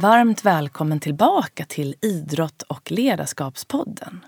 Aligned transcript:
Varmt 0.00 0.44
välkommen 0.44 1.00
tillbaka 1.00 1.64
till 1.64 1.94
Idrott 2.02 2.62
och 2.62 2.90
ledarskapspodden. 2.90 4.24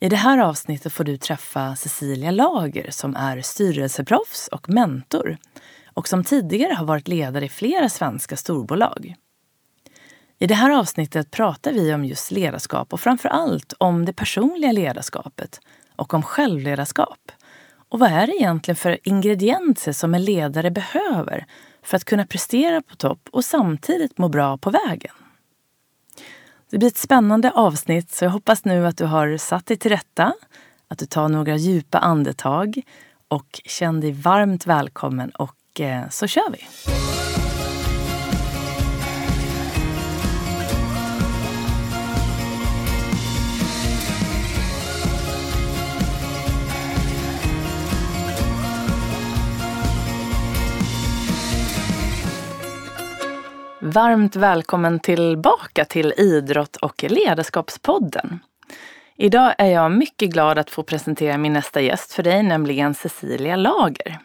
I 0.00 0.08
det 0.08 0.16
här 0.16 0.38
avsnittet 0.38 0.92
får 0.92 1.04
du 1.04 1.16
träffa 1.16 1.76
Cecilia 1.76 2.30
Lager 2.30 2.90
som 2.90 3.16
är 3.16 3.40
styrelseproffs 3.40 4.48
och 4.48 4.68
mentor 4.68 5.36
och 5.94 6.08
som 6.08 6.24
tidigare 6.24 6.74
har 6.74 6.84
varit 6.84 7.08
ledare 7.08 7.44
i 7.44 7.48
flera 7.48 7.88
svenska 7.88 8.36
storbolag. 8.36 9.14
I 10.38 10.46
det 10.46 10.54
här 10.54 10.70
avsnittet 10.70 11.30
pratar 11.30 11.72
vi 11.72 11.94
om 11.94 12.04
just 12.04 12.30
ledarskap 12.30 12.92
och 12.92 13.00
framför 13.00 13.28
allt 13.28 13.72
om 13.78 14.04
det 14.04 14.12
personliga 14.12 14.72
ledarskapet 14.72 15.60
och 15.96 16.14
om 16.14 16.22
självledarskap. 16.22 17.32
Och 17.88 17.98
vad 17.98 18.10
är 18.12 18.26
det 18.26 18.36
egentligen 18.36 18.76
för 18.76 18.98
ingredienser 19.02 19.92
som 19.92 20.14
en 20.14 20.24
ledare 20.24 20.70
behöver 20.70 21.46
för 21.82 21.96
att 21.96 22.04
kunna 22.04 22.26
prestera 22.26 22.82
på 22.82 22.96
topp 22.96 23.28
och 23.32 23.44
samtidigt 23.44 24.18
må 24.18 24.28
bra 24.28 24.58
på 24.58 24.70
vägen? 24.70 25.14
Det 26.70 26.78
blir 26.78 26.88
ett 26.88 26.96
spännande 26.96 27.50
avsnitt 27.50 28.10
så 28.10 28.24
jag 28.24 28.30
hoppas 28.30 28.64
nu 28.64 28.86
att 28.86 28.96
du 28.96 29.04
har 29.04 29.36
satt 29.36 29.66
dig 29.66 29.76
till 29.76 29.90
rätta, 29.90 30.34
att 30.88 30.98
du 30.98 31.06
tar 31.06 31.28
några 31.28 31.56
djupa 31.56 31.98
andetag 31.98 32.82
och 33.28 33.60
känn 33.64 34.00
dig 34.00 34.12
varmt 34.12 34.66
välkommen 34.66 35.30
och 35.30 35.80
eh, 35.80 36.08
så 36.08 36.26
kör 36.26 36.50
vi! 36.50 36.66
Varmt 53.82 54.36
välkommen 54.36 55.00
tillbaka 55.00 55.84
till 55.84 56.14
Idrott 56.16 56.76
och 56.76 57.04
ledarskapspodden. 57.08 58.40
Idag 59.16 59.54
är 59.58 59.66
jag 59.66 59.92
mycket 59.92 60.30
glad 60.30 60.58
att 60.58 60.70
få 60.70 60.82
presentera 60.82 61.38
min 61.38 61.52
nästa 61.52 61.80
gäst 61.80 62.12
för 62.12 62.22
dig, 62.22 62.42
nämligen 62.42 62.94
Cecilia 62.94 63.56
Lager. 63.56 64.18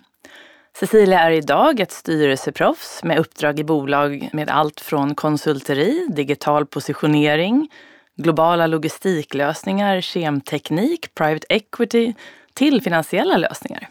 Cecilia 0.77 1.19
är 1.19 1.31
idag 1.31 1.79
ett 1.79 1.91
styrelseproffs 1.91 3.03
med 3.03 3.19
uppdrag 3.19 3.59
i 3.59 3.63
bolag 3.63 4.29
med 4.33 4.49
allt 4.49 4.81
från 4.81 5.15
konsulteri, 5.15 6.07
digital 6.09 6.65
positionering, 6.65 7.69
globala 8.15 8.67
logistiklösningar, 8.67 10.01
kemteknik, 10.01 11.15
private 11.15 11.47
equity 11.49 12.13
till 12.53 12.81
finansiella 12.81 13.37
lösningar. 13.37 13.89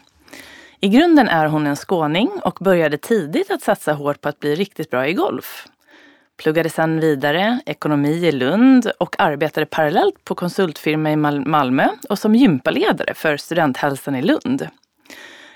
I 0.85 0.87
grunden 0.87 1.27
är 1.27 1.47
hon 1.47 1.67
en 1.67 1.75
skåning 1.75 2.31
och 2.43 2.57
började 2.61 2.97
tidigt 2.97 3.51
att 3.51 3.61
satsa 3.61 3.93
hårt 3.93 4.21
på 4.21 4.29
att 4.29 4.39
bli 4.39 4.55
riktigt 4.55 4.89
bra 4.89 5.07
i 5.07 5.13
golf. 5.13 5.67
Pluggade 6.37 6.69
sedan 6.69 6.99
vidare 6.99 7.59
ekonomi 7.65 8.27
i 8.27 8.31
Lund 8.31 8.91
och 8.97 9.15
arbetade 9.19 9.65
parallellt 9.65 10.23
på 10.23 10.35
konsultfirma 10.35 11.11
i 11.11 11.15
Malmö 11.15 11.87
och 12.09 12.19
som 12.19 12.35
gympaledare 12.35 13.13
för 13.13 13.37
studenthälsan 13.37 14.15
i 14.15 14.21
Lund. 14.21 14.67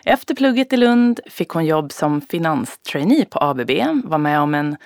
Efter 0.06 0.36
plugget 0.36 0.74
i 0.74 0.78
Lund 0.78 1.20
fick 1.26 1.50
hon 1.50 1.66
jobb 1.66 1.92
som 1.92 2.22
finanstrainee 2.22 3.26
på 3.26 3.40
ABB, 3.42 3.72
var 4.04 4.18
med 4.18 4.40
om 4.40 4.56
en 4.56 4.78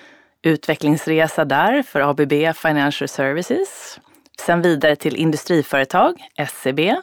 utvecklingsresa 0.42 1.44
där 1.44 1.82
för 1.82 2.00
ABB 2.00 2.56
Financial 2.56 3.08
Services. 3.08 4.00
Sen 4.40 4.62
vidare 4.62 4.96
till 4.96 5.16
industriföretag, 5.16 6.28
SCB, 6.36 6.96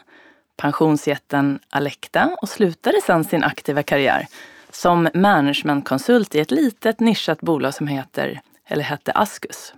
pensionsjätten 0.61 1.59
Alecta 1.69 2.37
och 2.41 2.49
slutade 2.49 3.01
sedan 3.01 3.23
sin 3.23 3.43
aktiva 3.43 3.83
karriär 3.83 4.27
som 4.71 5.09
managementkonsult 5.13 6.35
i 6.35 6.39
ett 6.39 6.51
litet 6.51 6.99
nischat 6.99 7.41
bolag 7.41 7.73
som 7.73 7.87
heter, 7.87 8.41
eller 8.67 8.83
hette 8.83 9.11
Askus. 9.11 9.73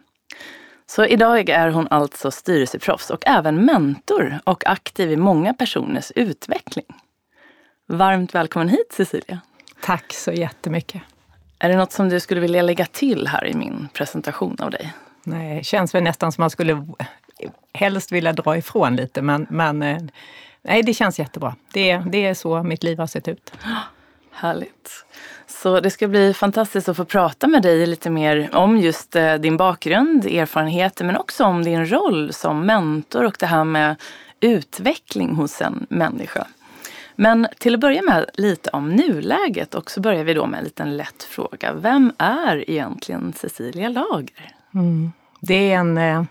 Så 0.86 1.06
idag 1.06 1.50
är 1.50 1.70
hon 1.70 1.88
alltså 1.90 2.32
styrelseproffs 2.32 3.10
och 3.10 3.24
även 3.26 3.66
mentor 3.66 4.40
och 4.44 4.68
aktiv 4.68 5.12
i 5.12 5.18
många 5.18 5.54
personers 5.54 6.12
utveckling. 6.16 6.86
Varmt 7.88 8.36
välkommen 8.36 8.70
hit 8.70 8.94
Cecilia. 8.94 9.42
Tack 9.82 10.14
så 10.14 10.32
jättemycket. 10.32 11.02
Är 11.60 11.70
det 11.70 11.78
något 11.78 11.92
som 11.92 12.10
du 12.10 12.20
skulle 12.20 12.42
vilja 12.42 12.62
lägga 12.62 12.86
till 12.86 13.28
här 13.28 13.46
i 13.48 13.54
min 13.54 13.88
presentation 13.94 14.58
av 14.60 14.72
dig? 14.72 14.94
Nej, 15.24 15.58
det 15.58 15.64
känns 15.64 15.96
väl 15.96 16.04
nästan 16.04 16.32
som 16.32 16.42
man 16.42 16.50
skulle 16.50 16.86
helst 17.74 18.12
vilja 18.12 18.34
dra 18.34 18.58
ifrån 18.58 18.96
lite 18.96 19.22
men, 19.22 19.48
men 19.50 19.84
eh, 19.84 19.98
nej, 20.63 20.84
det 20.84 20.94
känns 20.94 21.19
jättebra. 21.19 21.56
Det, 21.74 21.97
det 21.97 22.25
är 22.25 22.34
så 22.34 22.63
mitt 22.63 22.84
liv 22.84 22.97
har 23.00 23.07
sett 23.07 23.28
ut. 23.28 23.51
Härligt. 24.31 25.06
Så 25.47 25.79
det 25.79 25.90
ska 25.90 26.07
bli 26.07 26.34
fantastiskt 26.34 26.90
att 26.90 26.97
få 26.97 27.06
prata 27.06 27.47
med 27.47 27.62
dig 27.62 27.85
lite 27.85 28.09
mer 28.09 28.50
om 28.56 28.78
just 28.78 29.16
eh, 29.16 29.34
din 29.34 29.57
bakgrund, 29.57 30.25
erfarenheter 30.25 31.06
men 31.06 31.18
också 31.18 31.44
om 31.46 31.63
din 31.63 31.85
roll 31.85 32.34
som 32.34 32.66
mentor 32.66 33.24
och 33.24 33.35
det 33.40 33.46
här 33.46 33.63
med 33.63 33.96
utveckling 34.40 35.35
hos 35.35 35.62
en 35.62 35.85
människa. 35.90 36.47
Men 37.16 37.47
till 37.57 37.74
att 37.74 37.80
börja 37.80 38.01
med 38.01 38.25
lite 38.34 38.69
om 38.69 38.90
nuläget 38.90 39.75
och 39.75 39.91
så 39.91 40.01
börjar 40.01 40.24
vi 40.24 40.34
då 40.34 40.45
med 40.45 40.57
en 40.57 40.63
liten 40.63 40.97
lätt 40.97 41.24
fråga. 41.24 41.74
Vem 41.74 42.13
är 42.18 42.69
egentligen 42.69 43.34
Cecilia 43.34 43.90
Lager? 43.90 44.51
Mm. 44.74 45.12
Det, 45.40 45.72
är 45.72 45.78
en, 45.78 45.97
eh, 45.97 46.24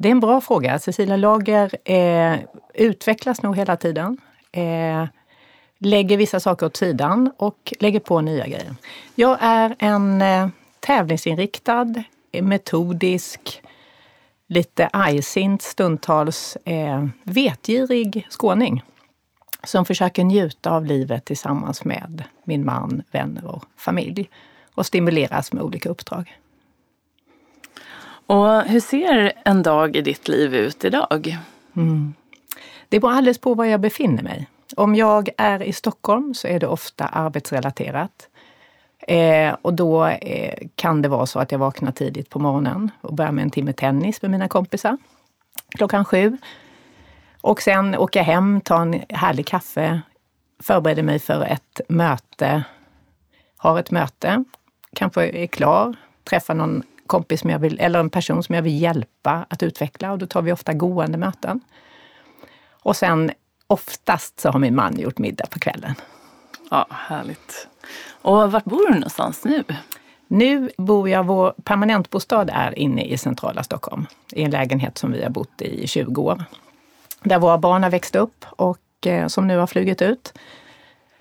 det 0.00 0.08
är 0.08 0.10
en 0.10 0.20
bra 0.20 0.40
fråga. 0.40 0.78
Cecilia 0.78 1.16
Lager 1.16 1.90
eh, 1.90 2.38
utvecklas 2.74 3.42
nog 3.42 3.56
hela 3.56 3.76
tiden. 3.76 4.18
Eh, 4.52 5.04
lägger 5.78 6.16
vissa 6.16 6.40
saker 6.40 6.66
åt 6.66 6.76
sidan 6.76 7.32
och 7.36 7.72
lägger 7.80 8.00
på 8.00 8.20
nya 8.20 8.46
grejer. 8.46 8.74
Jag 9.14 9.38
är 9.40 9.76
en 9.78 10.22
eh, 10.22 10.48
tävlingsinriktad, 10.80 11.94
eh, 12.32 12.42
metodisk, 12.44 13.62
lite 14.46 14.86
argsint 14.92 15.62
stundtals 15.62 16.56
eh, 16.64 17.06
vetgirig 17.24 18.26
skåning 18.30 18.82
som 19.64 19.84
försöker 19.84 20.24
njuta 20.24 20.70
av 20.70 20.86
livet 20.86 21.24
tillsammans 21.24 21.84
med 21.84 22.24
min 22.44 22.64
man, 22.64 23.02
vänner 23.10 23.46
och 23.46 23.64
familj 23.76 24.30
och 24.74 24.86
stimuleras 24.86 25.52
med 25.52 25.62
olika 25.62 25.88
uppdrag. 25.88 26.39
Och 28.30 28.62
hur 28.62 28.80
ser 28.80 29.32
en 29.44 29.62
dag 29.62 29.96
i 29.96 30.02
ditt 30.02 30.28
liv 30.28 30.54
ut 30.54 30.84
idag? 30.84 31.38
Mm. 31.76 32.14
Det 32.88 33.00
beror 33.00 33.12
alldeles 33.12 33.38
på 33.38 33.54
var 33.54 33.64
jag 33.64 33.80
befinner 33.80 34.22
mig. 34.22 34.48
Om 34.76 34.94
jag 34.94 35.28
är 35.36 35.62
i 35.62 35.72
Stockholm 35.72 36.34
så 36.34 36.48
är 36.48 36.60
det 36.60 36.66
ofta 36.66 37.06
arbetsrelaterat. 37.06 38.28
Eh, 38.98 39.56
och 39.62 39.74
då 39.74 40.06
eh, 40.06 40.68
kan 40.74 41.02
det 41.02 41.08
vara 41.08 41.26
så 41.26 41.38
att 41.38 41.52
jag 41.52 41.58
vaknar 41.58 41.92
tidigt 41.92 42.30
på 42.30 42.38
morgonen 42.38 42.90
och 43.00 43.14
börjar 43.14 43.32
med 43.32 43.42
en 43.42 43.50
timme 43.50 43.72
tennis 43.72 44.22
med 44.22 44.30
mina 44.30 44.48
kompisar 44.48 44.96
klockan 45.68 46.04
sju. 46.04 46.36
Och 47.40 47.62
sen 47.62 47.96
åker 47.96 48.20
jag 48.20 48.24
hem, 48.24 48.60
tar 48.60 48.80
en 48.82 49.02
härlig 49.08 49.46
kaffe, 49.46 50.00
förbereder 50.62 51.02
mig 51.02 51.18
för 51.18 51.44
ett 51.44 51.80
möte, 51.88 52.64
har 53.56 53.78
ett 53.78 53.90
möte, 53.90 54.44
kanske 54.94 55.28
är 55.28 55.46
klar, 55.46 55.96
träffar 56.24 56.54
någon 56.54 56.82
kompis 57.10 57.40
som 57.40 57.50
jag 57.50 57.58
vill, 57.58 57.80
eller 57.80 58.00
en 58.00 58.10
person 58.10 58.42
som 58.42 58.54
jag 58.54 58.62
vill 58.62 58.82
hjälpa 58.82 59.46
att 59.50 59.62
utveckla 59.62 60.12
och 60.12 60.18
då 60.18 60.26
tar 60.26 60.42
vi 60.42 60.52
ofta 60.52 60.72
gående 60.72 61.18
möten. 61.18 61.60
Och 62.70 62.96
sen 62.96 63.30
oftast 63.66 64.40
så 64.40 64.50
har 64.50 64.58
min 64.58 64.74
man 64.74 64.98
gjort 64.98 65.18
middag 65.18 65.46
på 65.46 65.58
kvällen. 65.58 65.94
Ja, 66.70 66.86
härligt. 66.90 67.68
Och 68.22 68.52
vart 68.52 68.64
bor 68.64 68.88
du 68.88 68.94
någonstans 68.94 69.44
nu? 69.44 69.64
Nu 70.28 70.70
bor 70.76 71.08
jag, 71.08 71.26
vår 71.26 71.54
permanentbostad 71.64 72.48
är 72.52 72.78
inne 72.78 73.04
i 73.04 73.18
centrala 73.18 73.62
Stockholm, 73.62 74.06
i 74.32 74.42
en 74.42 74.50
lägenhet 74.50 74.98
som 74.98 75.12
vi 75.12 75.22
har 75.22 75.30
bott 75.30 75.62
i 75.62 75.86
20 75.86 76.22
år. 76.22 76.44
Där 77.22 77.38
våra 77.38 77.58
barn 77.58 77.82
har 77.82 77.90
växt 77.90 78.16
upp 78.16 78.44
och 78.50 79.06
eh, 79.06 79.26
som 79.26 79.46
nu 79.46 79.58
har 79.58 79.66
flugit 79.66 80.02
ut. 80.02 80.32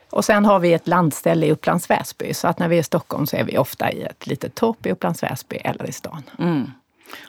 Och 0.09 0.25
sen 0.25 0.45
har 0.45 0.59
vi 0.59 0.73
ett 0.73 0.87
landställe 0.87 1.45
i 1.45 1.51
Upplands 1.51 1.89
Väsby, 1.89 2.33
så 2.33 2.47
att 2.47 2.59
när 2.59 2.67
vi 2.67 2.75
är 2.75 2.79
i 2.79 2.83
Stockholm 2.83 3.27
så 3.27 3.35
är 3.35 3.43
vi 3.43 3.57
ofta 3.57 3.91
i 3.91 4.01
ett 4.01 4.27
litet 4.27 4.55
torp 4.55 4.85
i 4.85 4.91
Upplands 4.91 5.23
Väsby 5.23 5.55
eller 5.55 5.89
i 5.89 5.91
stan. 5.91 6.23
Mm. 6.39 6.71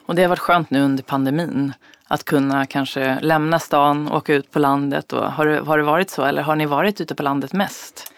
Och 0.07 0.15
det 0.15 0.23
har 0.23 0.29
varit 0.29 0.39
skönt 0.39 0.71
nu 0.71 0.81
under 0.81 1.03
pandemin 1.03 1.73
att 2.05 2.25
kunna 2.25 2.67
kanske 2.67 3.21
lämna 3.21 3.59
stan, 3.59 4.09
och 4.09 4.17
åka 4.17 4.35
ut 4.35 4.51
på 4.51 4.59
landet. 4.59 5.13
Och 5.13 5.33
har, 5.33 5.47
det, 5.47 5.61
har 5.61 5.79
det 5.79 5.85
varit 5.85 6.11
så 6.11 6.25
eller 6.25 6.43
har 6.43 6.57
ni 6.57 6.67
varit 6.67 7.01
ute 7.01 7.15
på 7.15 7.23
landet 7.23 7.53
mest? 7.53 8.13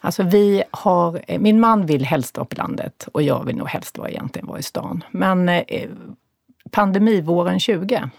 Alltså 0.00 0.22
vi 0.22 0.62
har, 0.70 1.38
min 1.38 1.60
man 1.60 1.86
vill 1.86 2.04
helst 2.04 2.36
vara 2.36 2.46
på 2.46 2.56
landet 2.56 3.08
och 3.12 3.22
jag 3.22 3.44
vill 3.44 3.56
nog 3.56 3.68
helst 3.68 3.98
vara, 3.98 4.10
egentligen 4.10 4.46
vara 4.46 4.58
i 4.58 4.62
stan. 4.62 5.04
Men 5.10 5.48
eh, 5.48 5.90
pandemivåren 6.70 7.60
20 7.60 8.10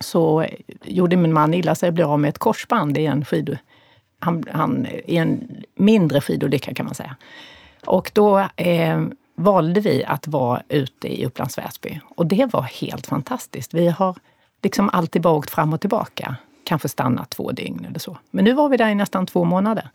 så 0.00 0.46
gjorde 0.84 1.16
min 1.16 1.32
man 1.32 1.54
illa 1.54 1.74
sig 1.74 1.86
och 1.86 1.94
blev 1.94 2.10
av 2.10 2.20
med 2.20 2.28
ett 2.28 2.38
korsband 2.38 2.98
i 2.98 3.06
en 3.06 3.24
skid... 3.24 3.58
Han, 4.20 4.44
han, 4.52 4.86
i 5.04 5.16
en 5.16 5.62
mindre 5.74 6.20
skidolycka 6.20 6.74
kan 6.74 6.86
man 6.86 6.94
säga. 6.94 7.16
Och 7.86 8.10
då 8.14 8.38
eh, 8.56 9.02
valde 9.34 9.80
vi 9.80 10.04
att 10.04 10.28
vara 10.28 10.62
ute 10.68 11.20
i 11.20 11.26
Upplands 11.26 11.58
Väsby. 11.58 12.00
Och 12.16 12.26
det 12.26 12.52
var 12.52 12.62
helt 12.62 13.06
fantastiskt. 13.06 13.74
Vi 13.74 13.88
har 13.88 14.16
liksom 14.62 14.90
alltid 14.92 15.22
bara 15.22 15.34
åkt 15.34 15.50
fram 15.50 15.72
och 15.72 15.80
tillbaka. 15.80 16.36
Kanske 16.64 16.88
stannat 16.88 17.30
två 17.30 17.52
dygn 17.52 17.84
eller 17.84 17.98
så. 17.98 18.18
Men 18.30 18.44
nu 18.44 18.52
var 18.52 18.68
vi 18.68 18.76
där 18.76 18.88
i 18.88 18.94
nästan 18.94 19.26
två 19.26 19.44
månader. 19.44 19.88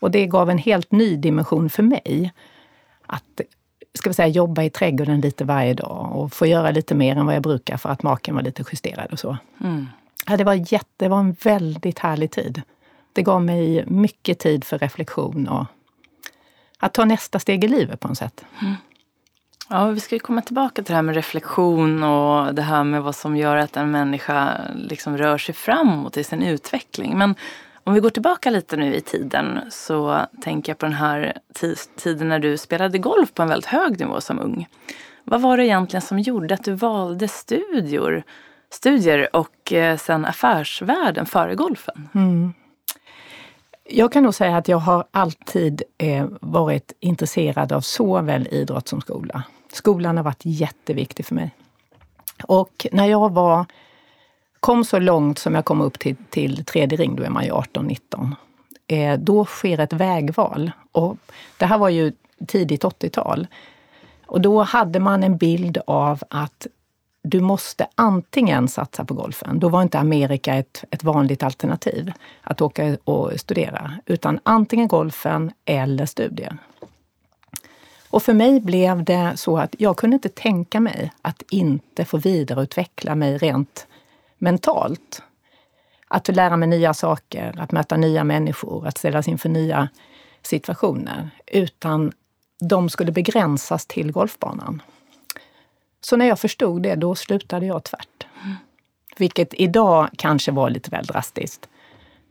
Och 0.00 0.10
det 0.10 0.26
gav 0.26 0.50
en 0.50 0.58
helt 0.58 0.92
ny 0.92 1.16
dimension 1.16 1.70
för 1.70 1.82
mig. 1.82 2.32
Att 3.06 3.40
ska 3.94 4.10
vi 4.10 4.14
säga, 4.14 4.28
jobba 4.28 4.62
i 4.62 4.70
trädgården 4.70 5.20
lite 5.20 5.44
varje 5.44 5.74
dag 5.74 6.12
och 6.12 6.32
få 6.32 6.46
göra 6.46 6.70
lite 6.70 6.94
mer 6.94 7.16
än 7.16 7.26
vad 7.26 7.34
jag 7.34 7.42
brukar 7.42 7.76
för 7.76 7.88
att 7.88 8.02
maken 8.02 8.34
var 8.34 8.42
lite 8.42 8.64
justerad 8.72 9.12
och 9.12 9.18
så. 9.18 9.36
Mm. 9.60 9.86
Ja, 10.26 10.36
det, 10.36 10.44
var 10.44 10.72
jätte, 10.72 10.88
det 10.96 11.08
var 11.08 11.20
en 11.20 11.36
väldigt 11.42 11.98
härlig 11.98 12.30
tid. 12.30 12.62
Det 13.12 13.22
gav 13.22 13.42
mig 13.42 13.84
mycket 13.86 14.38
tid 14.38 14.64
för 14.64 14.78
reflektion 14.78 15.48
och 15.48 15.66
att 16.78 16.94
ta 16.94 17.04
nästa 17.04 17.38
steg 17.38 17.64
i 17.64 17.68
livet 17.68 18.00
på 18.00 18.08
något 18.08 18.18
sätt. 18.18 18.44
Mm. 18.60 18.74
Ja, 19.68 19.86
vi 19.86 20.00
ska 20.00 20.18
komma 20.18 20.42
tillbaka 20.42 20.82
till 20.82 20.92
det 20.92 20.94
här 20.94 21.02
med 21.02 21.14
reflektion 21.14 22.02
och 22.02 22.54
det 22.54 22.62
här 22.62 22.84
med 22.84 23.02
vad 23.02 23.16
som 23.16 23.36
gör 23.36 23.56
att 23.56 23.76
en 23.76 23.90
människa 23.90 24.60
liksom 24.74 25.18
rör 25.18 25.38
sig 25.38 25.54
framåt 25.54 26.16
i 26.16 26.24
sin 26.24 26.42
utveckling. 26.42 27.18
Men 27.18 27.34
om 27.84 27.94
vi 27.94 28.00
går 28.00 28.10
tillbaka 28.10 28.50
lite 28.50 28.76
nu 28.76 28.94
i 28.94 29.00
tiden 29.00 29.60
så 29.70 30.26
tänker 30.42 30.72
jag 30.72 30.78
på 30.78 30.86
den 30.86 30.94
här 30.94 31.38
tiden 31.96 32.28
när 32.28 32.38
du 32.38 32.58
spelade 32.58 32.98
golf 32.98 33.34
på 33.34 33.42
en 33.42 33.48
väldigt 33.48 33.70
hög 33.70 34.00
nivå 34.00 34.20
som 34.20 34.38
ung. 34.38 34.68
Vad 35.24 35.40
var 35.40 35.56
det 35.56 35.66
egentligen 35.66 36.02
som 36.02 36.18
gjorde 36.18 36.54
att 36.54 36.64
du 36.64 36.72
valde 36.72 37.28
studier, 37.28 38.24
studier 38.70 39.36
och 39.36 39.72
eh, 39.72 39.96
sen 39.96 40.24
affärsvärlden 40.24 41.26
före 41.26 41.54
golfen? 41.54 42.08
Mm. 42.14 42.52
Jag 43.84 44.12
kan 44.12 44.22
nog 44.22 44.34
säga 44.34 44.56
att 44.56 44.68
jag 44.68 44.78
har 44.78 45.04
alltid 45.10 45.82
eh, 45.98 46.26
varit 46.40 46.92
intresserad 47.00 47.72
av 47.72 47.80
såväl 47.80 48.48
idrott 48.50 48.88
som 48.88 49.00
skola. 49.00 49.42
Skolan 49.72 50.16
har 50.16 50.24
varit 50.24 50.42
jätteviktig 50.42 51.26
för 51.26 51.34
mig. 51.34 51.50
Och 52.44 52.86
när 52.92 53.06
jag 53.06 53.32
var, 53.32 53.66
kom 54.60 54.84
så 54.84 54.98
långt 54.98 55.38
som 55.38 55.54
jag 55.54 55.64
kom 55.64 55.80
upp 55.80 55.98
till, 55.98 56.16
till 56.30 56.64
tredje 56.64 56.98
ring, 56.98 57.16
då 57.16 57.22
är 57.22 57.30
man 57.30 57.44
ju 57.44 57.50
18-19, 57.50 58.32
eh, 58.86 59.18
då 59.18 59.44
sker 59.44 59.80
ett 59.80 59.92
vägval. 59.92 60.70
Och 60.92 61.16
det 61.58 61.66
här 61.66 61.78
var 61.78 61.88
ju 61.88 62.12
tidigt 62.46 62.84
80-tal. 62.84 63.46
Och 64.26 64.40
då 64.40 64.62
hade 64.62 65.00
man 65.00 65.22
en 65.22 65.36
bild 65.36 65.78
av 65.86 66.22
att 66.28 66.66
du 67.22 67.40
måste 67.40 67.86
antingen 67.94 68.68
satsa 68.68 69.04
på 69.04 69.14
golfen. 69.14 69.58
Då 69.58 69.68
var 69.68 69.82
inte 69.82 69.98
Amerika 69.98 70.54
ett, 70.54 70.84
ett 70.90 71.04
vanligt 71.04 71.42
alternativ 71.42 72.12
att 72.42 72.60
åka 72.60 72.96
och 73.04 73.30
studera, 73.36 73.92
utan 74.06 74.40
antingen 74.42 74.88
golfen 74.88 75.52
eller 75.64 76.06
studier. 76.06 76.58
Och 78.10 78.22
för 78.22 78.34
mig 78.34 78.60
blev 78.60 79.04
det 79.04 79.32
så 79.36 79.58
att 79.58 79.74
jag 79.78 79.96
kunde 79.96 80.14
inte 80.14 80.28
tänka 80.28 80.80
mig 80.80 81.12
att 81.22 81.42
inte 81.50 82.04
få 82.04 82.18
vidareutveckla 82.18 83.14
mig 83.14 83.38
rent 83.38 83.86
mentalt. 84.38 85.22
Att 86.08 86.28
lära 86.28 86.56
mig 86.56 86.68
nya 86.68 86.94
saker, 86.94 87.54
att 87.58 87.72
möta 87.72 87.96
nya 87.96 88.24
människor, 88.24 88.86
att 88.86 88.98
ställas 88.98 89.28
inför 89.28 89.48
nya 89.48 89.88
situationer. 90.42 91.30
Utan 91.46 92.12
de 92.60 92.88
skulle 92.88 93.12
begränsas 93.12 93.86
till 93.86 94.12
golfbanan. 94.12 94.82
Så 96.04 96.16
när 96.16 96.26
jag 96.26 96.38
förstod 96.38 96.82
det, 96.82 96.94
då 96.94 97.14
slutade 97.14 97.66
jag 97.66 97.84
tvärt. 97.84 98.26
Vilket 99.16 99.54
idag 99.54 100.08
kanske 100.16 100.52
var 100.52 100.70
lite 100.70 100.90
väl 100.90 101.04
drastiskt. 101.04 101.68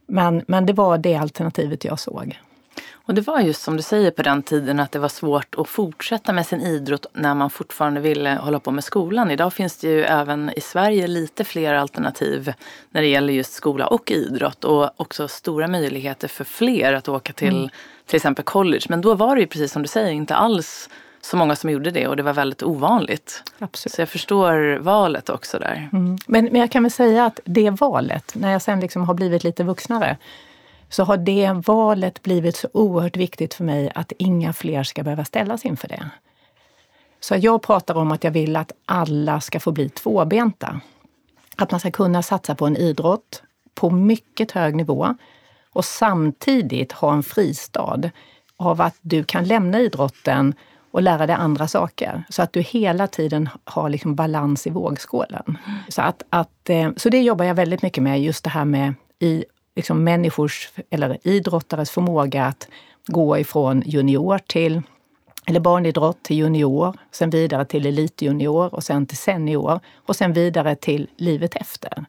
Men, 0.08 0.44
men 0.48 0.66
det 0.66 0.74
var 0.74 0.98
det 0.98 1.16
alternativet 1.16 1.86
jag 1.86 2.00
såg. 2.00 2.40
Och 2.92 3.14
det 3.14 3.22
var 3.22 3.40
just 3.40 3.62
som 3.62 3.78
du 3.78 3.84
säger 3.84 4.12
på 4.12 4.24
den 4.24 4.44
tiden 4.44 4.80
att 4.80 4.92
det 4.92 5.00
var 5.00 5.10
svårt 5.10 5.56
att 5.58 5.68
fortsätta 5.68 6.34
med 6.34 6.46
sin 6.46 6.62
idrott 6.62 7.06
när 7.14 7.36
man 7.36 7.50
fortfarande 7.50 8.02
ville 8.02 8.36
hålla 8.36 8.60
på 8.60 8.72
med 8.72 8.84
skolan. 8.84 9.32
Idag 9.32 9.54
finns 9.54 9.78
det 9.78 9.88
ju 9.88 10.04
även 10.04 10.52
i 10.56 10.62
Sverige 10.62 11.08
lite 11.08 11.44
fler 11.44 11.74
alternativ 11.74 12.54
när 12.90 13.02
det 13.02 13.08
gäller 13.08 13.34
just 13.34 13.54
skola 13.54 13.88
och 13.88 14.12
idrott 14.12 14.64
och 14.64 14.90
också 15.02 15.28
stora 15.28 15.68
möjligheter 15.68 16.28
för 16.28 16.44
fler 16.44 16.94
att 16.94 17.10
åka 17.10 17.34
till 17.34 17.58
mm. 17.58 17.70
till 18.06 18.16
exempel 18.16 18.46
college. 18.46 18.86
Men 18.90 19.02
då 19.02 19.16
var 19.16 19.36
det 19.36 19.42
ju 19.42 19.48
precis 19.48 19.72
som 19.72 19.82
du 19.82 19.88
säger 19.88 20.12
inte 20.12 20.36
alls 20.36 20.90
så 21.22 21.38
många 21.38 21.56
som 21.56 21.70
gjorde 21.70 21.92
det 21.92 22.08
och 22.08 22.16
det 22.16 22.24
var 22.24 22.34
väldigt 22.34 22.64
ovanligt. 22.64 23.44
Absolut. 23.60 23.94
Så 23.94 24.02
jag 24.02 24.10
förstår 24.10 24.80
valet 24.80 25.30
också 25.30 25.60
där. 25.60 25.90
Mm. 25.94 26.18
Men, 26.28 26.46
men 26.46 26.62
jag 26.62 26.72
kan 26.72 26.84
väl 26.84 26.92
säga 26.92 27.26
att 27.26 27.40
det 27.46 27.70
valet, 27.70 28.36
när 28.36 28.52
jag 28.52 28.62
sen 28.62 28.80
liksom 28.80 29.04
har 29.04 29.14
blivit 29.14 29.44
lite 29.44 29.64
vuxnare, 29.64 30.18
så 30.90 31.04
har 31.04 31.18
det 31.18 31.52
valet 31.68 32.24
blivit 32.24 32.56
så 32.56 32.68
oerhört 32.74 33.18
viktigt 33.18 33.54
för 33.54 33.64
mig 33.64 33.92
att 33.96 34.12
inga 34.18 34.54
fler 34.54 34.84
ska 34.84 35.04
behöva 35.04 35.26
ställas 35.26 35.66
inför 35.66 35.88
det. 35.88 36.10
Så 37.20 37.36
jag 37.36 37.62
pratar 37.62 37.96
om 37.96 38.12
att 38.12 38.24
jag 38.24 38.32
vill 38.32 38.56
att 38.56 38.72
alla 38.86 39.42
ska 39.42 39.60
få 39.60 39.72
bli 39.72 39.90
tvåbenta. 39.90 40.82
Att 41.56 41.72
man 41.72 41.80
ska 41.80 41.92
kunna 41.92 42.24
satsa 42.24 42.56
på 42.56 42.66
en 42.66 42.78
idrott 42.78 43.44
på 43.74 43.90
mycket 43.90 44.52
hög 44.52 44.76
nivå 44.76 45.16
och 45.74 45.86
samtidigt 45.86 46.92
ha 46.92 47.14
en 47.14 47.24
fristad 47.24 48.02
av 48.58 48.82
att 48.82 48.96
du 49.02 49.24
kan 49.24 49.46
lämna 49.46 49.80
idrotten 49.80 50.54
och 50.92 51.02
lära 51.02 51.28
dig 51.28 51.36
andra 51.36 51.68
saker. 51.68 52.24
Så 52.30 52.42
att 52.42 52.54
du 52.54 52.62
hela 52.62 53.08
tiden 53.08 53.50
har 53.64 53.90
liksom 53.90 54.16
balans 54.16 54.68
i 54.68 54.70
vågskålen. 54.70 55.44
Mm. 55.48 55.80
Så, 55.90 56.02
att, 56.02 56.24
att, 56.30 56.70
eh, 56.70 56.90
så 56.98 57.10
det 57.10 57.22
jobbar 57.22 57.46
jag 57.46 57.56
väldigt 57.56 57.82
mycket 57.82 58.04
med, 58.04 58.22
just 58.22 58.44
det 58.44 58.50
här 58.50 58.66
med 58.66 58.94
i 59.20 59.46
liksom 59.76 60.04
människors 60.04 60.70
eller 60.90 61.18
idrottares 61.28 61.92
förmåga 61.92 62.46
att 62.46 62.68
gå 63.08 63.38
ifrån 63.38 63.84
junior 63.86 64.38
till 64.38 64.82
eller 65.46 65.60
barnidrott 65.60 66.24
till 66.24 66.38
junior, 66.38 66.98
sen 67.12 67.30
vidare 67.30 67.66
till 67.66 67.86
elitjunior 67.86 68.76
och 68.76 68.84
sen 68.84 69.06
till 69.06 69.18
senior 69.18 69.80
och 69.96 70.16
sen 70.16 70.34
vidare 70.34 70.76
till 70.76 71.08
livet 71.18 71.56
efter. 71.56 72.06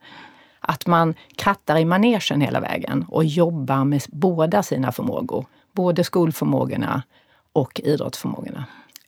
Att 0.61 0.87
man 0.87 1.15
krattar 1.37 1.79
i 1.79 1.85
manegen 1.85 2.41
hela 2.41 2.61
vägen 2.61 3.05
och 3.09 3.25
jobbar 3.25 3.85
med 3.85 4.03
båda 4.09 4.63
sina 4.63 4.93
förmågor. 4.93 5.47
Både 5.73 6.05
skolförmågorna 6.05 7.03
och 7.53 7.81
idrottsförmågorna. 7.85 8.65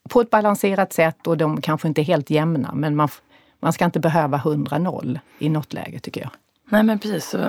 På 0.08 0.20
ett 0.20 0.31
balanserat 0.31 0.93
sätt 0.93 1.26
och 1.26 1.37
de 1.37 1.61
kanske 1.61 1.88
inte 1.88 2.00
är 2.00 2.05
helt 2.05 2.31
jämna 2.31 2.75
men 2.75 2.96
man, 2.96 3.08
man 3.61 3.73
ska 3.73 3.85
inte 3.85 4.00
behöva 4.00 4.38
100-0 4.38 5.19
i 5.38 5.49
något 5.49 5.73
läge 5.73 6.00
tycker 6.00 6.20
jag. 6.20 6.31
Nej 6.69 6.82
men 6.82 6.99
precis. 6.99 7.29
Så, 7.29 7.38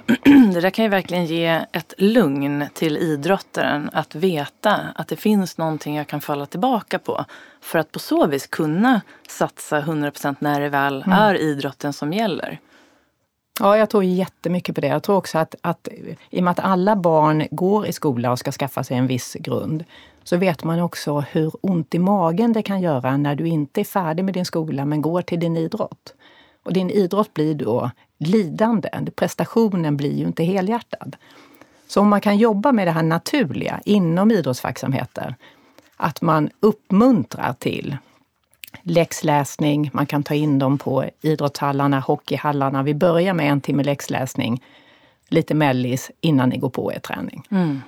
det 0.53 0.61
där 0.61 0.69
kan 0.69 0.85
ju 0.85 0.89
verkligen 0.89 1.25
ge 1.25 1.65
ett 1.71 1.93
lugn 1.97 2.65
till 2.73 2.97
idrottaren 2.97 3.89
att 3.93 4.15
veta 4.15 4.79
att 4.95 5.07
det 5.07 5.15
finns 5.15 5.57
någonting 5.57 5.95
jag 5.95 6.07
kan 6.07 6.21
falla 6.21 6.45
tillbaka 6.45 6.99
på. 6.99 7.25
För 7.61 7.79
att 7.79 7.91
på 7.91 7.99
så 7.99 8.27
vis 8.27 8.47
kunna 8.47 9.01
satsa 9.27 9.81
100% 9.81 10.35
när 10.39 10.61
det 10.61 10.69
väl 10.69 11.03
mm. 11.03 11.19
är 11.19 11.35
idrotten 11.35 11.93
som 11.93 12.13
gäller. 12.13 12.59
Ja, 13.59 13.77
jag 13.77 13.89
tror 13.89 14.03
jättemycket 14.03 14.75
på 14.75 14.81
det. 14.81 14.87
Jag 14.87 15.03
tror 15.03 15.15
också 15.15 15.37
att, 15.37 15.55
att 15.61 15.87
i 16.29 16.39
och 16.39 16.43
med 16.43 16.51
att 16.51 16.59
alla 16.59 16.95
barn 16.95 17.47
går 17.51 17.87
i 17.87 17.93
skola 17.93 18.31
och 18.31 18.39
ska 18.39 18.51
skaffa 18.51 18.83
sig 18.83 18.97
en 18.97 19.07
viss 19.07 19.33
grund, 19.39 19.83
så 20.25 20.37
vet 20.37 20.63
man 20.63 20.79
också 20.79 21.19
hur 21.19 21.51
ont 21.61 21.95
i 21.95 21.99
magen 21.99 22.53
det 22.53 22.63
kan 22.63 22.81
göra 22.81 23.17
när 23.17 23.35
du 23.35 23.47
inte 23.47 23.81
är 23.81 23.85
färdig 23.85 24.25
med 24.25 24.33
din 24.33 24.45
skola 24.45 24.85
men 24.85 25.01
går 25.01 25.21
till 25.21 25.39
din 25.39 25.57
idrott. 25.57 26.13
Och 26.63 26.73
din 26.73 26.89
idrott 26.89 27.33
blir 27.33 27.55
då 27.55 27.91
lidande. 28.17 28.89
Prestationen 29.15 29.97
blir 29.97 30.13
ju 30.13 30.25
inte 30.25 30.43
helhjärtad. 30.43 31.15
Så 31.87 32.01
om 32.01 32.09
man 32.09 32.21
kan 32.21 32.37
jobba 32.37 32.71
med 32.71 32.87
det 32.87 32.91
här 32.91 33.03
naturliga 33.03 33.81
inom 33.85 34.31
idrottsverksamheter, 34.31 35.35
att 35.97 36.21
man 36.21 36.49
uppmuntrar 36.59 37.53
till 37.53 37.97
läxläsning, 38.81 39.89
man 39.93 40.05
kan 40.05 40.23
ta 40.23 40.33
in 40.33 40.59
dem 40.59 40.77
på 40.77 41.05
idrottshallarna, 41.21 41.99
hockeyhallarna. 41.99 42.83
Vi 42.83 42.93
börjar 42.93 43.33
med 43.33 43.51
en 43.51 43.61
timme 43.61 43.83
läxläsning, 43.83 44.63
lite 45.29 45.53
mellis 45.53 46.11
innan 46.21 46.49
ni 46.49 46.57
går 46.57 46.69
på 46.69 46.93
er 46.93 46.99
träning. 46.99 47.47
Mm, 47.51 47.81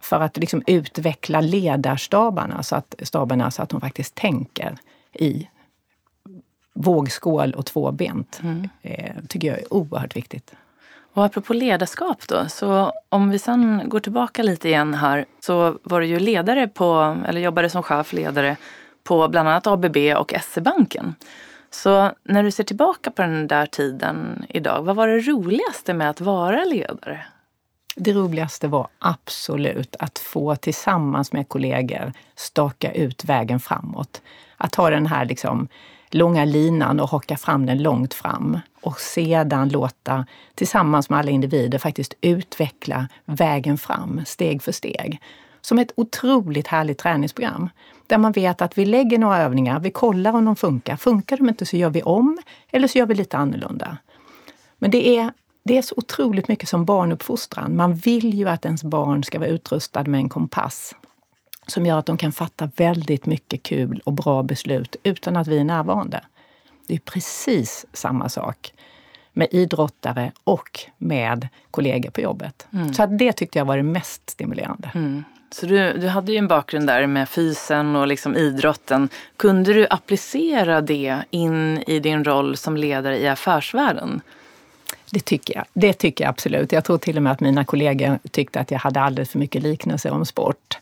för 0.00 0.20
att 0.20 0.36
liksom 0.36 0.62
utveckla 0.66 1.40
ledarstabarna 1.40 2.62
så 2.62 2.76
att, 2.76 2.94
staberna 3.02 3.50
så 3.50 3.62
att 3.62 3.68
de 3.68 3.80
faktiskt 3.80 4.14
tänker 4.14 4.76
i 5.12 5.48
vågskål 6.74 7.52
och 7.54 7.66
tvåbent. 7.66 8.40
Mm. 8.42 8.68
Eh, 8.82 9.14
tycker 9.28 9.48
jag 9.48 9.58
är 9.58 9.74
oerhört 9.74 10.16
viktigt. 10.16 10.54
Och 11.12 11.24
apropå 11.24 11.52
ledarskap 11.52 12.28
då, 12.28 12.48
så 12.48 12.92
om 13.08 13.30
vi 13.30 13.38
sen 13.38 13.82
går 13.86 14.00
tillbaka 14.00 14.42
lite 14.42 14.68
igen 14.68 14.94
här 14.94 15.24
så 15.40 15.78
var 15.82 16.00
du 16.00 16.06
ju 16.06 16.18
ledare 16.18 16.68
på, 16.68 17.16
eller 17.26 17.40
jobbade 17.40 17.70
som 17.70 17.82
chefledare 17.82 18.56
på 19.04 19.28
bland 19.28 19.48
annat 19.48 19.66
ABB 19.66 19.96
och 20.16 20.34
SE-banken. 20.42 21.14
Så 21.70 22.12
när 22.22 22.42
du 22.42 22.50
ser 22.50 22.64
tillbaka 22.64 23.10
på 23.10 23.22
den 23.22 23.46
där 23.46 23.66
tiden 23.66 24.44
idag, 24.48 24.82
vad 24.82 24.96
var 24.96 25.08
det 25.08 25.20
roligaste 25.20 25.94
med 25.94 26.10
att 26.10 26.20
vara 26.20 26.64
ledare? 26.64 27.26
Det 27.96 28.12
roligaste 28.12 28.68
var 28.68 28.88
absolut 28.98 29.96
att 29.98 30.18
få 30.18 30.56
tillsammans 30.56 31.32
med 31.32 31.48
kollegor 31.48 32.12
staka 32.36 32.92
ut 32.92 33.24
vägen 33.24 33.60
framåt. 33.60 34.22
Att 34.56 34.74
ha 34.74 34.90
den 34.90 35.06
här 35.06 35.24
liksom 35.24 35.68
långa 36.10 36.44
linan 36.44 37.00
och 37.00 37.10
hocka 37.10 37.36
fram 37.36 37.66
den 37.66 37.82
långt 37.82 38.14
fram 38.14 38.58
och 38.80 39.00
sedan 39.00 39.68
låta, 39.68 40.26
tillsammans 40.54 41.10
med 41.10 41.18
alla 41.18 41.30
individer, 41.30 41.78
faktiskt 41.78 42.14
utveckla 42.20 43.08
vägen 43.24 43.78
fram 43.78 44.20
steg 44.26 44.62
för 44.62 44.72
steg. 44.72 45.20
Som 45.60 45.78
ett 45.78 45.92
otroligt 45.96 46.66
härligt 46.66 46.98
träningsprogram. 46.98 47.68
Där 48.06 48.18
man 48.18 48.32
vet 48.32 48.62
att 48.62 48.78
vi 48.78 48.86
lägger 48.86 49.18
några 49.18 49.38
övningar, 49.38 49.80
vi 49.80 49.90
kollar 49.90 50.32
om 50.32 50.44
de 50.44 50.56
funkar. 50.56 50.96
Funkar 50.96 51.36
de 51.36 51.48
inte 51.48 51.66
så 51.66 51.76
gör 51.76 51.90
vi 51.90 52.02
om, 52.02 52.38
eller 52.70 52.88
så 52.88 52.98
gör 52.98 53.06
vi 53.06 53.14
lite 53.14 53.36
annorlunda. 53.36 53.96
Men 54.78 54.90
det 54.90 55.08
är, 55.18 55.32
det 55.68 55.78
är 55.78 55.82
så 55.82 55.94
otroligt 55.96 56.48
mycket 56.48 56.68
som 56.68 56.84
barnuppfostran. 56.84 57.76
Man 57.76 57.94
vill 57.94 58.34
ju 58.34 58.48
att 58.48 58.64
ens 58.64 58.84
barn 58.84 59.24
ska 59.24 59.38
vara 59.38 59.48
utrustad 59.48 60.04
med 60.04 60.20
en 60.20 60.28
kompass 60.28 60.94
som 61.66 61.86
gör 61.86 61.98
att 61.98 62.06
de 62.06 62.16
kan 62.16 62.32
fatta 62.32 62.70
väldigt 62.76 63.26
mycket 63.26 63.62
kul 63.62 64.02
och 64.04 64.12
bra 64.12 64.42
beslut 64.42 64.96
utan 65.02 65.36
att 65.36 65.46
vi 65.46 65.58
är 65.58 65.64
närvarande. 65.64 66.20
Det 66.86 66.94
är 66.94 66.98
precis 66.98 67.86
samma 67.92 68.28
sak 68.28 68.72
med 69.32 69.48
idrottare 69.50 70.32
och 70.44 70.80
med 70.98 71.48
kollegor 71.70 72.10
på 72.10 72.20
jobbet. 72.20 72.66
Mm. 72.72 72.94
Så 72.94 73.06
det 73.06 73.32
tyckte 73.32 73.58
jag 73.58 73.66
var 73.66 73.76
det 73.76 73.82
mest 73.82 74.30
stimulerande. 74.30 74.90
Mm. 74.94 75.24
Så 75.50 75.66
du, 75.66 75.92
du 75.92 76.08
hade 76.08 76.32
ju 76.32 76.38
en 76.38 76.48
bakgrund 76.48 76.86
där 76.86 77.06
med 77.06 77.28
fysen 77.28 77.96
och 77.96 78.06
liksom 78.06 78.36
idrotten. 78.36 79.08
Kunde 79.36 79.72
du 79.72 79.86
applicera 79.90 80.80
det 80.80 81.18
in 81.30 81.82
i 81.86 82.00
din 82.00 82.24
roll 82.24 82.56
som 82.56 82.76
ledare 82.76 83.18
i 83.18 83.28
affärsvärlden? 83.28 84.20
Det 85.10 85.20
tycker 85.20 85.54
jag. 85.54 85.64
Det 85.72 85.92
tycker 85.92 86.24
jag 86.24 86.30
absolut. 86.30 86.72
Jag 86.72 86.84
tror 86.84 86.98
till 86.98 87.16
och 87.16 87.22
med 87.22 87.32
att 87.32 87.40
mina 87.40 87.64
kollegor 87.64 88.18
tyckte 88.30 88.60
att 88.60 88.70
jag 88.70 88.78
hade 88.78 89.00
alldeles 89.00 89.30
för 89.30 89.38
mycket 89.38 89.62
liknelser 89.62 90.10
om 90.10 90.26
sport 90.26 90.78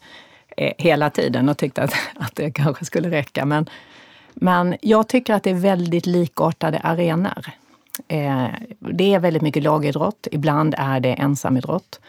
eh, 0.56 0.73
hela 0.78 1.11
tiden 1.11 1.49
och 1.49 1.59
tyckte 1.59 1.83
att, 1.83 1.95
att 2.14 2.37
det 2.37 2.50
kanske 2.50 2.85
skulle 2.85 3.11
räcka. 3.11 3.45
Men, 3.45 3.71
men 4.35 4.76
jag 4.80 5.09
tycker 5.09 5.35
att 5.35 5.42
det 5.42 5.50
är 5.50 5.54
väldigt 5.54 6.06
likartade 6.06 6.78
arenor. 6.78 7.47
Eh, 8.09 8.47
det 8.78 9.14
är 9.14 9.18
väldigt 9.18 9.42
mycket 9.42 9.62
lagidrott. 9.62 10.28
Ibland 10.30 10.75
är 10.78 11.00
det 11.00 11.12
ensamidrott. 11.12 12.00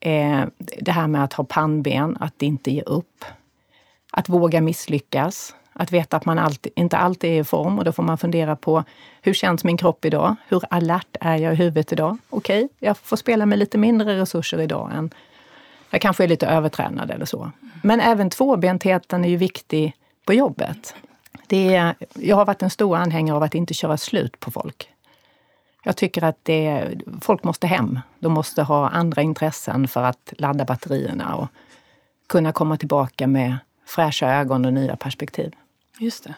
Eh, 0.00 0.44
det 0.58 0.92
här 0.92 1.06
med 1.06 1.24
att 1.24 1.32
ha 1.32 1.44
pannben, 1.44 2.16
att 2.20 2.42
inte 2.42 2.70
ge 2.70 2.82
upp. 2.82 3.24
Att 4.10 4.28
våga 4.28 4.60
misslyckas. 4.60 5.54
Att 5.78 5.92
veta 5.92 6.16
att 6.16 6.24
man 6.24 6.38
alltid, 6.38 6.72
inte 6.76 6.96
alltid 6.96 7.30
är 7.30 7.40
i 7.40 7.44
form 7.44 7.78
och 7.78 7.84
då 7.84 7.92
får 7.92 8.02
man 8.02 8.18
fundera 8.18 8.56
på 8.56 8.84
hur 9.22 9.34
känns 9.34 9.64
min 9.64 9.76
kropp 9.76 10.04
idag? 10.04 10.36
Hur 10.48 10.62
alert 10.70 11.16
är 11.20 11.36
jag 11.36 11.52
i 11.52 11.56
huvudet 11.56 11.92
idag? 11.92 12.18
Okej, 12.30 12.64
okay, 12.64 12.88
jag 12.88 12.96
får 12.96 13.16
spela 13.16 13.46
med 13.46 13.58
lite 13.58 13.78
mindre 13.78 14.20
resurser 14.20 14.60
idag 14.60 14.92
än 14.94 15.10
jag 15.90 16.00
kanske 16.00 16.24
är 16.24 16.28
lite 16.28 16.46
övertränad 16.46 17.10
eller 17.10 17.24
så. 17.24 17.50
Men 17.82 18.00
även 18.00 18.30
tvåbentheten 18.30 19.24
är 19.24 19.28
ju 19.28 19.36
viktig 19.36 19.92
på 20.24 20.34
jobbet. 20.34 20.94
Det 21.46 21.74
är, 21.74 21.94
jag 22.14 22.36
har 22.36 22.44
varit 22.44 22.62
en 22.62 22.70
stor 22.70 22.96
anhängare 22.96 23.36
av 23.36 23.42
att 23.42 23.54
inte 23.54 23.74
köra 23.74 23.96
slut 23.96 24.40
på 24.40 24.50
folk. 24.50 24.90
Jag 25.84 25.96
tycker 25.96 26.24
att 26.24 26.38
det, 26.42 26.90
folk 27.20 27.44
måste 27.44 27.66
hem. 27.66 28.00
De 28.18 28.32
måste 28.32 28.62
ha 28.62 28.88
andra 28.88 29.22
intressen 29.22 29.88
för 29.88 30.02
att 30.02 30.32
ladda 30.38 30.64
batterierna 30.64 31.34
och 31.34 31.48
kunna 32.26 32.52
komma 32.52 32.76
tillbaka 32.76 33.26
med 33.26 33.56
fräscha 33.86 34.34
ögon 34.34 34.64
och 34.64 34.72
nya 34.72 34.96
perspektiv. 34.96 35.52
Just 35.98 36.24
det. 36.24 36.34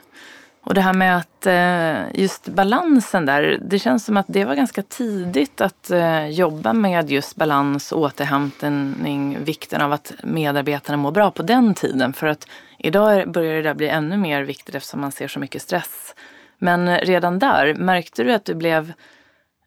Och 0.61 0.75
det 0.75 0.81
här 0.81 0.93
med 0.93 1.17
att 1.17 1.47
eh, 1.47 2.21
just 2.21 2.49
balansen 2.49 3.27
där, 3.27 3.59
det 3.63 3.79
känns 3.79 4.05
som 4.05 4.17
att 4.17 4.27
det 4.29 4.45
var 4.45 4.55
ganska 4.55 4.83
tidigt 4.83 5.61
att 5.61 5.91
eh, 5.91 6.27
jobba 6.27 6.73
med 6.73 7.11
just 7.11 7.37
balans, 7.37 7.93
återhämtning, 7.93 9.45
vikten 9.45 9.81
av 9.81 9.93
att 9.93 10.13
medarbetarna 10.23 10.97
mår 10.97 11.11
bra 11.11 11.31
på 11.31 11.43
den 11.43 11.75
tiden. 11.75 12.13
För 12.13 12.27
att 12.27 12.47
idag 12.79 13.33
börjar 13.33 13.55
det 13.55 13.63
där 13.63 13.75
bli 13.75 13.89
ännu 13.89 14.17
mer 14.17 14.43
viktigt 14.43 14.75
eftersom 14.75 15.01
man 15.01 15.13
ser 15.13 15.29
så 15.29 15.41
mycket 15.41 15.63
stress. 15.63 16.15
Men 16.59 16.99
redan 16.99 17.39
där, 17.39 17.75
märkte 17.75 18.25
du 18.25 18.33
att 18.33 18.45
du 18.45 18.55
blev 18.55 18.93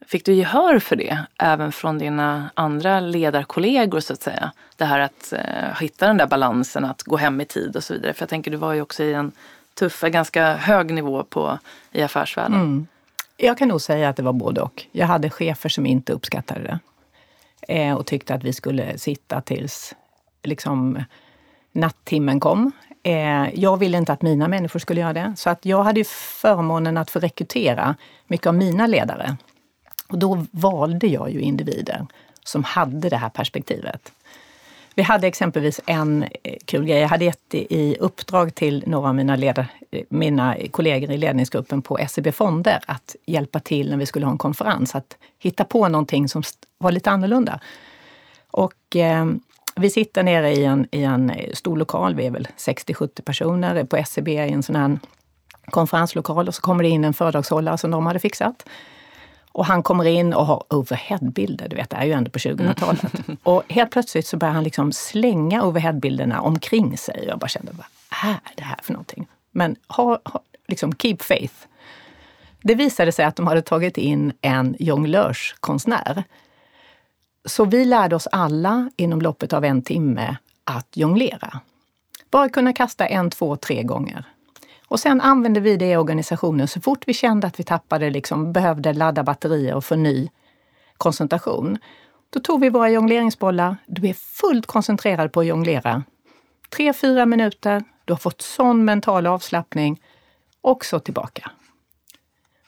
Fick 0.06 0.26
du 0.26 0.34
gehör 0.34 0.80
för 0.80 0.96
det 0.96 1.18
även 1.40 1.72
från 1.72 1.98
dina 1.98 2.50
andra 2.54 3.00
ledarkollegor 3.00 4.00
så 4.00 4.14
att 4.14 4.22
säga? 4.22 4.52
Det 4.78 4.86
här 4.86 5.00
att 5.00 5.34
eh, 5.34 5.80
hitta 5.80 6.08
den 6.08 6.18
där 6.18 6.28
balansen, 6.28 6.86
att 6.86 7.04
gå 7.04 7.18
hem 7.18 7.42
i 7.42 7.46
tid 7.46 7.76
och 7.76 7.84
så 7.84 7.94
vidare. 7.94 8.14
För 8.14 8.22
jag 8.22 8.30
tänker 8.30 8.52
du 8.52 8.58
var 8.58 8.74
ju 8.74 8.82
också 8.82 9.04
i 9.04 9.14
en 9.14 9.32
tuffa, 9.82 10.10
ganska 10.10 10.56
hög 10.56 10.94
nivå 10.94 11.24
på, 11.24 11.60
i 11.92 12.02
affärsvärlden. 12.02 12.62
Mm. 12.62 12.88
Jag 13.38 13.58
kan 13.58 13.68
nog 13.68 13.82
säga 13.82 14.10
att 14.10 14.16
det 14.16 14.24
var 14.24 14.34
både 14.34 14.62
och. 14.62 14.86
Jag 14.92 15.08
hade 15.08 15.30
chefer 15.30 15.70
som 15.70 15.86
inte 15.86 16.14
uppskattade 16.14 16.62
det. 16.62 16.80
Eh, 17.76 17.96
och 17.96 18.06
tyckte 18.06 18.34
att 18.34 18.44
vi 18.44 18.54
skulle 18.54 18.98
sitta 18.98 19.42
tills 19.42 19.96
liksom, 20.44 21.04
nattimmen 21.72 22.40
kom. 22.40 22.72
Eh, 23.04 23.60
jag 23.60 23.78
ville 23.78 23.98
inte 23.98 24.14
att 24.14 24.22
mina 24.22 24.48
människor 24.48 24.80
skulle 24.80 25.02
göra 25.02 25.14
det. 25.14 25.34
Så 25.38 25.50
att 25.50 25.66
jag 25.66 25.84
hade 25.84 26.04
förmånen 26.42 26.98
att 26.98 27.12
få 27.12 27.20
rekrytera 27.20 27.96
mycket 28.28 28.48
av 28.48 28.56
mina 28.56 28.88
ledare. 28.88 29.38
Och 30.08 30.20
då 30.20 30.46
valde 30.52 31.08
jag 31.08 31.32
ju 31.32 31.40
individer 31.40 32.08
som 32.44 32.64
hade 32.64 33.10
det 33.10 33.18
här 33.18 33.30
perspektivet. 33.30 34.12
Vi 34.96 35.02
hade 35.02 35.28
exempelvis 35.28 35.82
en 35.86 36.24
eh, 36.24 36.56
kul 36.66 36.86
grej. 36.86 37.00
Jag 37.00 37.08
hade 37.08 37.26
gett 37.26 37.54
i 37.54 37.98
uppdrag 38.00 38.56
till 38.56 38.84
några 38.88 39.10
av 39.10 39.16
mina, 39.16 39.36
ledare, 39.36 39.68
eh, 39.92 40.04
mina 40.10 40.56
kollegor 40.72 41.12
i 41.12 41.18
ledningsgruppen 41.18 41.82
på 41.82 42.00
SEB 42.10 42.34
Fonder 42.34 42.80
att 42.88 43.16
hjälpa 43.26 43.60
till 43.60 43.90
när 43.90 43.98
vi 43.98 44.06
skulle 44.06 44.26
ha 44.26 44.32
en 44.32 44.38
konferens, 44.38 44.96
att 44.96 45.18
hitta 45.40 45.66
på 45.66 45.88
någonting 45.88 46.30
som 46.30 46.44
var 46.78 46.92
lite 46.92 47.12
annorlunda. 47.12 47.60
Och 48.52 48.96
eh, 48.96 49.26
vi 49.76 49.90
sitter 49.90 50.24
nere 50.24 50.52
i 50.52 50.66
en, 50.66 50.88
i 50.92 51.04
en 51.04 51.30
eh, 51.30 51.54
stor 51.54 51.78
lokal, 51.78 52.16
vi 52.16 52.26
är 52.26 52.32
väl 52.32 52.48
60-70 52.58 53.22
personer 53.22 53.84
på 53.84 54.04
SEB 54.06 54.28
i 54.28 54.38
en 54.38 54.64
sån 54.64 54.76
här 54.76 55.00
konferenslokal 55.66 56.48
och 56.48 56.56
så 56.56 56.62
kommer 56.62 56.84
det 56.84 56.90
in 56.90 57.06
en 57.06 57.14
föredragshållare 57.14 57.78
som 57.78 57.92
de 57.92 58.06
hade 58.06 58.20
fixat. 58.20 58.66
Och 59.51 59.65
han 59.65 59.84
kommer 59.84 60.05
in 60.05 60.34
och 60.34 60.46
har 60.46 60.63
overheadbilder, 60.70 61.70
du 61.70 61.75
vet, 61.75 61.89
det 61.89 61.96
är 61.96 62.05
ju 62.05 62.12
ändå 62.12 62.31
på 62.31 62.39
2000-talet. 62.39 63.27
Mm. 63.27 63.38
Och 63.43 63.63
helt 63.67 63.91
plötsligt 63.91 64.27
så 64.27 64.38
börjar 64.38 64.53
han 64.53 64.63
liksom 64.63 64.91
slänga 64.91 65.63
overheadbilderna 65.63 66.41
omkring 66.41 66.98
sig. 66.98 67.25
Jag 67.27 67.39
bara 67.39 67.48
kände, 67.48 67.72
vad 67.72 67.86
är 68.31 68.39
det 68.55 68.63
här 68.63 68.79
för 68.84 68.93
någonting? 68.93 69.27
Men 69.51 69.75
ha, 69.88 70.20
ha, 70.25 70.41
liksom 70.67 70.93
keep 70.96 71.17
faith. 71.20 71.55
Det 72.62 72.75
visade 72.75 73.12
sig 73.12 73.25
att 73.25 73.36
de 73.36 73.48
hade 73.48 73.62
tagit 73.62 73.98
in 73.98 74.34
en 74.41 74.75
jonglörskonstnär. 74.79 76.24
Så 77.46 77.65
vi 77.65 77.86
lärde 77.86 78.15
oss 78.15 78.27
alla 78.31 78.89
inom 78.96 79.22
loppet 79.22 79.53
av 79.53 79.65
en 79.65 79.81
timme 79.81 80.36
att 80.63 80.88
jonglera. 80.93 81.60
Bara 82.31 82.50
kunna 82.50 82.74
kasta 82.74 83.08
en, 83.08 83.29
två, 83.29 83.55
tre 83.55 83.84
gånger. 83.84 84.25
Och 84.92 85.00
sen 85.00 85.22
använde 85.22 85.60
vi 85.60 85.78
det 85.78 85.92
i 85.92 85.98
organisationen 85.98 86.68
så 86.68 86.82
fort 86.82 87.04
vi 87.08 87.14
kände 87.14 87.48
att 87.48 87.60
vi 87.60 87.64
tappade, 87.64 88.10
liksom, 88.10 88.54
behövde 88.54 88.94
ladda 88.94 89.24
batterier 89.24 89.76
och 89.76 89.86
få 89.86 89.96
ny 89.96 90.30
koncentration. 90.98 91.78
Då 92.30 92.40
tog 92.40 92.62
vi 92.62 92.70
våra 92.70 92.90
jongleringsbollar. 92.90 93.78
Du 93.86 94.08
är 94.10 94.14
fullt 94.14 94.66
koncentrerad 94.66 95.32
på 95.32 95.40
att 95.40 95.46
jonglera. 95.46 96.04
Tre, 96.70 96.94
fyra 96.94 97.26
minuter. 97.26 97.84
Du 98.06 98.14
har 98.14 98.18
fått 98.18 98.42
sån 98.42 98.86
mental 98.86 99.28
avslappning. 99.28 100.02
Och 100.62 100.86
så 100.86 101.00
tillbaka. 101.00 101.52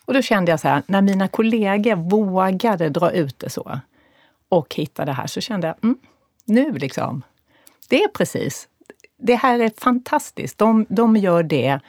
Och 0.06 0.13
då 0.13 0.22
kände 0.22 0.51
jag 0.51 0.60
så 0.60 0.68
här, 0.68 0.84
när 0.86 1.01
mina 1.01 1.27
kollegor 1.27 1.96
vågade 1.96 2.89
dra 2.89 3.12
ut 3.12 3.39
det 3.39 3.50
så 3.50 3.80
och 4.50 4.75
hitta 4.75 5.06
det 5.06 5.13
här 5.13 5.27
så 5.27 5.42
kände 5.42 5.68
jag, 5.68 5.75
mm, 5.84 5.98
nu 6.46 6.72
liksom. 6.72 7.22
Det 7.89 8.03
är 8.03 8.08
precis. 8.08 8.68
Det 9.18 9.36
här 9.36 9.60
är 9.60 9.72
fantastiskt. 9.77 10.58
De, 10.58 10.86
de 10.89 11.15
gör 11.15 11.44
det 11.44 11.80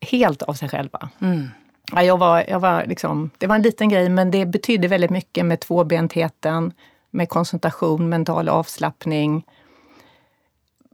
helt 0.00 0.42
av 0.42 0.54
sig 0.54 0.68
själva. 0.68 1.08
Mm. 1.20 1.48
Ja, 1.92 2.02
jag 2.02 2.18
var, 2.18 2.44
jag 2.48 2.60
var 2.60 2.86
liksom, 2.86 3.30
det 3.38 3.46
var 3.46 3.56
en 3.56 3.62
liten 3.62 3.88
grej 3.88 4.08
men 4.08 4.30
det 4.30 4.46
betydde 4.46 4.88
väldigt 4.88 5.10
mycket 5.10 5.46
med 5.46 5.60
tvåbentheten, 5.60 6.72
med 7.10 7.28
koncentration, 7.28 8.08
mental 8.08 8.48
avslappning. 8.48 9.46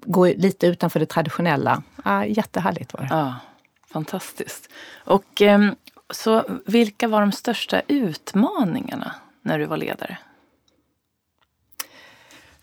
Gå 0.05 0.27
lite 0.27 0.67
utanför 0.67 1.01
det 1.01 1.07
traditionella. 1.07 1.83
Ja, 2.05 2.27
jättehärligt 2.27 2.93
var 2.93 3.01
det. 3.01 3.09
Ja, 3.11 3.35
fantastiskt. 3.87 4.69
Och 5.05 5.43
ehm, 5.43 5.75
så 6.11 6.45
vilka 6.67 7.09
var 7.09 7.21
de 7.21 7.33
största 7.33 7.83
utmaningarna 7.89 9.15
när 9.43 9.59
du 9.59 9.67
var 9.67 9.77
ledare? 9.77 10.19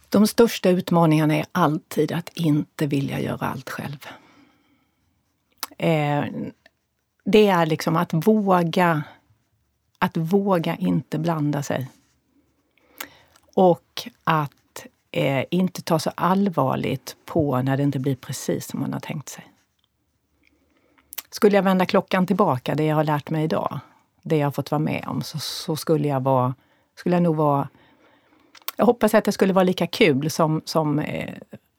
De 0.10 0.28
största 0.28 0.70
utmaningarna 0.70 1.36
är 1.36 1.46
alltid 1.52 2.12
att 2.12 2.30
inte 2.34 2.88
vilja 2.88 3.20
göra 3.20 3.48
allt 3.48 3.70
själv. 3.70 4.08
Eh, 5.84 6.26
det 7.26 7.48
är 7.48 7.66
liksom 7.66 7.96
att 7.96 8.14
våga, 8.14 9.04
att 10.00 10.18
våga 10.18 10.76
inte 10.76 11.20
blanda 11.20 11.64
sig. 11.64 11.90
Och 13.56 14.08
att 14.24 14.86
eh, 15.12 15.46
inte 15.52 15.82
ta 15.82 16.00
så 16.00 16.12
allvarligt 16.16 17.16
på 17.26 17.62
när 17.62 17.78
det 17.78 17.84
inte 17.84 18.00
blir 18.00 18.16
precis 18.16 18.68
som 18.68 18.80
man 18.80 18.94
har 18.94 19.00
tänkt 19.00 19.30
sig. 19.30 19.44
Skulle 21.30 21.56
jag 21.56 21.64
vända 21.64 21.86
klockan 21.86 22.28
tillbaka, 22.28 22.76
det 22.76 22.84
jag 22.84 22.96
har 22.96 23.04
lärt 23.04 23.30
mig 23.30 23.44
idag, 23.44 23.80
det 24.22 24.38
jag 24.38 24.48
har 24.48 24.52
fått 24.52 24.72
vara 24.72 24.80
med 24.80 25.06
om, 25.08 25.22
så, 25.22 25.40
så 25.40 25.76
skulle 25.76 26.08
jag 26.08 26.24
vara, 26.24 26.56
skulle 26.96 27.16
jag 27.16 27.24
nog 27.24 27.36
vara 27.36 27.68
jag 28.78 28.86
hoppas 28.86 29.14
att 29.14 29.26
det 29.26 29.32
skulle 29.32 29.54
vara 29.54 29.64
lika 29.64 29.88
kul 29.88 30.32
som, 30.32 30.62
som 30.66 31.00
eh, 31.00 31.34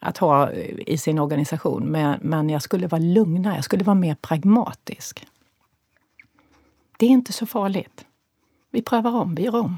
att 0.04 0.18
ha 0.18 0.52
i 0.86 0.98
sin 0.98 1.18
organisation. 1.18 1.84
Men, 1.84 2.18
men 2.22 2.50
jag 2.50 2.62
skulle 2.62 2.86
vara 2.86 3.02
lugnare, 3.02 3.54
jag 3.54 3.64
skulle 3.64 3.84
vara 3.84 3.94
mer 3.94 4.14
pragmatisk. 4.14 5.26
Det 6.98 7.06
är 7.06 7.10
inte 7.10 7.32
så 7.32 7.46
farligt. 7.46 8.04
Vi 8.70 8.82
prövar 8.82 9.10
om, 9.10 9.34
vi 9.34 9.42
gör 9.42 9.56
om. 9.56 9.76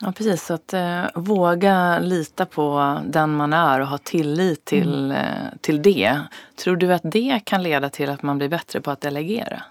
Ja 0.00 0.12
precis, 0.12 0.46
så 0.46 0.54
att 0.54 0.72
eh, 0.72 1.04
våga 1.14 1.98
lita 1.98 2.46
på 2.46 2.98
den 3.06 3.30
man 3.30 3.52
är 3.52 3.80
och 3.80 3.86
ha 3.86 3.98
tillit 3.98 4.64
till, 4.64 5.04
mm. 5.04 5.10
eh, 5.10 5.58
till 5.60 5.82
det. 5.82 6.20
Tror 6.56 6.76
du 6.76 6.94
att 6.94 7.02
det 7.04 7.40
kan 7.44 7.62
leda 7.62 7.88
till 7.88 8.10
att 8.10 8.22
man 8.22 8.38
blir 8.38 8.48
bättre 8.48 8.80
på 8.80 8.90
att 8.90 9.00
delegera? 9.00 9.62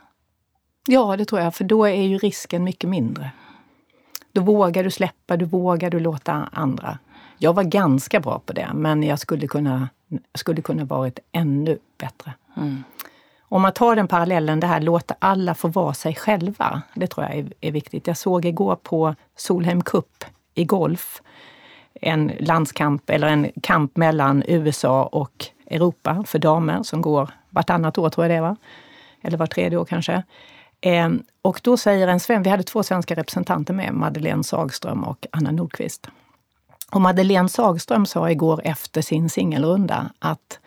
Ja, 0.87 1.17
det 1.17 1.25
tror 1.25 1.41
jag, 1.41 1.55
för 1.55 1.63
då 1.63 1.85
är 1.85 2.03
ju 2.03 2.17
risken 2.17 2.63
mycket 2.63 2.89
mindre. 2.89 3.31
Då 4.31 4.41
vågar 4.41 4.83
du 4.83 4.91
släppa, 4.91 5.37
du 5.37 5.45
vågar 5.45 5.89
du 5.89 5.99
låta 5.99 6.49
andra 6.51 6.99
Jag 7.39 7.53
var 7.53 7.63
ganska 7.63 8.19
bra 8.19 8.39
på 8.45 8.53
det, 8.53 8.69
men 8.73 9.03
jag 9.03 9.19
skulle 9.19 9.47
kunna, 9.47 9.89
skulle 10.35 10.61
kunna 10.61 10.85
varit 10.85 11.19
ännu 11.31 11.77
bättre. 11.97 12.33
Mm. 12.57 12.83
Om 13.41 13.61
man 13.61 13.73
tar 13.73 13.95
den 13.95 14.07
parallellen, 14.07 14.59
det 14.59 14.67
här 14.67 14.81
låta 14.81 15.15
alla 15.19 15.55
få 15.55 15.67
vara 15.67 15.93
sig 15.93 16.15
själva. 16.15 16.81
Det 16.93 17.07
tror 17.07 17.25
jag 17.25 17.35
är, 17.37 17.53
är 17.61 17.71
viktigt. 17.71 18.07
Jag 18.07 18.17
såg 18.17 18.45
igår 18.45 18.75
på 18.75 19.15
Solheim 19.35 19.81
Cup 19.81 20.25
i 20.53 20.65
golf 20.65 21.21
en 22.01 22.31
landskamp 22.39 23.09
eller 23.09 23.27
en 23.27 23.51
kamp 23.63 23.97
mellan 23.97 24.43
USA 24.47 25.03
och 25.03 25.45
Europa 25.67 26.23
för 26.27 26.39
damer 26.39 26.83
som 26.83 27.01
går 27.01 27.29
vartannat 27.49 27.97
år, 27.97 28.09
tror 28.09 28.27
jag 28.27 28.37
det 28.37 28.41
var. 28.41 28.55
Eller 29.21 29.37
var 29.37 29.47
tredje 29.47 29.77
år 29.77 29.85
kanske. 29.85 30.23
Eh, 30.81 31.09
och 31.41 31.61
då 31.63 31.77
säger 31.77 32.07
en 32.07 32.19
svensk, 32.19 32.45
vi 32.45 32.49
hade 32.49 32.63
två 32.63 32.83
svenska 32.83 33.15
representanter 33.15 33.73
med, 33.73 33.93
Madeleine 33.93 34.43
Sagström 34.43 35.03
och 35.03 35.27
Anna 35.31 35.51
Nordqvist. 35.51 36.09
Och 36.91 37.01
Madeleine 37.01 37.49
Sagström 37.49 38.05
sa 38.05 38.31
igår 38.31 38.61
efter 38.63 39.01
sin 39.01 39.29
singelrunda 39.29 40.11
att, 40.19 40.59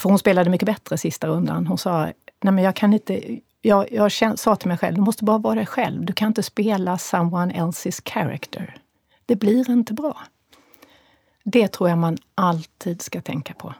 för 0.00 0.08
hon 0.08 0.18
spelade 0.18 0.50
mycket 0.50 0.66
bättre 0.66 0.98
sista 0.98 1.26
rundan, 1.26 1.66
hon 1.66 1.78
sa, 1.78 2.04
nej 2.40 2.52
men 2.52 2.58
jag 2.58 2.76
kan 2.76 2.92
inte, 2.92 3.38
jag, 3.62 3.92
jag 3.92 4.12
sa 4.38 4.56
till 4.56 4.68
mig 4.68 4.78
själv, 4.78 4.94
du 4.94 5.00
måste 5.00 5.24
bara 5.24 5.38
vara 5.38 5.54
dig 5.54 5.66
själv. 5.66 6.04
Du 6.04 6.12
kan 6.12 6.28
inte 6.28 6.42
spela 6.42 6.98
someone 6.98 7.54
else's 7.54 8.08
character. 8.08 8.76
Det 9.26 9.36
blir 9.36 9.70
inte 9.70 9.94
bra. 9.94 10.22
Det 11.44 11.68
tror 11.68 11.88
jag 11.88 11.98
man 11.98 12.18
alltid 12.34 13.02
ska 13.02 13.20
tänka 13.20 13.54
på. 13.54 13.74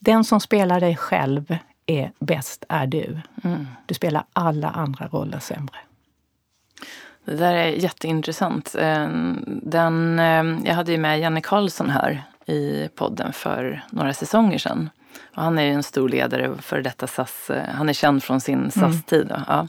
Den 0.00 0.24
som 0.24 0.40
spelar 0.40 0.80
dig 0.80 0.96
själv 0.96 1.56
är 1.86 2.12
bäst 2.18 2.64
är 2.68 2.86
du. 2.86 3.20
Mm. 3.44 3.66
Du 3.86 3.94
spelar 3.94 4.24
alla 4.32 4.70
andra 4.70 5.08
roller 5.08 5.38
sämre. 5.38 5.76
Det 7.24 7.36
där 7.36 7.54
är 7.54 7.68
jätteintressant. 7.68 8.74
Eh, 8.78 9.08
den, 9.46 10.18
eh, 10.18 10.68
jag 10.68 10.74
hade 10.74 10.92
ju 10.92 10.98
med 10.98 11.20
Janne 11.20 11.40
Karlsson 11.40 11.90
här 11.90 12.22
i 12.46 12.88
podden 12.94 13.32
för 13.32 13.84
några 13.90 14.14
säsonger 14.14 14.58
sedan. 14.58 14.90
Och 15.34 15.42
han 15.42 15.58
är 15.58 15.62
ju 15.62 15.70
en 15.70 15.82
stor 15.82 16.08
ledare 16.08 16.50
för 16.60 16.82
detta 16.82 17.06
SAS. 17.06 17.50
Eh, 17.50 17.64
han 17.74 17.88
är 17.88 17.92
känd 17.92 18.22
från 18.22 18.40
sin 18.40 18.70
SAS-tid. 18.70 19.30
Mm. 19.30 19.42
Ja. 19.48 19.68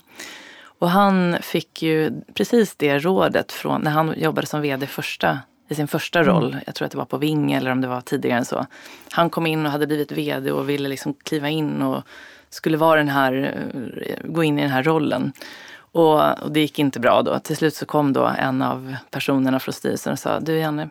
Och 0.80 0.90
han 0.90 1.38
fick 1.42 1.82
ju 1.82 2.12
precis 2.34 2.76
det 2.76 3.00
rådet 3.00 3.52
från 3.52 3.82
när 3.82 3.92
han 3.92 4.14
jobbade 4.18 4.48
som 4.48 4.62
vd 4.62 4.88
första, 4.88 5.40
i 5.68 5.76
sin 5.76 5.88
första 5.88 6.20
mm. 6.20 6.34
roll. 6.34 6.58
Jag 6.66 6.76
tror 6.76 6.86
att 6.86 6.92
det 6.92 6.98
var 6.98 7.06
på 7.06 7.18
Ving 7.18 7.52
eller 7.52 7.72
om 7.72 7.82
det 7.82 7.88
var 7.88 8.02
tidigare 8.02 8.38
än 8.38 8.46
så. 8.46 8.66
Han 9.12 9.30
kom 9.30 9.48
in 9.48 9.66
och 9.66 9.72
hade 9.72 9.88
blivit 9.88 10.12
vd 10.12 10.52
och 10.52 10.70
ville 10.70 10.90
liksom 10.90 11.14
kliva 11.14 11.50
in 11.50 11.82
och 11.82 12.04
skulle 12.50 12.78
vara 12.78 12.98
den 12.98 13.10
här, 13.10 13.54
gå 14.24 14.44
in 14.44 14.60
i 14.60 14.62
den 14.62 14.72
här 14.72 14.84
rollen. 14.84 15.34
Och, 15.96 16.44
och, 16.44 16.52
det 16.52 16.60
gick 16.60 16.80
inte 16.80 17.00
bra 17.00 17.22
då. 17.22 17.40
Till 17.40 17.58
slut 17.58 17.76
så 17.76 17.86
kom 17.86 18.14
då 18.14 18.32
en 18.38 18.62
av 18.62 18.96
personerna 19.12 19.60
från 19.60 19.74
styrelsen 19.74 20.14
och 20.14 20.20
sa, 20.20 20.40
du 20.40 20.58
Janne, 20.58 20.90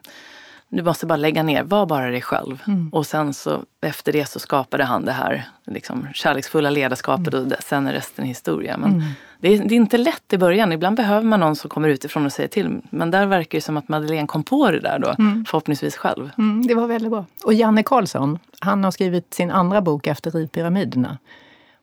du 0.68 0.82
måste 0.82 1.06
bara 1.06 1.16
lägga 1.16 1.42
ner, 1.42 1.62
var 1.62 1.86
bara 1.86 2.10
dig 2.10 2.22
själv. 2.22 2.62
Mm. 2.66 2.88
Och 2.92 3.06
sen 3.06 3.34
så 3.34 3.62
efter 3.80 4.12
det 4.12 4.26
så 4.28 4.38
skapade 4.38 4.84
han 4.84 5.04
det 5.04 5.12
här 5.12 5.48
liksom, 5.64 6.08
kärleksfulla 6.14 6.70
ledarskapet 6.70 7.34
mm. 7.34 7.46
och 7.46 7.62
sen 7.62 7.86
är 7.86 7.92
resten 7.92 8.24
historia. 8.24 8.76
Men 8.76 8.92
mm. 8.92 9.04
det, 9.40 9.48
är, 9.48 9.58
det, 9.58 9.74
är, 9.74 9.76
inte 9.76 9.98
lätt 9.98 10.32
i 10.32 10.38
början. 10.38 10.72
Ibland 10.72 10.96
behöver 10.96 11.26
man 11.26 11.40
någon 11.40 11.56
som 11.56 11.70
kommer 11.70 11.88
utifrån 11.88 12.26
och 12.26 12.32
säger 12.32 12.48
till. 12.48 12.80
Men 12.90 13.10
där 13.10 13.26
verkar 13.26 13.58
det 13.58 13.62
som 13.62 13.76
att 13.76 13.88
Madeleine 13.88 14.26
kom 14.26 14.42
på 14.42 14.70
det 14.70 14.80
där 14.80 14.98
då, 14.98 15.14
mm. 15.18 15.44
förhoppningsvis 15.44 15.96
själv. 15.96 16.30
Mm, 16.38 16.66
det 16.66 16.74
var 16.74 16.86
väldigt 16.86 17.10
bra. 17.10 17.24
Och 17.44 17.54
Janne 17.54 17.82
Karlsson, 17.82 18.38
han 18.58 18.84
har 18.84 18.90
skrivit 18.90 19.34
sin 19.34 19.50
andra 19.50 19.80
bok 19.80 20.06
efter 20.06 20.30
Rivpyramiderna. 20.30 21.18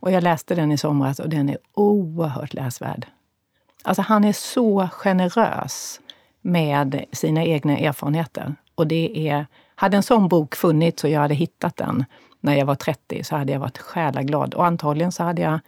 Och 0.01 0.11
jag 0.11 0.23
läste 0.23 0.55
den 0.55 0.71
i 0.71 0.77
somras 0.77 1.19
och 1.19 1.29
den 1.29 1.49
är 1.49 1.57
oerhört 1.73 2.53
läsvärd. 2.53 3.07
Alltså 3.83 4.01
han 4.01 4.23
är 4.23 4.33
så 4.33 4.89
generös 4.91 5.99
med 6.41 7.05
sina 7.11 7.43
egna 7.43 7.77
erfarenheter. 7.77 8.55
Och 8.75 8.87
det 8.87 9.29
är, 9.29 9.47
hade 9.75 9.97
en 9.97 10.03
sån 10.03 10.27
bok 10.27 10.55
funnits 10.55 11.03
och 11.03 11.09
jag 11.09 11.19
hade 11.19 11.33
hittat 11.33 11.77
den 11.77 12.05
när 12.39 12.55
jag 12.55 12.65
var 12.65 12.75
30 12.75 13.23
så 13.23 13.35
hade 13.35 13.51
jag 13.51 13.59
varit 13.59 13.77
själaglad. 13.77 14.53
Och 14.53 14.65
antagligen 14.65 15.11
så 15.11 15.23
hade 15.23 15.41
jag 15.41 15.59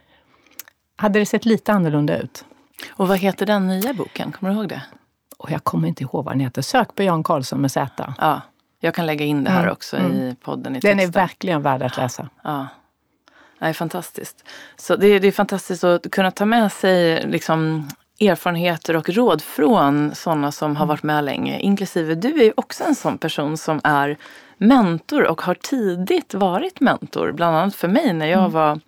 hade 0.95 1.19
det 1.19 1.25
sett 1.25 1.45
lite 1.45 1.73
annorlunda 1.73 2.17
ut. 2.17 2.45
Och 2.91 3.07
vad 3.07 3.17
heter 3.17 3.45
den 3.45 3.67
nya 3.67 3.93
boken? 3.93 4.31
Kommer 4.31 4.53
du 4.53 4.59
ihåg 4.59 4.69
det? 4.69 4.81
Och 5.37 5.51
jag 5.51 5.63
kommer 5.63 5.87
inte 5.87 6.03
ihåg 6.03 6.25
vad 6.25 6.33
den 6.33 6.39
heter. 6.39 6.61
Sök 6.61 6.95
på 6.95 7.03
Jan 7.03 7.23
Karlsson 7.23 7.61
med 7.61 7.71
Z. 7.71 8.13
Ja, 8.17 8.41
jag 8.79 8.95
kan 8.95 9.05
lägga 9.05 9.25
in 9.25 9.43
det 9.43 9.51
här 9.51 9.61
mm. 9.61 9.71
också 9.71 9.97
mm. 9.97 10.11
i 10.11 10.35
podden. 10.35 10.75
I 10.75 10.79
den 10.79 10.99
är 10.99 11.07
verkligen 11.07 11.61
värd 11.61 11.81
att 11.81 11.97
läsa. 11.97 12.29
Ja. 12.43 12.67
Det 13.63 13.69
är 13.69 13.73
fantastiskt. 13.73 14.43
Så 14.75 14.95
det 14.95 15.07
är, 15.07 15.19
det 15.19 15.27
är 15.27 15.31
fantastiskt 15.31 15.83
att 15.83 16.11
kunna 16.11 16.31
ta 16.31 16.45
med 16.45 16.71
sig 16.71 17.27
liksom, 17.27 17.89
erfarenheter 18.19 18.95
och 18.95 19.09
råd 19.09 19.41
från 19.41 20.15
sådana 20.15 20.51
som 20.51 20.75
har 20.75 20.85
varit 20.85 21.03
med 21.03 21.23
länge. 21.23 21.59
Inklusive 21.59 22.15
du 22.15 22.39
är 22.39 22.43
ju 22.43 22.53
också 22.55 22.83
en 22.83 22.95
sån 22.95 23.17
person 23.17 23.57
som 23.57 23.81
är 23.83 24.17
mentor 24.57 25.23
och 25.23 25.41
har 25.41 25.55
tidigt 25.55 26.33
varit 26.33 26.79
mentor. 26.79 27.31
Bland 27.31 27.57
annat 27.57 27.75
för 27.75 27.87
mig 27.87 28.13
när 28.13 28.25
jag 28.25 28.39
mm. 28.39 28.51
var 28.51 28.79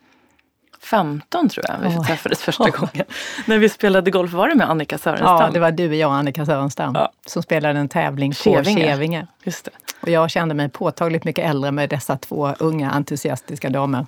15 0.82 1.50
tror 1.50 1.66
jag 1.68 1.90
vi 1.90 1.96
oh. 1.96 2.06
träffades 2.06 2.42
första 2.42 2.70
gången. 2.70 3.06
När 3.46 3.58
vi 3.58 3.70
spelade 3.70 4.12
golf, 4.12 4.34
var 4.34 4.50
det 4.50 4.56
med 4.56 4.70
Annika 4.70 4.98
Sörenstam? 4.98 5.42
Ja, 5.42 5.50
det 5.54 5.60
var 5.60 5.72
du, 5.72 5.96
jag 5.96 6.10
och 6.10 6.16
Annika 6.16 6.46
Sörenstam 6.46 6.96
ja. 6.96 7.12
som 7.26 7.44
spelade 7.44 7.80
en 7.80 7.90
tävling 7.90 8.32
på 8.32 8.64
Kevinge. 8.64 9.28
Just 9.44 9.66
det. 9.66 9.72
Och 10.02 10.10
jag 10.10 10.30
kände 10.30 10.56
mig 10.56 10.70
påtagligt 10.70 11.24
mycket 11.24 11.46
äldre 11.46 11.72
med 11.72 11.90
dessa 11.90 12.18
två 12.18 12.54
unga 12.60 12.92
entusiastiska 12.92 13.70
damer. 13.70 14.06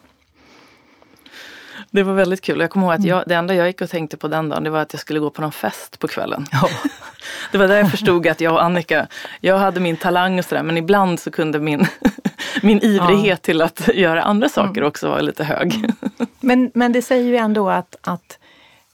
Det 1.92 2.04
var 2.04 2.14
väldigt 2.14 2.42
kul. 2.42 2.60
Jag 2.60 2.70
kommer 2.70 2.88
ihåg 2.88 2.96
att 2.96 3.04
jag, 3.06 3.24
det 3.28 3.36
enda 3.36 3.56
jag 3.56 3.68
gick 3.68 3.82
och 3.82 3.90
tänkte 3.90 4.18
på 4.18 4.28
den 4.28 4.50
dagen 4.50 4.64
det 4.64 4.70
var 4.70 4.80
att 4.80 4.94
jag 4.94 5.00
skulle 5.00 5.20
gå 5.20 5.30
på 5.30 5.42
någon 5.42 5.52
fest 5.52 6.00
på 6.00 6.08
kvällen. 6.08 6.46
Ja. 6.52 6.70
Det 7.52 7.58
var 7.58 7.68
där 7.68 7.78
jag 7.78 7.92
förstod 7.92 8.28
att 8.28 8.42
jag 8.42 8.54
och 8.54 8.64
Annika, 8.64 9.08
jag 9.42 9.58
hade 9.58 9.80
min 9.80 9.98
talang 9.98 10.40
och 10.40 10.46
sådär 10.46 10.64
men 10.64 10.78
ibland 10.78 11.20
så 11.20 11.32
kunde 11.32 11.60
min, 11.60 11.86
min 12.62 12.80
ivrighet 12.82 13.40
ja. 13.42 13.46
till 13.46 13.62
att 13.62 13.88
göra 13.96 14.24
andra 14.24 14.50
saker 14.50 14.82
mm. 14.82 14.88
också 14.88 15.10
vara 15.10 15.22
lite 15.22 15.44
hög. 15.44 15.94
Men, 16.40 16.72
men 16.74 16.92
det 16.92 17.02
säger 17.02 17.24
ju 17.24 17.38
ändå 17.38 17.70
att, 17.70 17.96
att, 18.02 18.40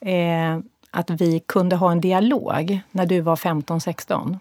eh, 0.01 0.59
att 0.91 1.09
vi 1.09 1.39
kunde 1.39 1.75
ha 1.75 1.91
en 1.91 2.01
dialog 2.01 2.79
när 2.91 3.05
du 3.05 3.21
var 3.21 3.35
15-16 3.35 4.37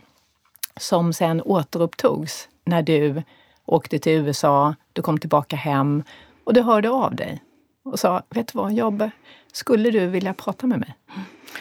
som 0.77 1.13
sen 1.13 1.43
återupptogs 1.43 2.49
när 2.65 2.83
du 2.83 3.23
åkte 3.67 3.99
till 3.99 4.13
USA, 4.13 4.75
du 4.93 5.03
kom 5.03 5.19
tillbaka 5.19 5.57
hem 5.57 6.03
och 6.45 6.55
du 6.55 6.63
hörde 6.63 6.91
av 6.91 7.17
dig 7.17 7.43
och 7.83 7.99
sa, 7.99 8.23
vet 8.31 8.53
du 8.53 8.59
vad, 8.59 8.73
Jobbe, 8.73 9.11
skulle 9.53 9.91
du 9.91 10.07
vilja 10.07 10.35
prata 10.35 10.67
med 10.67 10.81
mig? 10.81 10.95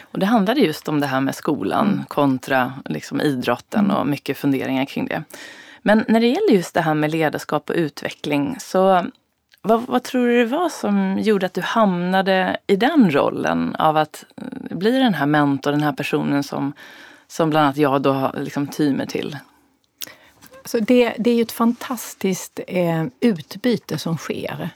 Och 0.02 0.18
det 0.18 0.26
handlade 0.26 0.60
just 0.60 0.88
om 0.88 1.00
det 1.00 1.06
här 1.06 1.20
med 1.20 1.34
skolan 1.34 1.88
mm. 1.88 2.04
kontra 2.04 2.72
liksom 2.84 3.20
idrotten 3.20 3.90
och 3.90 4.06
mycket 4.06 4.38
funderingar 4.38 4.84
kring 4.84 5.06
det. 5.06 5.24
Men 5.82 6.04
när 6.08 6.20
det 6.20 6.26
gäller 6.26 6.52
just 6.52 6.74
det 6.74 6.80
här 6.80 6.94
med 6.94 7.10
ledarskap 7.10 7.70
och 7.70 7.76
utveckling, 7.76 8.56
så 8.60 9.06
vad, 9.62 9.86
vad, 9.86 10.02
tror 10.02 10.26
du 10.26 10.38
det 10.38 10.56
var 10.56 10.68
som 10.68 11.18
gjorde 11.18 11.46
att 11.46 11.54
du 11.54 11.60
hamnade 11.60 12.56
i 12.66 12.76
den 12.76 13.10
rollen 13.10 13.76
av 13.76 13.96
att 13.96 14.24
eh, 14.36 14.76
bli 14.76 14.98
den 14.98 15.14
här 15.14 15.26
mentorn, 15.26 15.74
den 15.74 15.82
här 15.82 15.92
personen 15.92 16.42
som, 16.42 16.72
som 17.28 17.50
bland 17.50 17.64
annat 17.64 17.76
jag 17.76 18.02
då 18.02 18.32
liksom 18.36 18.66
tyr 18.66 18.94
mig 18.94 19.06
till? 19.06 19.36
Så 20.64 20.78
det, 20.78 21.14
det 21.18 21.30
är 21.30 21.34
ju 21.34 21.42
ett 21.42 21.52
fantastiskt 21.52 22.60
eh, 22.66 23.04
utbyte 23.20 23.98
som 23.98 24.16
sker 24.16 24.70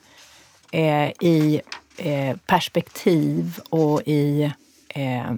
eh, 0.76 1.10
i 1.20 1.60
eh, 1.96 2.36
perspektiv 2.46 3.60
och 3.70 4.02
i 4.04 4.52
eh, 4.88 5.34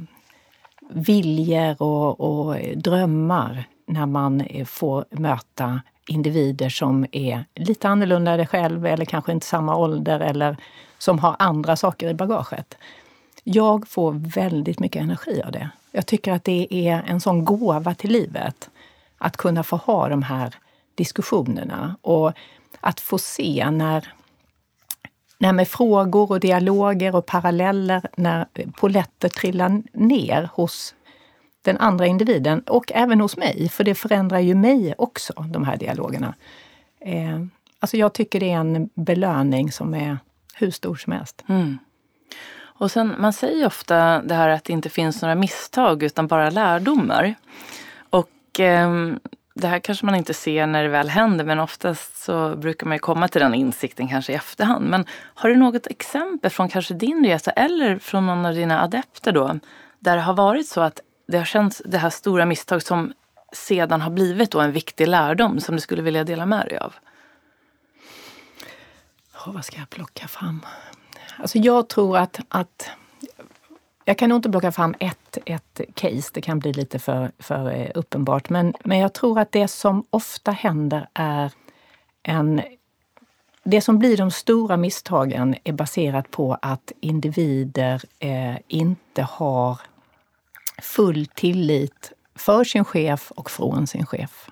viljor 0.90 1.82
och, 1.82 2.20
och, 2.20 2.56
drömmar 2.76 3.64
när 3.86 4.06
man 4.06 4.40
eh, 4.40 4.64
får 4.64 5.04
möta 5.10 5.80
individer 6.06 6.68
som 6.68 7.06
är 7.12 7.44
lite 7.54 7.88
annorlunda 7.88 8.32
än 8.32 8.46
själv 8.46 8.86
eller 8.86 9.04
kanske 9.04 9.32
inte 9.32 9.46
samma 9.46 9.76
ålder 9.76 10.20
eller 10.20 10.56
som 10.98 11.18
har 11.18 11.36
andra 11.38 11.76
saker 11.76 12.08
i 12.08 12.14
bagaget. 12.14 12.74
Jag 13.44 13.88
får 13.88 14.12
väldigt 14.12 14.80
mycket 14.80 15.02
energi 15.02 15.42
av 15.44 15.52
det. 15.52 15.70
Jag 15.92 16.06
tycker 16.06 16.32
att 16.32 16.44
det 16.44 16.66
är 16.70 17.02
en 17.06 17.20
sån 17.20 17.44
gåva 17.44 17.94
till 17.94 18.10
livet 18.12 18.70
att 19.18 19.36
kunna 19.36 19.62
få 19.62 19.76
ha 19.76 20.08
de 20.08 20.22
här 20.22 20.54
diskussionerna 20.94 21.96
och 22.02 22.32
att 22.80 23.00
få 23.00 23.18
se 23.18 23.70
när 23.70 24.12
när 25.38 25.52
med 25.52 25.68
frågor 25.68 26.30
och 26.30 26.40
dialoger 26.40 27.14
och 27.14 27.26
paralleller, 27.26 28.02
när 28.16 28.46
poletter 28.76 29.28
trillar 29.28 29.82
ner 29.92 30.50
hos 30.52 30.94
den 31.62 31.78
andra 31.78 32.06
individen 32.06 32.60
och 32.60 32.92
även 32.94 33.20
hos 33.20 33.36
mig, 33.36 33.68
för 33.68 33.84
det 33.84 33.94
förändrar 33.94 34.38
ju 34.38 34.54
mig 34.54 34.94
också, 34.98 35.32
de 35.32 35.64
här 35.64 35.76
dialogerna. 35.76 36.34
Eh, 37.00 37.44
alltså 37.80 37.96
jag 37.96 38.12
tycker 38.12 38.40
det 38.40 38.50
är 38.52 38.58
en 38.58 38.90
belöning 38.94 39.72
som 39.72 39.94
är 39.94 40.18
hur 40.54 40.70
stor 40.70 40.96
som 40.96 41.12
helst. 41.12 41.44
Mm. 41.48 41.78
Och 42.60 42.90
sen, 42.90 43.14
man 43.18 43.32
säger 43.32 43.66
ofta 43.66 44.22
det 44.22 44.34
här 44.34 44.48
att 44.48 44.64
det 44.64 44.72
inte 44.72 44.88
finns 44.88 45.22
några 45.22 45.34
misstag 45.34 46.02
utan 46.02 46.26
bara 46.26 46.50
lärdomar. 46.50 47.34
Och 48.10 48.60
eh, 48.60 48.90
det 49.60 49.68
här 49.68 49.78
kanske 49.78 50.06
man 50.06 50.14
inte 50.14 50.34
ser 50.34 50.66
när 50.66 50.82
det 50.82 50.88
väl 50.88 51.08
händer 51.08 51.44
men 51.44 51.60
oftast 51.60 52.24
så 52.24 52.56
brukar 52.56 52.86
man 52.86 52.94
ju 52.94 52.98
komma 52.98 53.28
till 53.28 53.40
den 53.40 53.54
insikten 53.54 54.08
kanske 54.08 54.32
i 54.32 54.34
efterhand. 54.34 54.88
Men 54.88 55.04
har 55.34 55.48
du 55.48 55.56
något 55.56 55.86
exempel 55.86 56.50
från 56.50 56.68
kanske 56.68 56.94
din 56.94 57.26
resa 57.26 57.50
eller 57.50 57.98
från 57.98 58.26
någon 58.26 58.46
av 58.46 58.54
dina 58.54 58.82
adepter 58.82 59.32
då 59.32 59.58
där 59.98 60.16
det 60.16 60.22
har 60.22 60.34
varit 60.34 60.68
så 60.68 60.80
att 60.80 61.00
det 61.28 61.38
har 61.38 61.44
känts 61.44 61.82
det 61.84 61.98
här 61.98 62.10
stora 62.10 62.46
misstag 62.46 62.82
som 62.82 63.12
sedan 63.52 64.00
har 64.00 64.10
blivit 64.10 64.50
då 64.50 64.60
en 64.60 64.72
viktig 64.72 65.08
lärdom 65.08 65.60
som 65.60 65.74
du 65.74 65.80
skulle 65.80 66.02
vilja 66.02 66.24
dela 66.24 66.46
med 66.46 66.66
dig 66.66 66.78
av? 66.78 66.94
Oh, 69.46 69.54
vad 69.54 69.64
ska 69.64 69.78
jag 69.78 69.90
plocka 69.90 70.28
fram? 70.28 70.60
Alltså 71.36 71.58
jag 71.58 71.88
tror 71.88 72.18
att, 72.18 72.40
att 72.48 72.90
jag 74.08 74.18
kan 74.18 74.28
nog 74.28 74.38
inte 74.38 74.50
plocka 74.50 74.72
fram 74.72 74.94
ett, 75.00 75.38
ett 75.44 75.80
case, 75.94 76.30
det 76.34 76.40
kan 76.40 76.58
bli 76.58 76.72
lite 76.72 76.98
för, 76.98 77.30
för 77.38 77.70
eh, 77.70 77.90
uppenbart. 77.94 78.50
Men, 78.50 78.74
men 78.84 78.98
jag 78.98 79.12
tror 79.12 79.38
att 79.38 79.52
det 79.52 79.68
som 79.68 80.04
ofta 80.10 80.50
händer 80.50 81.08
är 81.14 81.52
en... 82.22 82.62
Det 83.64 83.80
som 83.80 83.98
blir 83.98 84.16
de 84.16 84.30
stora 84.30 84.76
misstagen 84.76 85.54
är 85.64 85.72
baserat 85.72 86.30
på 86.30 86.58
att 86.62 86.92
individer 87.00 88.02
eh, 88.18 88.56
inte 88.68 89.22
har 89.22 89.80
full 90.82 91.26
tillit 91.26 92.12
för 92.34 92.64
sin 92.64 92.84
chef 92.84 93.30
och 93.30 93.50
från 93.50 93.86
sin 93.86 94.06
chef. 94.06 94.50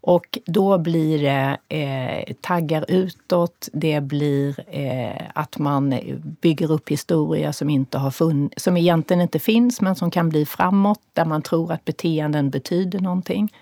Och 0.00 0.38
då 0.46 0.78
blir 0.78 1.22
det 1.22 1.58
eh, 1.76 2.34
taggar 2.40 2.84
utåt, 2.88 3.68
det 3.72 4.00
blir 4.00 4.64
eh, 4.76 5.22
att 5.34 5.58
man 5.58 5.94
bygger 6.40 6.72
upp 6.72 6.88
historia 6.88 7.52
som, 7.52 7.70
inte 7.70 7.98
har 7.98 8.10
funn 8.10 8.50
som 8.56 8.76
egentligen 8.76 9.20
inte 9.20 9.38
finns 9.38 9.80
men 9.80 9.94
som 9.96 10.10
kan 10.10 10.28
bli 10.28 10.46
framåt, 10.46 11.00
där 11.12 11.24
man 11.24 11.42
tror 11.42 11.72
att 11.72 11.84
beteenden 11.84 12.50
betyder 12.50 13.00
någonting. 13.00 13.52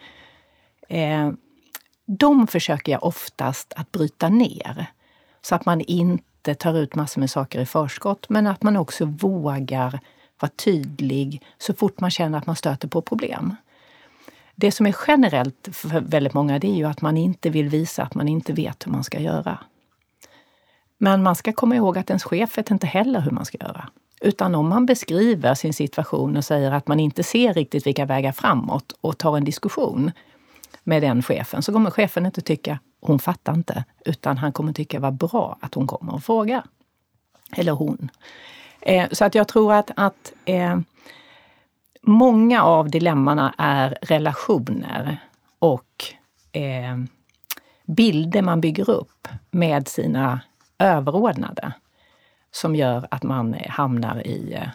Eh, 0.89 1.31
de 2.07 2.47
försöker 2.47 2.93
jag 2.93 3.05
oftast 3.05 3.73
att 3.77 3.93
bryta 3.93 4.29
ner. 4.29 4.87
Så 5.43 5.55
att 5.55 5.67
man 5.67 5.81
inte 5.81 6.55
tar 6.55 6.79
ut 6.79 6.95
massor 6.95 7.21
med 7.21 7.31
saker 7.31 7.61
i 7.61 7.67
förskott, 7.67 8.29
men 8.29 8.47
att 8.47 8.63
man 8.63 8.77
också 8.77 9.05
vågar 9.05 10.01
vara 10.41 10.51
tydlig 10.57 11.43
så 11.59 11.75
fort 11.75 12.01
man 12.01 12.11
känner 12.11 12.39
att 12.39 12.47
man 12.47 12.57
stöter 12.57 12.89
på 12.89 13.03
problem. 13.03 13.57
Det 14.59 14.73
som 14.73 14.87
är 14.87 14.97
generellt 15.07 15.69
för 15.73 16.01
väldigt 16.01 16.35
många 16.35 16.59
det 16.59 16.67
är 16.67 16.75
ju 16.75 16.85
att 16.85 17.01
man 17.01 17.17
inte 17.17 17.51
vill 17.51 17.69
visa 17.69 18.03
att 18.03 18.15
man 18.15 18.29
inte 18.29 18.53
vet 18.53 18.87
hur 18.87 18.93
man 18.93 19.05
ska 19.05 19.21
göra. 19.21 19.59
Men 20.99 21.23
man 21.23 21.35
ska 21.35 21.53
komma 21.53 21.77
ihåg 21.77 21.99
att 21.99 22.11
ens 22.11 22.25
chef 22.25 22.59
vet 22.59 22.71
inte 22.71 22.87
heller 22.87 23.21
hur 23.21 23.31
man 23.31 23.45
ska 23.45 23.59
göra. 23.59 23.89
Utan 24.21 24.55
om 24.55 24.69
man 24.69 24.87
beskriver 24.87 25.55
sin 25.55 25.75
situation 25.75 26.37
och 26.37 26.45
säger 26.45 26.73
att 26.73 26.89
man 26.89 27.01
inte 27.01 27.23
ser 27.23 27.55
riktigt 27.55 27.87
vilka 27.87 28.05
vägar 28.05 28.33
framåt 28.33 28.93
och 29.01 29.19
tar 29.19 29.37
en 29.37 29.45
diskussion 29.45 30.11
med 30.85 31.03
den 31.03 31.23
chefen 31.23 31.63
så 31.63 31.73
kommer 31.73 31.91
chefen 31.91 32.27
inte 32.27 32.41
tycka 32.41 32.79
hon 33.01 33.19
fattar 33.19 33.55
inte, 33.55 33.85
utan 34.05 34.39
han 34.39 34.53
kommer 34.53 34.73
tycka 34.73 35.01
vad 35.01 35.15
bra 35.15 35.59
att 35.61 35.75
hon 35.75 35.87
kommer 35.87 36.15
och 36.15 36.25
frågar. 36.25 36.65
Eller 37.53 37.73
hon. 37.73 38.11
Eh, 38.81 39.09
så 39.13 39.25
att 39.25 39.35
jag 39.35 39.49
tror 39.49 39.73
att, 39.73 39.91
att 39.97 40.33
eh, 40.45 40.79
många 42.07 42.63
av 42.63 42.91
dilemmana 42.91 43.55
är 43.59 43.99
relationer 44.03 45.19
och 45.59 46.05
eh, 46.53 46.97
bilder 47.87 48.43
man 48.43 48.61
bygger 48.61 48.91
upp 48.91 49.29
med 49.51 49.89
sina 49.89 50.41
överordnade 50.79 51.73
som 52.51 52.75
gör 52.77 53.09
att 53.11 53.23
man 53.23 53.57
hamnar 53.69 54.27
i 54.27 54.55
eh, 54.55 54.69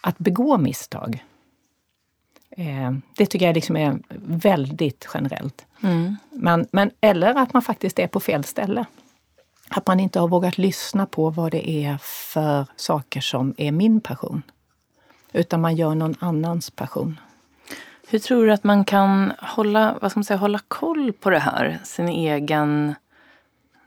att 0.00 0.18
begå 0.18 0.58
misstag. 0.58 1.24
Eh, 2.50 2.92
det 3.16 3.26
tycker 3.26 3.46
jag 3.46 3.54
liksom 3.54 3.76
är 3.76 3.98
väldigt 4.26 5.08
generellt. 5.14 5.66
Mm. 5.82 6.16
Men, 6.30 6.66
men, 6.72 6.90
eller 7.00 7.34
att 7.34 7.52
man 7.52 7.62
faktiskt 7.62 7.98
är 7.98 8.06
på 8.06 8.20
fel 8.20 8.44
ställe. 8.44 8.84
Att 9.68 9.86
man 9.86 10.00
inte 10.00 10.20
har 10.20 10.28
vågat 10.28 10.58
lyssna 10.58 11.06
på 11.06 11.30
vad 11.30 11.52
det 11.52 11.70
är 11.70 11.98
för 12.02 12.66
saker 12.76 13.20
som 13.20 13.54
är 13.56 13.72
min 13.72 14.00
passion 14.00 14.42
utan 15.36 15.60
man 15.60 15.76
gör 15.76 15.94
någon 15.94 16.14
annans 16.18 16.70
passion. 16.70 17.20
Hur 18.08 18.18
tror 18.18 18.46
du 18.46 18.52
att 18.52 18.64
man 18.64 18.84
kan 18.84 19.32
hålla, 19.38 19.98
vad 20.02 20.10
ska 20.10 20.18
man 20.18 20.24
säga, 20.24 20.36
hålla 20.36 20.60
koll 20.68 21.12
på 21.12 21.30
det 21.30 21.38
här? 21.38 21.78
Sin 21.84 22.08
egen... 22.08 22.94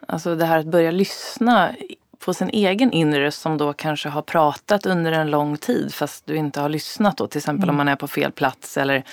Alltså 0.07 0.35
det 0.35 0.45
här 0.45 0.59
att 0.59 0.65
börja 0.65 0.91
lyssna 0.91 1.71
på 2.19 2.33
sin 2.33 2.49
egen 2.49 2.91
inre 2.91 3.31
som 3.31 3.57
då 3.57 3.73
kanske 3.73 4.09
har 4.09 4.21
pratat 4.21 4.85
under 4.85 5.11
en 5.11 5.31
lång 5.31 5.57
tid 5.57 5.93
fast 5.93 6.25
du 6.25 6.35
inte 6.35 6.61
har 6.61 6.69
lyssnat 6.69 7.17
då. 7.17 7.27
Till 7.27 7.37
exempel 7.37 7.63
mm. 7.63 7.73
om 7.73 7.77
man 7.77 7.87
är 7.87 7.95
på 7.95 8.07
fel 8.07 8.31
plats 8.31 8.77
eller 8.77 9.03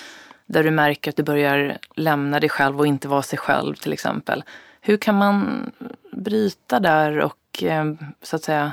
där 0.46 0.64
du 0.64 0.70
märker 0.70 1.10
att 1.10 1.16
du 1.16 1.22
börjar 1.22 1.78
lämna 1.94 2.40
dig 2.40 2.48
själv 2.48 2.80
och 2.80 2.86
inte 2.86 3.08
vara 3.08 3.22
sig 3.22 3.38
själv 3.38 3.74
till 3.74 3.92
exempel. 3.92 4.44
Hur 4.80 4.96
kan 4.96 5.14
man 5.14 5.70
bryta 6.12 6.80
där 6.80 7.18
och 7.18 7.62
eh, 7.62 7.84
så 8.22 8.36
att 8.36 8.44
säga 8.44 8.72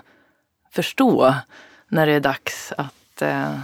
förstå 0.71 1.35
när 1.87 2.05
det 2.05 2.13
är 2.13 2.19
dags 2.19 2.73
att 2.77 2.93
att 3.13 3.21
eh, 3.21 3.59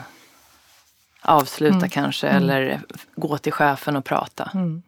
avsluta 1.21 1.77
mm. 1.77 1.89
kanske 1.89 2.27
mm. 2.27 2.43
eller 2.43 2.81
gå 3.15 3.37
till 3.37 3.53
chefen 3.53 3.95
och 3.95 4.05
prata? 4.05 4.51
Mm. 4.53 4.81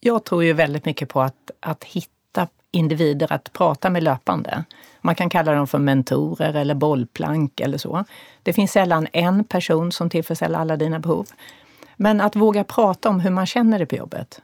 Jag 0.00 0.24
tror 0.24 0.44
ju 0.44 0.52
väldigt 0.52 0.84
mycket 0.84 1.08
på 1.08 1.22
att, 1.22 1.50
att 1.60 1.84
hitta 1.84 2.48
individer 2.70 3.32
att 3.32 3.52
prata 3.52 3.90
med 3.90 4.02
löpande. 4.02 4.64
Man 5.00 5.14
kan 5.14 5.30
kalla 5.30 5.52
dem 5.52 5.66
för 5.66 5.78
mentorer 5.78 6.54
eller 6.54 6.74
bollplank 6.74 7.60
eller 7.60 7.78
så. 7.78 8.04
Det 8.42 8.52
finns 8.52 8.72
sällan 8.72 9.06
en 9.12 9.44
person 9.44 9.92
som 9.92 10.10
tillfredsställer 10.10 10.58
alla 10.58 10.76
dina 10.76 10.98
behov. 10.98 11.26
Men 11.96 12.20
att 12.20 12.36
våga 12.36 12.64
prata 12.64 13.08
om 13.08 13.20
hur 13.20 13.30
man 13.30 13.46
känner 13.46 13.78
det 13.78 13.86
på 13.86 13.96
jobbet. 13.96 14.40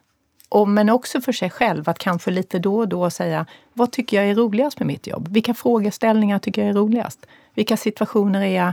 Och, 0.49 0.69
men 0.69 0.91
också 0.91 1.21
för 1.21 1.33
sig 1.33 1.51
själv, 1.51 1.89
att 1.89 1.99
kanske 1.99 2.31
lite 2.31 2.59
då 2.59 2.79
och 2.79 2.89
då 2.89 3.11
säga 3.11 3.47
vad 3.73 3.93
tycker 3.93 4.17
jag 4.17 4.31
är 4.31 4.35
roligast 4.35 4.79
med 4.79 4.87
mitt 4.87 5.07
jobb? 5.07 5.29
Vilka 5.29 5.55
frågeställningar 5.55 6.39
tycker 6.39 6.63
jag 6.63 6.71
är 6.71 6.75
roligast? 6.75 7.27
Vilka 7.55 7.77
situationer 7.77 8.41
är 8.41 8.65
jag 8.65 8.73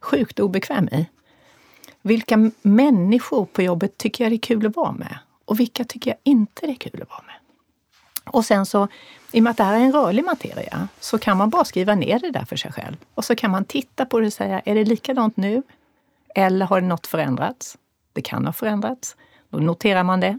sjukt 0.00 0.40
obekväm 0.40 0.88
i. 0.88 1.06
Vilka 2.02 2.50
människor 2.62 3.44
på 3.44 3.62
jobbet 3.62 3.98
tycker 3.98 4.24
jag 4.24 4.32
det 4.32 4.36
är 4.36 4.38
kul 4.38 4.66
att 4.66 4.76
vara 4.76 4.92
med? 4.92 5.18
Och 5.44 5.60
vilka 5.60 5.84
tycker 5.84 6.10
jag 6.10 6.18
inte 6.22 6.66
det 6.66 6.72
är 6.72 6.76
kul 6.90 7.02
att 7.02 7.10
vara 7.10 7.22
med? 7.26 7.34
Och 8.24 8.44
sen 8.44 8.66
så, 8.66 8.88
i 9.32 9.38
och 9.38 9.42
med 9.42 9.50
att 9.50 9.56
det 9.56 9.64
här 9.64 9.74
är 9.74 9.84
en 9.84 9.92
rörlig 9.92 10.24
materia, 10.24 10.88
så 11.00 11.18
kan 11.18 11.36
man 11.36 11.50
bara 11.50 11.64
skriva 11.64 11.94
ner 11.94 12.18
det 12.18 12.30
där 12.30 12.44
för 12.44 12.56
sig 12.56 12.72
själv. 12.72 12.96
Och 13.14 13.24
så 13.24 13.34
kan 13.34 13.50
man 13.50 13.64
titta 13.64 14.06
på 14.06 14.20
det 14.20 14.26
och 14.26 14.32
säga, 14.32 14.60
är 14.60 14.74
det 14.74 14.84
likadant 14.84 15.36
nu? 15.36 15.62
Eller 16.34 16.66
har 16.66 16.80
något 16.80 17.06
förändrats? 17.06 17.78
Det 18.12 18.22
kan 18.22 18.46
ha 18.46 18.52
förändrats. 18.52 19.16
Då 19.50 19.58
noterar 19.58 20.02
man 20.02 20.20
det. 20.20 20.38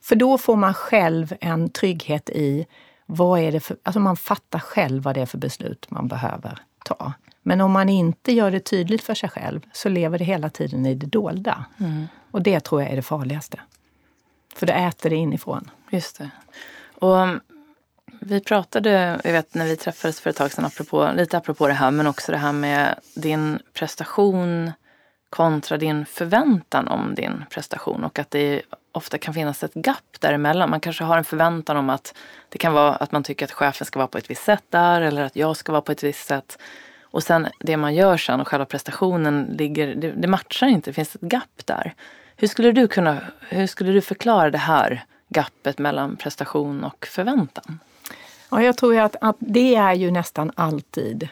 För 0.00 0.16
då 0.16 0.38
får 0.38 0.56
man 0.56 0.74
själv 0.74 1.34
en 1.40 1.70
trygghet 1.70 2.30
i 2.30 2.66
vad 3.06 3.40
är 3.40 3.52
det 3.52 3.60
för, 3.60 3.76
alltså 3.82 4.00
man 4.00 4.16
fattar 4.16 4.58
själv 4.58 5.02
vad 5.02 5.14
det 5.14 5.20
är 5.20 5.26
för 5.26 5.38
beslut 5.38 5.90
man 5.90 6.08
behöver 6.08 6.58
ta. 6.84 7.12
Men 7.42 7.60
om 7.60 7.72
man 7.72 7.88
inte 7.88 8.32
gör 8.32 8.50
det 8.50 8.60
tydligt 8.60 9.02
för 9.02 9.14
sig 9.14 9.28
själv 9.28 9.60
så 9.72 9.88
lever 9.88 10.18
det 10.18 10.24
hela 10.24 10.50
tiden 10.50 10.86
i 10.86 10.94
det 10.94 11.06
dolda. 11.06 11.64
Mm. 11.80 12.06
Och 12.30 12.42
det 12.42 12.60
tror 12.60 12.82
jag 12.82 12.90
är 12.90 12.96
det 12.96 13.02
farligaste. 13.02 13.60
För 14.54 14.66
det 14.66 14.72
äter 14.72 15.10
det 15.10 15.16
inifrån. 15.16 15.70
Just 15.90 16.18
det. 16.18 16.30
Och 16.94 17.16
um, 17.16 17.40
vi 18.20 18.40
pratade, 18.40 19.20
jag 19.24 19.32
vet 19.32 19.54
när 19.54 19.66
vi 19.66 19.76
träffades 19.76 20.20
för 20.20 20.30
ett 20.30 20.36
tag 20.36 20.52
sedan, 20.52 20.64
apropå, 20.64 21.10
lite 21.16 21.38
apropå 21.38 21.66
det 21.66 21.72
här, 21.72 21.90
men 21.90 22.06
också 22.06 22.32
det 22.32 22.38
här 22.38 22.52
med 22.52 22.94
din 23.14 23.58
prestation 23.74 24.72
kontra 25.30 25.76
din 25.76 26.06
förväntan 26.06 26.88
om 26.88 27.14
din 27.14 27.44
prestation 27.50 28.04
och 28.04 28.18
att 28.18 28.30
det 28.30 28.62
ofta 28.92 29.18
kan 29.18 29.34
finnas 29.34 29.64
ett 29.64 29.74
gap 29.74 30.20
däremellan. 30.20 30.70
Man 30.70 30.80
kanske 30.80 31.04
har 31.04 31.18
en 31.18 31.24
förväntan 31.24 31.76
om 31.76 31.90
att 31.90 32.14
det 32.48 32.58
kan 32.58 32.72
vara 32.72 32.94
att 32.94 33.12
man 33.12 33.22
tycker 33.22 33.44
att 33.44 33.52
chefen 33.52 33.86
ska 33.86 33.98
vara 33.98 34.08
på 34.08 34.18
ett 34.18 34.30
visst 34.30 34.44
sätt 34.44 34.64
där 34.70 35.00
eller 35.00 35.22
att 35.22 35.36
jag 35.36 35.56
ska 35.56 35.72
vara 35.72 35.82
på 35.82 35.92
ett 35.92 36.02
visst 36.02 36.26
sätt. 36.26 36.58
Och 37.10 37.22
sen 37.22 37.46
det 37.60 37.76
man 37.76 37.94
gör 37.94 38.16
sen 38.16 38.40
och 38.40 38.48
själva 38.48 38.64
prestationen 38.64 39.44
ligger, 39.58 39.94
det, 39.94 40.12
det 40.12 40.28
matchar 40.28 40.66
inte, 40.66 40.90
det 40.90 40.94
finns 40.94 41.14
ett 41.14 41.22
gap 41.32 41.66
där. 41.66 41.94
Hur 42.36 42.48
skulle 42.48 42.72
du 42.72 42.88
kunna, 42.88 43.18
hur 43.48 43.66
skulle 43.66 43.92
du 43.92 44.00
förklara 44.00 44.50
det 44.50 44.58
här 44.58 45.04
gapet 45.28 45.78
mellan 45.78 46.16
prestation 46.16 46.84
och 46.84 47.06
förväntan? 47.06 47.78
Ja, 48.50 48.62
jag 48.62 48.76
tror 48.76 48.98
att, 48.98 49.16
att 49.20 49.36
det 49.38 49.74
är 49.74 49.94
ju 49.94 50.10
nästan 50.10 50.52
alltid 50.54 51.28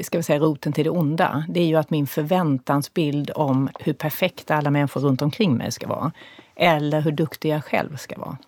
ska 0.00 0.18
vi 0.18 0.22
säga, 0.22 0.38
roten 0.38 0.72
till 0.72 0.84
det 0.84 0.90
onda. 0.90 1.44
Det 1.48 1.60
är 1.60 1.66
ju 1.66 1.76
att 1.76 1.90
min 1.90 2.06
förväntansbild 2.06 3.30
om 3.34 3.68
hur 3.78 3.92
perfekta 3.92 4.54
alla 4.54 4.70
människor 4.70 5.00
runt 5.00 5.22
omkring 5.22 5.56
mig 5.56 5.72
ska 5.72 5.86
vara. 5.86 6.12
Eller 6.56 7.00
hur 7.00 7.12
duktig 7.12 7.50
jag 7.50 7.64
själv 7.64 7.96
ska 7.96 8.18
vara. 8.18 8.38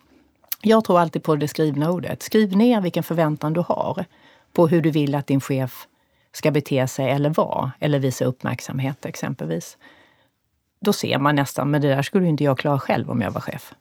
Jag 0.61 0.83
tror 0.83 0.99
alltid 0.99 1.23
på 1.23 1.35
det 1.35 1.47
skrivna 1.47 1.91
ordet. 1.91 2.23
Skriv 2.23 2.57
ner 2.57 2.81
vilken 2.81 3.03
förväntan 3.03 3.53
du 3.53 3.63
har 3.67 4.05
på 4.53 4.67
hur 4.67 4.81
du 4.81 4.91
vill 4.91 5.15
att 5.15 5.27
din 5.27 5.41
chef 5.41 5.87
ska 6.33 6.51
bete 6.51 6.87
sig 6.87 7.09
eller 7.09 7.29
vara, 7.29 7.71
eller 7.79 7.99
visa 7.99 8.25
uppmärksamhet 8.25 9.05
exempelvis. 9.05 9.77
Då 10.79 10.93
ser 10.93 11.19
man 11.19 11.35
nästan, 11.35 11.71
men 11.71 11.81
det 11.81 11.87
där 11.87 12.01
skulle 12.01 12.27
inte 12.27 12.43
jag 12.43 12.57
klara 12.57 12.79
själv 12.79 13.11
om 13.11 13.21
jag 13.21 13.31
var 13.31 13.41
chef. 13.41 13.73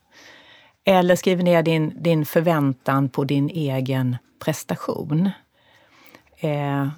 Eller 0.85 1.17
skriv 1.17 1.43
ner 1.43 1.63
din, 1.63 2.03
din 2.03 2.27
förväntan 2.27 3.09
på 3.09 3.25
din 3.25 3.51
egen 3.51 4.17
prestation. 4.39 5.31
Eh, 6.39 6.89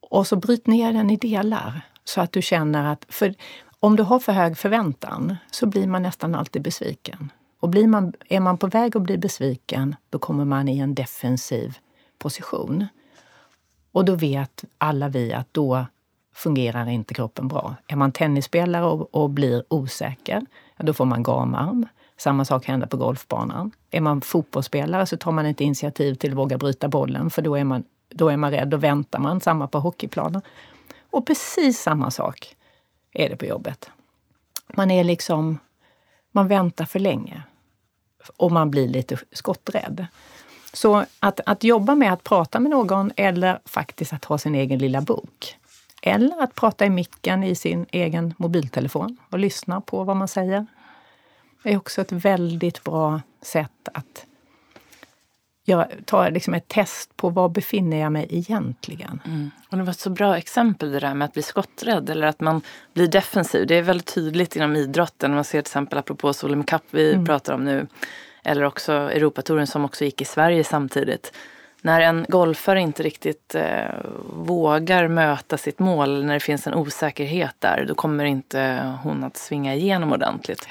och 0.00 0.26
så 0.26 0.36
bryt 0.36 0.66
ner 0.66 0.92
den 0.92 1.10
i 1.10 1.16
delar 1.16 1.80
så 2.04 2.20
att 2.20 2.32
du 2.32 2.42
känner 2.42 2.92
att... 2.92 3.06
För 3.08 3.34
om 3.80 3.96
du 3.96 4.02
har 4.02 4.18
för 4.18 4.32
hög 4.32 4.58
förväntan 4.58 5.36
så 5.50 5.66
blir 5.66 5.86
man 5.86 6.02
nästan 6.02 6.34
alltid 6.34 6.62
besviken. 6.62 7.32
Och 7.60 7.68
blir 7.68 7.86
man, 7.86 8.12
är 8.28 8.40
man 8.40 8.58
på 8.58 8.66
väg 8.66 8.96
att 8.96 9.02
bli 9.02 9.18
besviken, 9.18 9.96
då 10.10 10.18
kommer 10.18 10.44
man 10.44 10.68
i 10.68 10.78
en 10.78 10.94
defensiv 10.94 11.78
position. 12.18 12.86
Och 13.92 14.04
då 14.04 14.14
vet 14.14 14.64
alla 14.78 15.08
vi 15.08 15.32
att 15.32 15.54
då 15.54 15.86
fungerar 16.34 16.88
inte 16.88 17.14
kroppen 17.14 17.48
bra. 17.48 17.74
Är 17.86 17.96
man 17.96 18.12
tennisspelare 18.12 18.84
och, 18.84 19.14
och 19.14 19.30
blir 19.30 19.64
osäker, 19.68 20.46
då 20.78 20.92
får 20.92 21.04
man 21.04 21.22
gamarm. 21.22 21.86
Samma 22.16 22.44
sak 22.44 22.66
händer 22.66 22.86
på 22.86 22.96
golfbanan. 22.96 23.70
Är 23.90 24.00
man 24.00 24.20
fotbollsspelare 24.20 25.06
så 25.06 25.16
tar 25.16 25.32
man 25.32 25.46
inte 25.46 25.64
initiativ 25.64 26.14
till 26.14 26.30
att 26.30 26.38
våga 26.38 26.58
bryta 26.58 26.88
bollen 26.88 27.30
för 27.30 27.42
då 27.42 27.54
är 27.54 27.64
man, 27.64 27.84
då 28.08 28.28
är 28.28 28.36
man 28.36 28.50
rädd, 28.50 28.74
och 28.74 28.84
väntar 28.84 29.18
man. 29.18 29.40
Samma 29.40 29.66
på 29.66 29.80
hockeyplanen. 29.80 30.42
Och 31.10 31.26
precis 31.26 31.80
samma 31.80 32.10
sak 32.10 32.56
är 33.12 33.28
det 33.28 33.36
på 33.36 33.46
jobbet. 33.46 33.90
Man 34.74 34.90
är 34.90 35.04
liksom, 35.04 35.58
man 36.32 36.48
väntar 36.48 36.84
för 36.84 36.98
länge 36.98 37.42
och 38.36 38.52
man 38.52 38.70
blir 38.70 38.88
lite 38.88 39.18
skotträdd. 39.32 40.06
Så 40.72 41.04
att, 41.20 41.40
att 41.46 41.64
jobba 41.64 41.94
med 41.94 42.12
att 42.12 42.24
prata 42.24 42.60
med 42.60 42.70
någon 42.70 43.12
eller 43.16 43.60
faktiskt 43.64 44.12
att 44.12 44.24
ha 44.24 44.38
sin 44.38 44.54
egen 44.54 44.78
lilla 44.78 45.00
bok. 45.00 45.56
Eller 46.02 46.42
att 46.42 46.54
prata 46.54 46.86
i 46.86 46.90
micken 46.90 47.44
i 47.44 47.54
sin 47.54 47.86
egen 47.90 48.34
mobiltelefon 48.36 49.16
och 49.30 49.38
lyssna 49.38 49.80
på 49.80 50.04
vad 50.04 50.16
man 50.16 50.28
säger. 50.28 50.66
Det 51.62 51.72
är 51.72 51.76
också 51.76 52.00
ett 52.00 52.12
väldigt 52.12 52.84
bra 52.84 53.20
sätt 53.42 53.88
att 53.94 54.26
jag 55.64 55.86
tar 56.04 56.30
liksom 56.30 56.54
ett 56.54 56.68
test 56.68 57.16
på 57.16 57.28
var 57.28 57.48
befinner 57.48 57.96
jag 57.96 58.12
mig 58.12 58.26
egentligen. 58.30 59.22
Mm. 59.24 59.50
Och 59.68 59.76
det 59.76 59.82
var 59.82 59.90
ett 59.90 59.98
så 59.98 60.10
bra 60.10 60.36
exempel 60.36 60.92
det 60.92 61.00
där 61.00 61.14
med 61.14 61.26
att 61.26 61.32
bli 61.32 61.42
skotträdd 61.42 62.10
eller 62.10 62.26
att 62.26 62.40
man 62.40 62.62
blir 62.94 63.08
defensiv. 63.08 63.66
Det 63.66 63.74
är 63.74 63.82
väldigt 63.82 64.14
tydligt 64.14 64.56
inom 64.56 64.76
idrotten. 64.76 65.34
Man 65.34 65.44
ser 65.44 65.50
till 65.50 65.70
exempel 65.70 65.98
apropå 65.98 66.32
Solheim 66.32 66.64
Cup 66.64 66.82
vi 66.90 67.12
mm. 67.12 67.26
pratar 67.26 67.54
om 67.54 67.64
nu. 67.64 67.86
Eller 68.44 68.64
också 68.64 68.92
Europatouren 68.92 69.66
som 69.66 69.84
också 69.84 70.04
gick 70.04 70.20
i 70.20 70.24
Sverige 70.24 70.64
samtidigt. 70.64 71.32
När 71.82 72.00
en 72.00 72.26
golfare 72.28 72.80
inte 72.80 73.02
riktigt 73.02 73.54
eh, 73.54 73.64
vågar 74.34 75.08
möta 75.08 75.56
sitt 75.56 75.78
mål, 75.78 76.24
när 76.24 76.34
det 76.34 76.40
finns 76.40 76.66
en 76.66 76.74
osäkerhet 76.74 77.54
där, 77.58 77.84
då 77.88 77.94
kommer 77.94 78.24
inte 78.24 78.92
hon 79.02 79.24
att 79.24 79.36
svinga 79.36 79.74
igenom 79.74 80.12
ordentligt. 80.12 80.68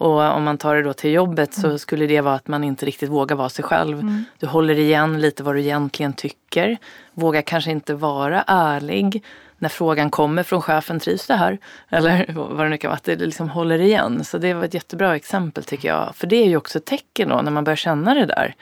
Och 0.00 0.20
om 0.20 0.44
man 0.44 0.58
tar 0.58 0.76
det 0.76 0.82
då 0.82 0.92
till 0.92 1.12
jobbet 1.12 1.54
så 1.54 1.66
mm. 1.66 1.78
skulle 1.78 2.06
det 2.06 2.20
vara 2.20 2.34
att 2.34 2.48
man 2.48 2.64
inte 2.64 2.86
riktigt 2.86 3.10
vågar 3.10 3.36
vara 3.36 3.48
sig 3.48 3.64
själv. 3.64 4.00
Mm. 4.00 4.24
Du 4.38 4.46
håller 4.46 4.78
igen 4.78 5.20
lite 5.20 5.42
vad 5.42 5.54
du 5.54 5.60
egentligen 5.60 6.12
tycker. 6.12 6.76
Vågar 7.14 7.42
kanske 7.42 7.70
inte 7.70 7.94
vara 7.94 8.44
ärlig. 8.46 9.24
När 9.60 9.68
frågan 9.68 10.10
kommer 10.10 10.42
från 10.42 10.62
chefen, 10.62 11.00
trivs 11.00 11.26
det 11.26 11.34
här? 11.34 11.58
Eller 11.88 12.32
vad 12.34 12.66
det 12.66 12.68
nu 12.68 12.76
kan 12.76 12.88
vara, 12.88 12.96
att 12.96 13.04
det 13.04 13.16
liksom 13.16 13.48
håller 13.48 13.78
igen. 13.80 14.24
Så 14.24 14.38
det 14.38 14.54
var 14.54 14.64
ett 14.64 14.74
jättebra 14.74 15.16
exempel 15.16 15.64
tycker 15.64 15.88
jag. 15.88 16.16
För 16.16 16.26
det 16.26 16.36
är 16.36 16.46
ju 16.46 16.56
också 16.56 16.78
ett 16.78 16.84
tecken 16.84 17.28
då 17.28 17.42
när 17.42 17.50
man 17.50 17.64
börjar 17.64 17.76
känna 17.76 18.14
det 18.14 18.26
där. 18.26 18.54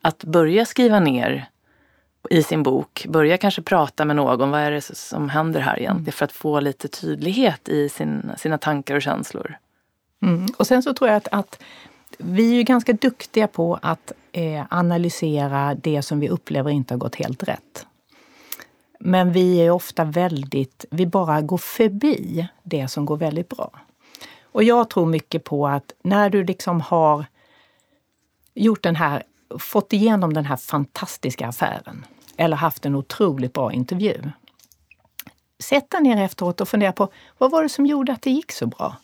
Att 0.00 0.24
börja 0.24 0.64
skriva 0.64 1.00
ner 1.00 1.46
i 2.30 2.42
sin 2.42 2.62
bok, 2.62 3.06
börja 3.08 3.36
kanske 3.36 3.62
prata 3.62 4.04
med 4.04 4.16
någon. 4.16 4.50
Vad 4.50 4.60
är 4.60 4.70
det 4.70 4.80
som 4.80 5.28
händer 5.28 5.60
här 5.60 5.78
egentligen? 5.78 5.96
Mm. 5.96 6.12
För 6.12 6.24
att 6.24 6.32
få 6.32 6.60
lite 6.60 6.88
tydlighet 6.88 7.68
i 7.68 7.88
sin, 7.88 8.30
sina 8.38 8.58
tankar 8.58 8.94
och 8.94 9.02
känslor. 9.02 9.58
Mm. 10.22 10.46
Och 10.56 10.66
sen 10.66 10.82
så 10.82 10.94
tror 10.94 11.10
jag 11.10 11.16
att, 11.16 11.28
att 11.32 11.62
vi 12.18 12.58
är 12.58 12.62
ganska 12.62 12.92
duktiga 12.92 13.46
på 13.46 13.78
att 13.82 14.12
eh, 14.32 14.64
analysera 14.70 15.74
det 15.74 16.02
som 16.02 16.20
vi 16.20 16.28
upplever 16.28 16.70
inte 16.70 16.94
har 16.94 16.98
gått 16.98 17.14
helt 17.14 17.42
rätt. 17.42 17.86
Men 19.02 19.32
vi 19.32 19.56
är 19.60 19.70
ofta 19.70 20.04
väldigt, 20.04 20.84
vi 20.90 21.06
bara 21.06 21.40
går 21.40 21.58
förbi 21.58 22.48
det 22.62 22.88
som 22.88 23.06
går 23.06 23.16
väldigt 23.16 23.48
bra. 23.48 23.70
Och 24.42 24.62
jag 24.62 24.90
tror 24.90 25.06
mycket 25.06 25.44
på 25.44 25.66
att 25.66 25.92
när 26.02 26.30
du 26.30 26.44
liksom 26.44 26.80
har 26.80 27.24
gjort 28.54 28.82
den 28.82 28.96
här, 28.96 29.22
fått 29.58 29.92
igenom 29.92 30.34
den 30.34 30.44
här 30.44 30.56
fantastiska 30.56 31.48
affären 31.48 32.06
eller 32.36 32.56
haft 32.56 32.86
en 32.86 32.94
otroligt 32.94 33.52
bra 33.52 33.72
intervju. 33.72 34.30
Sätt 35.58 35.90
dig 35.90 36.00
ner 36.00 36.24
efteråt 36.24 36.60
och 36.60 36.68
fundera 36.68 36.92
på 36.92 37.08
vad 37.38 37.50
var 37.50 37.62
det 37.62 37.68
som 37.68 37.86
gjorde 37.86 38.12
att 38.12 38.22
det 38.22 38.30
gick 38.30 38.52
så 38.52 38.66
bra? 38.66 38.96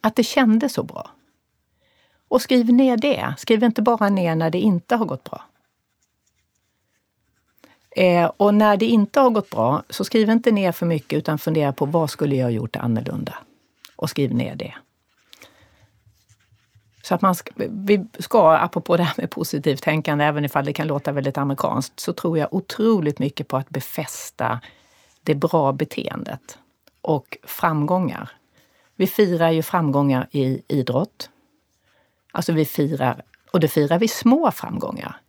Att 0.00 0.16
det 0.16 0.22
kändes 0.24 0.72
så 0.72 0.82
bra. 0.82 1.10
Och 2.28 2.42
skriv 2.42 2.72
ner 2.72 2.96
det. 2.96 3.34
Skriv 3.38 3.64
inte 3.64 3.82
bara 3.82 4.08
ner 4.08 4.34
när 4.34 4.50
det 4.50 4.60
inte 4.60 4.96
har 4.96 5.06
gått 5.06 5.24
bra. 5.24 5.42
Eh, 7.96 8.30
och 8.36 8.54
när 8.54 8.76
det 8.76 8.86
inte 8.86 9.20
har 9.20 9.30
gått 9.30 9.50
bra, 9.50 9.82
så 9.90 10.04
skriv 10.04 10.30
inte 10.30 10.50
ner 10.50 10.72
för 10.72 10.86
mycket 10.86 11.16
utan 11.16 11.38
fundera 11.38 11.72
på 11.72 11.86
vad 11.86 12.10
skulle 12.10 12.36
jag 12.36 12.52
gjort 12.52 12.76
annorlunda? 12.76 13.34
Och 13.96 14.10
skriv 14.10 14.34
ner 14.34 14.54
det. 14.56 14.74
Så 17.02 17.14
att 17.14 17.22
man 17.22 17.34
ska, 17.34 17.52
vi 17.68 18.06
ska, 18.18 18.56
apropå 18.56 18.96
det 18.96 19.02
här 19.02 19.14
med 19.16 19.30
positivt 19.30 19.82
tänkande, 19.82 20.24
även 20.24 20.44
ifall 20.44 20.64
det 20.64 20.72
kan 20.72 20.86
låta 20.86 21.12
väldigt 21.12 21.38
amerikanskt, 21.38 22.00
så 22.00 22.12
tror 22.12 22.38
jag 22.38 22.54
otroligt 22.54 23.18
mycket 23.18 23.48
på 23.48 23.56
att 23.56 23.70
befästa 23.70 24.60
det 25.22 25.34
bra 25.34 25.72
beteendet 25.72 26.58
och 27.00 27.38
framgångar. 27.42 28.30
Vi 28.96 29.06
firar 29.06 29.50
ju 29.50 29.62
framgångar 29.62 30.28
i 30.30 30.62
idrott. 30.68 31.30
Alltså 32.32 32.52
vi 32.52 32.64
firar, 32.64 33.22
och 33.50 33.60
det 33.60 33.68
firar 33.68 33.98
vi 33.98 34.08
små 34.08 34.50
framgångar. 34.50 35.21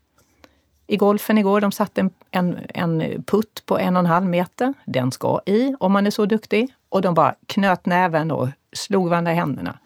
I 0.87 0.97
golfen 0.97 1.37
igår, 1.37 1.61
de 1.61 1.71
satte 1.71 2.01
en, 2.01 2.11
en, 2.31 2.59
en 2.69 3.23
putt 3.23 3.65
på 3.65 3.79
en 3.79 3.95
och 3.95 3.99
en 3.99 4.05
halv 4.05 4.25
meter. 4.25 4.73
Den 4.85 5.11
ska 5.11 5.41
i, 5.45 5.75
om 5.79 5.91
man 5.91 6.07
är 6.07 6.11
så 6.11 6.25
duktig. 6.25 6.73
Och 6.89 7.01
de 7.01 7.13
bara 7.13 7.35
knöt 7.45 7.85
näven 7.85 8.31
och 8.31 8.47
slog 8.73 9.09
varandra 9.09 9.31
i 9.31 9.35
händerna. 9.35 9.79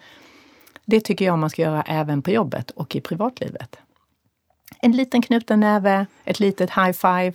Det 0.86 1.02
tycker 1.02 1.26
jag 1.26 1.40
man 1.40 1.50
ska 1.50 1.62
göra 1.62 1.82
även 1.82 2.22
på 2.22 2.32
jobbet 2.32 2.72
och 2.72 2.96
i 2.96 3.02
privatlivet. 3.02 3.80
En 4.80 4.92
liten 4.92 5.22
knuten 5.22 5.60
näve, 5.60 6.06
ett 6.26 6.40
litet 6.40 6.70
high 6.70 6.92
five. 6.92 7.34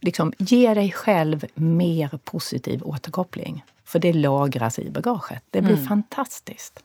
Liksom, 0.00 0.32
ge 0.38 0.74
dig 0.74 0.92
själv 0.92 1.44
mer 1.54 2.18
positiv 2.24 2.82
återkoppling. 2.82 3.64
För 3.84 3.98
det 3.98 4.12
lagras 4.12 4.78
i 4.78 4.90
bagaget. 4.90 5.42
Det 5.50 5.62
blir 5.62 5.74
mm. 5.74 5.86
fantastiskt. 5.86 6.82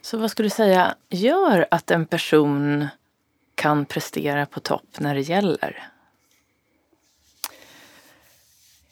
Så 0.00 0.18
vad 0.18 0.30
skulle 0.30 0.46
du 0.46 0.50
säga 0.50 0.94
gör 1.08 1.66
att 1.70 1.90
en 1.90 2.06
person 2.06 2.88
kan 3.54 3.86
prestera 3.86 4.46
på 4.46 4.60
topp 4.60 5.00
när 5.00 5.14
det 5.14 5.20
gäller? 5.20 5.88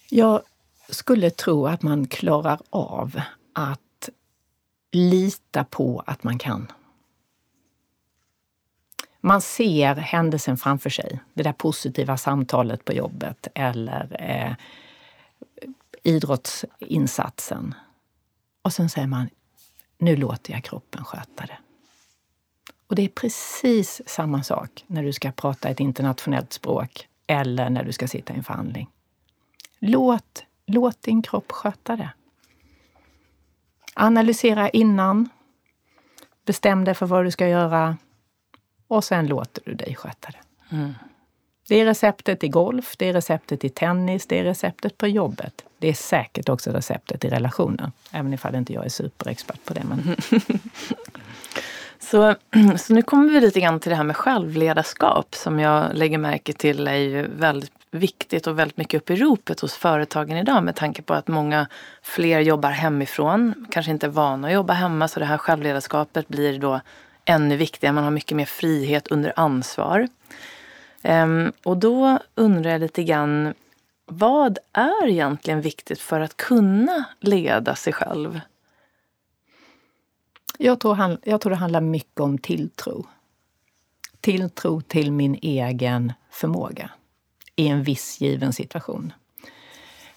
Jag 0.08 0.42
skulle 0.88 1.30
tro 1.30 1.66
att 1.66 1.82
man 1.82 2.06
klarar 2.06 2.60
av 2.70 3.20
att 3.52 4.08
lita 4.92 5.64
på 5.64 6.02
att 6.06 6.22
man 6.22 6.38
kan. 6.38 6.72
Man 9.20 9.40
ser 9.40 9.94
händelsen 9.94 10.56
framför 10.56 10.90
sig, 10.90 11.20
det 11.34 11.42
där 11.42 11.52
positiva 11.52 12.16
samtalet 12.16 12.84
på 12.84 12.92
jobbet 12.92 13.48
eller 13.54 14.16
eh, 14.18 14.54
idrottsinsatsen. 16.02 17.74
Och 18.62 18.72
sen 18.72 18.88
säger 18.88 19.06
man, 19.06 19.28
nu 19.98 20.16
låter 20.16 20.52
jag 20.52 20.64
kroppen 20.64 21.04
sköta 21.04 21.46
det. 21.46 21.58
Och 22.90 22.96
det 22.96 23.02
är 23.02 23.08
precis 23.08 24.02
samma 24.06 24.42
sak 24.42 24.84
när 24.86 25.02
du 25.02 25.12
ska 25.12 25.32
prata 25.32 25.68
ett 25.68 25.80
internationellt 25.80 26.52
språk 26.52 27.08
eller 27.26 27.70
när 27.70 27.84
du 27.84 27.92
ska 27.92 28.08
sitta 28.08 28.32
i 28.32 28.36
en 28.36 28.44
förhandling. 28.44 28.90
Låt, 29.78 30.44
låt 30.66 31.02
din 31.02 31.22
kropp 31.22 31.52
sköta 31.52 31.96
det. 31.96 32.10
Analysera 33.94 34.68
innan. 34.68 35.28
Bestäm 36.46 36.84
dig 36.84 36.94
för 36.94 37.06
vad 37.06 37.24
du 37.24 37.30
ska 37.30 37.48
göra. 37.48 37.96
Och 38.88 39.04
sen 39.04 39.26
låter 39.26 39.62
du 39.66 39.74
dig 39.74 39.94
sköta 39.94 40.30
det. 40.30 40.76
Mm. 40.76 40.94
Det 41.68 41.80
är 41.80 41.84
receptet 41.84 42.44
i 42.44 42.48
golf, 42.48 42.94
det 42.98 43.08
är 43.08 43.12
receptet 43.12 43.64
i 43.64 43.68
tennis, 43.68 44.26
det 44.26 44.38
är 44.38 44.44
receptet 44.44 44.98
på 44.98 45.08
jobbet. 45.08 45.64
Det 45.78 45.88
är 45.88 45.94
säkert 45.94 46.48
också 46.48 46.70
receptet 46.70 47.24
i 47.24 47.28
relationen. 47.28 47.92
Även 48.12 48.34
ifall 48.34 48.54
inte 48.54 48.72
jag 48.72 48.84
är 48.84 48.88
superexpert 48.88 49.64
på 49.64 49.74
det. 49.74 49.84
Men... 49.84 50.16
så, 52.00 52.34
så 52.78 52.94
nu 52.94 53.02
kommer 53.02 53.32
vi 53.32 53.40
lite 53.40 53.60
grann 53.60 53.80
till 53.80 53.90
det 53.90 53.96
här 53.96 54.04
med 54.04 54.16
självledarskap 54.16 55.34
som 55.34 55.60
jag 55.60 55.94
lägger 55.94 56.18
märke 56.18 56.52
till 56.52 56.88
är 56.88 56.94
ju 56.94 57.26
väldigt 57.26 57.72
viktigt 57.90 58.46
och 58.46 58.58
väldigt 58.58 58.76
mycket 58.76 59.02
upp 59.02 59.10
i 59.10 59.16
ropet 59.16 59.60
hos 59.60 59.74
företagen 59.74 60.36
idag 60.36 60.64
med 60.64 60.76
tanke 60.76 61.02
på 61.02 61.14
att 61.14 61.28
många 61.28 61.66
fler 62.02 62.40
jobbar 62.40 62.70
hemifrån, 62.70 63.66
kanske 63.70 63.92
inte 63.92 64.06
är 64.06 64.10
vana 64.10 64.48
att 64.48 64.54
jobba 64.54 64.72
hemma 64.72 65.08
så 65.08 65.20
det 65.20 65.26
här 65.26 65.38
självledarskapet 65.38 66.28
blir 66.28 66.58
då 66.58 66.80
ännu 67.24 67.56
viktigare. 67.56 67.92
Man 67.92 68.04
har 68.04 68.10
mycket 68.10 68.36
mer 68.36 68.44
frihet 68.44 69.08
under 69.08 69.32
ansvar. 69.36 70.08
Um, 71.02 71.52
och 71.64 71.76
då 71.76 72.18
undrar 72.34 72.70
jag 72.70 72.80
lite 72.80 73.02
grann, 73.02 73.54
vad 74.06 74.58
är 74.72 75.08
egentligen 75.08 75.60
viktigt 75.60 76.00
för 76.00 76.20
att 76.20 76.36
kunna 76.36 77.04
leda 77.20 77.74
sig 77.74 77.92
själv? 77.92 78.40
Jag 80.62 80.80
tror, 80.80 81.18
jag 81.22 81.40
tror 81.40 81.50
det 81.50 81.56
handlar 81.56 81.80
mycket 81.80 82.20
om 82.20 82.38
tilltro. 82.38 83.06
Tilltro 84.20 84.80
till 84.80 85.12
min 85.12 85.38
egen 85.42 86.12
förmåga 86.30 86.90
i 87.56 87.68
en 87.68 87.82
viss 87.82 88.20
given 88.20 88.52
situation. 88.52 89.12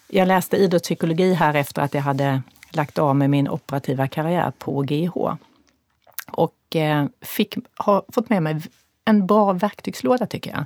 Jag 0.08 0.28
läste 0.28 0.58
idrottspsykologi 0.58 1.34
här 1.34 1.54
efter 1.54 1.82
att 1.82 1.94
jag 1.94 2.02
hade 2.02 2.42
lagt 2.70 3.00
av 3.00 3.16
med 3.16 3.30
min 3.30 3.50
operativa 3.50 4.08
karriär 4.08 4.52
på 4.58 4.82
GH. 4.82 5.18
Och 6.28 6.76
eh, 6.76 7.06
fick, 7.22 7.56
har 7.76 8.06
fått 8.14 8.30
med 8.30 8.44
mig 8.44 8.62
en 9.06 9.28
bra 9.28 9.54
verktygslåda 9.54 10.26
tycker 10.26 10.52
jag. 10.52 10.66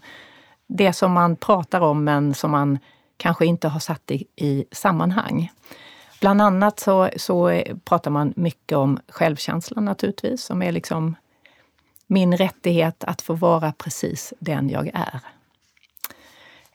Det 0.67 0.93
som 0.93 1.11
man 1.11 1.35
pratar 1.35 1.81
om 1.81 2.03
men 2.03 2.33
som 2.33 2.51
man 2.51 2.79
kanske 3.17 3.45
inte 3.45 3.67
har 3.67 3.79
satt 3.79 4.11
i, 4.11 4.27
i 4.35 4.65
sammanhang. 4.71 5.51
Bland 6.19 6.41
annat 6.41 6.79
så, 6.79 7.09
så 7.17 7.63
pratar 7.83 8.11
man 8.11 8.33
mycket 8.35 8.77
om 8.77 8.99
självkänslan 9.07 9.85
naturligtvis, 9.85 10.43
som 10.43 10.61
är 10.61 10.71
liksom 10.71 11.15
min 12.07 12.37
rättighet 12.37 13.03
att 13.03 13.21
få 13.21 13.33
vara 13.33 13.71
precis 13.71 14.33
den 14.39 14.69
jag 14.69 14.91
är. 14.93 15.19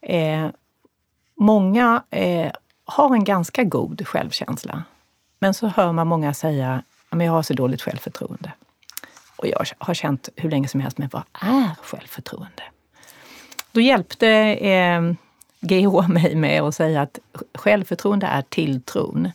Eh, 0.03 0.51
många 1.35 2.03
eh, 2.11 2.53
har 2.85 3.15
en 3.15 3.25
ganska 3.25 3.65
god 3.65 4.07
självkänsla. 4.07 4.85
Men 5.39 5.55
så 5.55 5.67
hör 5.67 5.93
man 5.93 6.07
många 6.07 6.35
säga 6.35 6.83
att 7.09 7.25
jag 7.25 7.33
har 7.33 7.43
så 7.43 7.55
dåligt 7.55 7.83
självförtroende. 7.83 8.53
Och 9.37 9.47
jag 9.47 9.67
har 9.79 9.95
känt 9.95 10.29
hur 10.37 10.51
länge 10.51 10.69
som 10.69 10.81
helst, 10.81 10.99
men 10.99 11.09
vad 11.13 11.23
är 11.33 11.71
självförtroende? 11.83 12.63
Då 13.73 13.81
hjälpte 13.81 14.29
eh, 14.29 15.03
GH 15.63 16.09
mig 16.09 16.35
med 16.35 16.63
att 16.63 16.75
säga 16.75 17.03
att 17.03 17.19
självförtroende 17.55 18.27
är 18.27 18.43
tilltron 18.43 19.31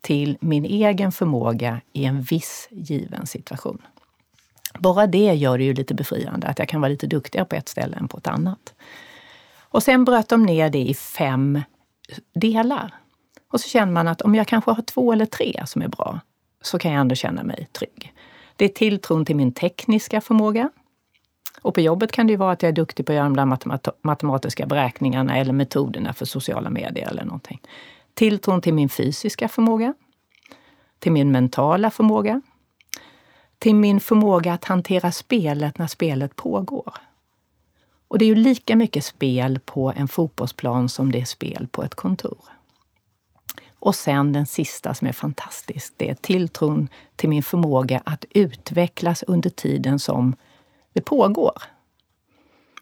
till 0.00 0.38
min 0.40 0.64
egen 0.64 1.12
förmåga 1.12 1.80
i 1.92 2.04
en 2.04 2.22
viss 2.22 2.68
given 2.70 3.26
situation. 3.26 3.82
Bara 4.78 5.06
det 5.06 5.34
gör 5.34 5.58
det 5.58 5.64
ju 5.64 5.74
lite 5.74 5.94
befriande, 5.94 6.46
att 6.46 6.58
jag 6.58 6.68
kan 6.68 6.80
vara 6.80 6.88
lite 6.88 7.06
duktigare 7.06 7.46
på 7.46 7.56
ett 7.56 7.68
ställe 7.68 7.96
än 7.96 8.08
på 8.08 8.18
ett 8.18 8.26
annat. 8.26 8.74
Och 9.60 9.82
sen 9.82 10.04
bröt 10.04 10.28
de 10.28 10.42
ner 10.42 10.70
det 10.70 10.78
i 10.88 10.94
fem 10.94 11.62
delar. 12.34 12.94
Och 13.50 13.60
så 13.60 13.68
känner 13.68 13.92
man 13.92 14.08
att 14.08 14.22
om 14.22 14.34
jag 14.34 14.46
kanske 14.46 14.70
har 14.70 14.82
två 14.82 15.12
eller 15.12 15.26
tre 15.26 15.62
som 15.66 15.82
är 15.82 15.88
bra, 15.88 16.20
så 16.62 16.78
kan 16.78 16.92
jag 16.92 17.00
ändå 17.00 17.14
känna 17.14 17.42
mig 17.42 17.68
trygg. 17.72 18.12
Det 18.56 18.64
är 18.64 18.68
tilltron 18.68 19.24
till 19.24 19.36
min 19.36 19.52
tekniska 19.52 20.20
förmåga. 20.20 20.70
Och 21.62 21.74
på 21.74 21.80
jobbet 21.80 22.12
kan 22.12 22.26
det 22.26 22.30
ju 22.30 22.36
vara 22.36 22.52
att 22.52 22.62
jag 22.62 22.68
är 22.68 22.72
duktig 22.72 23.06
på 23.06 23.12
att 23.12 23.16
göra 23.16 23.28
de 23.28 23.36
där 23.36 23.80
matematiska 24.02 24.66
beräkningarna 24.66 25.36
eller 25.36 25.52
metoderna 25.52 26.12
för 26.12 26.24
sociala 26.24 26.70
medier 26.70 27.08
eller 27.08 27.24
någonting. 27.24 27.60
Tilltron 28.14 28.60
till 28.60 28.74
min 28.74 28.88
fysiska 28.88 29.48
förmåga. 29.48 29.94
Till 30.98 31.12
min 31.12 31.32
mentala 31.32 31.90
förmåga. 31.90 32.40
Till 33.58 33.74
min 33.74 34.00
förmåga 34.00 34.52
att 34.52 34.64
hantera 34.64 35.12
spelet 35.12 35.78
när 35.78 35.86
spelet 35.86 36.36
pågår. 36.36 36.94
Och 38.08 38.18
det 38.18 38.24
är 38.24 38.26
ju 38.26 38.34
lika 38.34 38.76
mycket 38.76 39.04
spel 39.04 39.60
på 39.64 39.92
en 39.96 40.08
fotbollsplan 40.08 40.88
som 40.88 41.12
det 41.12 41.20
är 41.20 41.24
spel 41.24 41.68
på 41.70 41.82
ett 41.82 41.94
kontor. 41.94 42.38
Och 43.78 43.94
sen 43.94 44.32
den 44.32 44.46
sista 44.46 44.94
som 44.94 45.08
är 45.08 45.12
fantastisk, 45.12 45.94
det 45.96 46.10
är 46.10 46.14
tilltron 46.14 46.88
till 47.16 47.28
min 47.28 47.42
förmåga 47.42 48.02
att 48.04 48.24
utvecklas 48.30 49.22
under 49.22 49.50
tiden 49.50 49.98
som 49.98 50.36
det 50.92 51.00
pågår. 51.00 51.62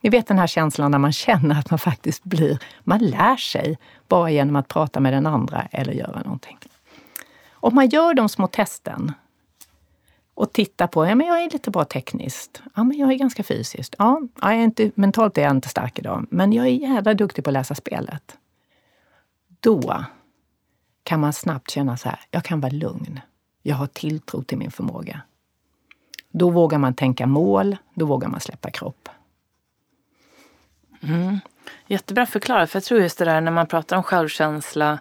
Ni 0.01 0.11
vet 0.11 0.27
den 0.27 0.39
här 0.39 0.47
känslan 0.47 0.91
när 0.91 0.99
man 0.99 1.13
känner 1.13 1.59
att 1.59 1.71
man 1.71 1.79
faktiskt 1.79 2.25
blir, 2.25 2.59
man 2.85 2.99
lär 2.99 3.37
sig 3.37 3.79
bara 4.09 4.31
genom 4.31 4.57
att 4.57 4.69
prata 4.69 5.01
med 5.01 5.13
den 5.13 5.27
andra 5.27 5.69
eller 5.71 5.93
göra 5.93 6.23
någonting. 6.23 6.59
Om 7.51 7.75
man 7.75 7.89
gör 7.89 8.15
de 8.15 8.29
små 8.29 8.47
testen 8.47 9.13
och 10.35 10.53
tittar 10.53 10.87
på, 10.87 11.07
ja 11.07 11.15
men 11.15 11.27
jag 11.27 11.43
är 11.43 11.51
lite 11.51 11.71
bra 11.71 11.85
tekniskt. 11.85 12.63
Ja 12.75 12.85
men 12.85 12.99
jag 12.99 13.13
är 13.13 13.17
ganska 13.17 13.43
fysiskt. 13.43 13.95
Ja, 13.99 14.21
jag 14.43 14.53
är 14.53 14.65
inte, 14.65 14.91
mentalt 14.95 15.39
är 15.39 15.43
jag 15.43 15.51
inte 15.51 15.69
stark 15.69 15.99
idag, 15.99 16.27
men 16.31 16.53
jag 16.53 16.67
är 16.67 16.71
jävla 16.71 17.15
duktig 17.15 17.45
på 17.45 17.51
att 17.51 17.55
läsa 17.55 17.75
spelet. 17.75 18.37
Då 19.61 20.05
kan 21.03 21.21
man 21.21 21.33
snabbt 21.33 21.71
känna 21.71 21.97
så 21.97 22.09
här, 22.09 22.21
jag 22.31 22.45
kan 22.45 22.61
vara 22.61 22.73
lugn. 22.73 23.21
Jag 23.63 23.77
har 23.77 23.87
tilltro 23.87 24.43
till 24.43 24.59
min 24.59 24.71
förmåga. 24.71 25.21
Då 26.31 26.51
vågar 26.51 26.79
man 26.79 26.95
tänka 26.95 27.27
mål, 27.27 27.77
då 27.95 28.07
vågar 28.07 28.29
man 28.29 28.41
släppa 28.41 28.71
kropp. 28.71 29.09
Mm. 31.03 31.41
Jättebra 31.87 32.27
förklarat, 32.27 32.71
för 32.71 32.77
jag 32.77 32.85
tror 32.85 33.01
just 33.01 33.19
det 33.19 33.25
där 33.25 33.41
när 33.41 33.51
man 33.51 33.67
pratar 33.67 33.97
om 33.97 34.03
självkänsla, 34.03 34.99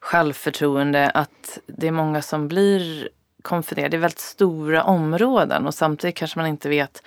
självförtroende, 0.00 1.10
att 1.10 1.58
det 1.66 1.86
är 1.86 1.92
många 1.92 2.22
som 2.22 2.48
blir 2.48 3.08
konfunderade. 3.42 3.90
Det 3.90 3.96
är 3.96 4.00
väldigt 4.00 4.18
stora 4.18 4.82
områden 4.82 5.66
och 5.66 5.74
samtidigt 5.74 6.16
kanske 6.16 6.38
man 6.38 6.48
inte 6.48 6.68
vet 6.68 7.02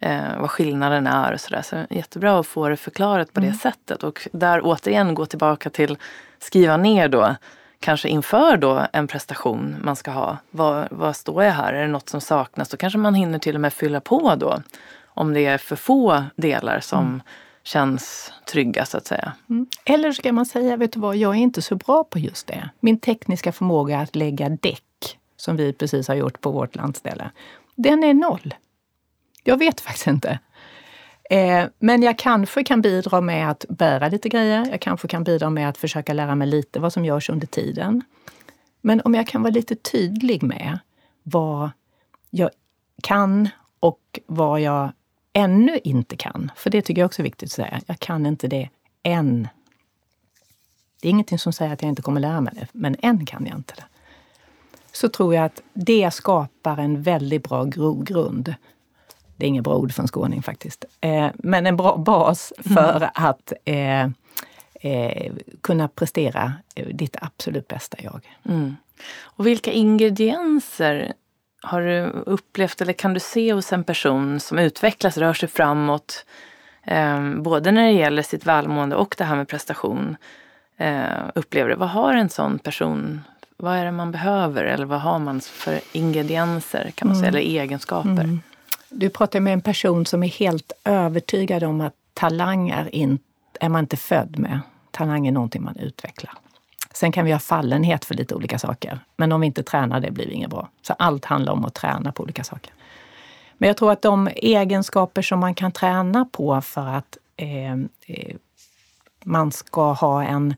eh, 0.00 0.40
vad 0.40 0.50
skillnaden 0.50 1.06
är 1.06 1.32
och 1.32 1.40
sådär. 1.40 1.62
Så 1.62 1.84
jättebra 1.90 2.40
att 2.40 2.46
få 2.46 2.68
det 2.68 2.76
förklarat 2.76 3.32
på 3.32 3.40
mm. 3.40 3.52
det 3.52 3.58
sättet 3.58 4.02
och 4.02 4.28
där 4.32 4.60
återigen 4.64 5.14
gå 5.14 5.26
tillbaka 5.26 5.70
till 5.70 5.98
skriva 6.38 6.76
ner 6.76 7.08
då 7.08 7.36
kanske 7.80 8.08
inför 8.08 8.56
då 8.56 8.86
en 8.92 9.06
prestation 9.06 9.76
man 9.82 9.96
ska 9.96 10.10
ha. 10.10 10.38
Vad, 10.50 10.88
vad 10.90 11.16
står 11.16 11.44
jag 11.44 11.52
här? 11.52 11.72
Är 11.72 11.82
det 11.82 11.88
något 11.88 12.08
som 12.08 12.20
saknas? 12.20 12.68
Då 12.68 12.76
kanske 12.76 12.98
man 12.98 13.14
hinner 13.14 13.38
till 13.38 13.54
och 13.54 13.60
med 13.60 13.72
fylla 13.72 14.00
på 14.00 14.34
då. 14.34 14.62
Om 15.04 15.34
det 15.34 15.46
är 15.46 15.58
för 15.58 15.76
få 15.76 16.24
delar 16.36 16.80
som 16.80 17.06
mm. 17.06 17.20
känns 17.62 18.32
trygga 18.52 18.84
så 18.84 18.96
att 18.96 19.06
säga. 19.06 19.32
Mm. 19.50 19.66
Eller 19.84 20.12
så 20.12 20.22
kan 20.22 20.34
man 20.34 20.46
säga, 20.46 20.76
vet 20.76 20.92
du 20.92 21.00
vad, 21.00 21.16
jag 21.16 21.34
är 21.34 21.38
inte 21.38 21.62
så 21.62 21.76
bra 21.76 22.04
på 22.04 22.18
just 22.18 22.46
det. 22.46 22.70
Min 22.80 23.00
tekniska 23.00 23.52
förmåga 23.52 24.00
att 24.00 24.16
lägga 24.16 24.48
däck, 24.48 25.18
som 25.36 25.56
vi 25.56 25.72
precis 25.72 26.08
har 26.08 26.14
gjort 26.14 26.40
på 26.40 26.50
vårt 26.50 26.76
landställe, 26.76 27.30
den 27.74 28.04
är 28.04 28.14
noll. 28.14 28.54
Jag 29.44 29.56
vet 29.56 29.80
faktiskt 29.80 30.06
inte. 30.06 30.38
Eh, 31.30 31.66
men 31.78 32.02
jag 32.02 32.18
kanske 32.18 32.64
kan 32.64 32.82
bidra 32.82 33.20
med 33.20 33.50
att 33.50 33.64
bära 33.68 34.08
lite 34.08 34.28
grejer. 34.28 34.66
Jag 34.70 34.80
kanske 34.80 35.08
kan 35.08 35.24
bidra 35.24 35.50
med 35.50 35.68
att 35.68 35.78
försöka 35.78 36.12
lära 36.12 36.34
mig 36.34 36.48
lite 36.48 36.80
vad 36.80 36.92
som 36.92 37.04
görs 37.04 37.30
under 37.30 37.46
tiden. 37.46 38.02
Men 38.80 39.00
om 39.04 39.14
jag 39.14 39.26
kan 39.26 39.42
vara 39.42 39.52
lite 39.52 39.74
tydlig 39.74 40.42
med 40.42 40.78
vad 41.22 41.70
jag 42.30 42.50
kan 43.02 43.48
och 43.80 44.20
vad 44.26 44.60
jag 44.60 44.92
ännu 45.32 45.78
inte 45.84 46.16
kan. 46.16 46.50
För 46.56 46.70
det 46.70 46.82
tycker 46.82 47.02
jag 47.02 47.06
också 47.06 47.22
är 47.22 47.24
viktigt 47.24 47.46
att 47.46 47.52
säga. 47.52 47.80
Jag 47.86 47.98
kan 47.98 48.26
inte 48.26 48.48
det 48.48 48.68
än. 49.02 49.48
Det 51.00 51.08
är 51.08 51.10
ingenting 51.10 51.38
som 51.38 51.52
säger 51.52 51.72
att 51.72 51.82
jag 51.82 51.88
inte 51.88 52.02
kommer 52.02 52.20
lära 52.20 52.40
mig 52.40 52.54
det, 52.56 52.66
men 52.72 52.96
än 53.02 53.26
kan 53.26 53.46
jag 53.46 53.58
inte 53.58 53.74
det. 53.76 53.84
Så 54.92 55.08
tror 55.08 55.34
jag 55.34 55.44
att 55.44 55.62
det 55.72 56.10
skapar 56.10 56.78
en 56.78 57.02
väldigt 57.02 57.48
bra 57.48 57.64
grogrund 57.64 58.54
det 59.38 59.46
är 59.46 59.48
inget 59.48 59.64
bra 59.64 59.76
ord 59.76 59.92
för 59.92 60.02
en 60.02 60.08
skåning 60.08 60.42
faktiskt. 60.42 60.84
Eh, 61.00 61.28
men 61.34 61.66
en 61.66 61.76
bra 61.76 61.96
bas 61.96 62.52
för 62.56 62.96
mm. 62.96 63.08
att 63.14 63.52
eh, 63.64 64.02
eh, 64.80 65.32
kunna 65.60 65.88
prestera 65.88 66.52
eh, 66.74 66.86
ditt 66.86 67.16
absolut 67.20 67.68
bästa 67.68 67.96
jag. 68.00 68.36
Mm. 68.44 68.76
Och 69.22 69.46
vilka 69.46 69.72
ingredienser 69.72 71.12
har 71.62 71.82
du 71.82 72.00
upplevt 72.26 72.80
eller 72.80 72.92
kan 72.92 73.14
du 73.14 73.20
se 73.20 73.52
hos 73.52 73.72
en 73.72 73.84
person 73.84 74.40
som 74.40 74.58
utvecklas, 74.58 75.18
rör 75.18 75.32
sig 75.32 75.48
framåt, 75.48 76.24
eh, 76.84 77.34
både 77.34 77.70
när 77.70 77.86
det 77.86 77.92
gäller 77.92 78.22
sitt 78.22 78.46
välmående 78.46 78.96
och 78.96 79.14
det 79.18 79.24
här 79.24 79.36
med 79.36 79.48
prestation? 79.48 80.16
Eh, 80.76 81.28
upplever 81.34 81.70
du, 81.70 81.76
vad 81.76 81.88
har 81.88 82.14
en 82.14 82.28
sån 82.28 82.58
person, 82.58 83.20
vad 83.56 83.76
är 83.76 83.84
det 83.84 83.92
man 83.92 84.12
behöver 84.12 84.64
eller 84.64 84.86
vad 84.86 85.00
har 85.00 85.18
man 85.18 85.40
för 85.40 85.80
ingredienser 85.92 86.90
kan 86.94 87.08
man 87.08 87.16
säga, 87.16 87.28
mm. 87.28 87.38
eller 87.38 87.60
egenskaper? 87.62 88.10
Mm. 88.10 88.40
Du 88.90 89.10
pratar 89.10 89.40
med 89.40 89.52
en 89.52 89.60
person 89.60 90.06
som 90.06 90.22
är 90.22 90.28
helt 90.28 90.72
övertygad 90.84 91.64
om 91.64 91.80
att 91.80 91.94
talang 92.14 92.70
är, 92.70 92.94
in, 92.94 93.18
är 93.60 93.68
man 93.68 93.84
inte 93.84 93.96
född 93.96 94.38
med. 94.38 94.60
Talang 94.90 95.26
är 95.26 95.32
någonting 95.32 95.62
man 95.62 95.76
utvecklar. 95.76 96.32
Sen 96.94 97.12
kan 97.12 97.24
vi 97.24 97.32
ha 97.32 97.38
fallenhet 97.38 98.04
för 98.04 98.14
lite 98.14 98.34
olika 98.34 98.58
saker. 98.58 99.00
Men 99.16 99.32
om 99.32 99.40
vi 99.40 99.46
inte 99.46 99.62
tränar 99.62 100.00
det 100.00 100.10
blir 100.10 100.26
det 100.26 100.32
inget 100.32 100.50
bra. 100.50 100.68
Så 100.82 100.92
allt 100.92 101.24
handlar 101.24 101.52
om 101.52 101.64
att 101.64 101.74
träna 101.74 102.12
på 102.12 102.22
olika 102.22 102.44
saker. 102.44 102.72
Men 103.58 103.66
jag 103.66 103.76
tror 103.76 103.92
att 103.92 104.02
de 104.02 104.28
egenskaper 104.36 105.22
som 105.22 105.40
man 105.40 105.54
kan 105.54 105.72
träna 105.72 106.24
på 106.24 106.60
för 106.60 106.86
att 106.86 107.18
eh, 107.36 107.72
eh, 108.06 108.36
man 109.24 109.52
ska 109.52 109.92
ha 109.92 110.24
en, 110.24 110.54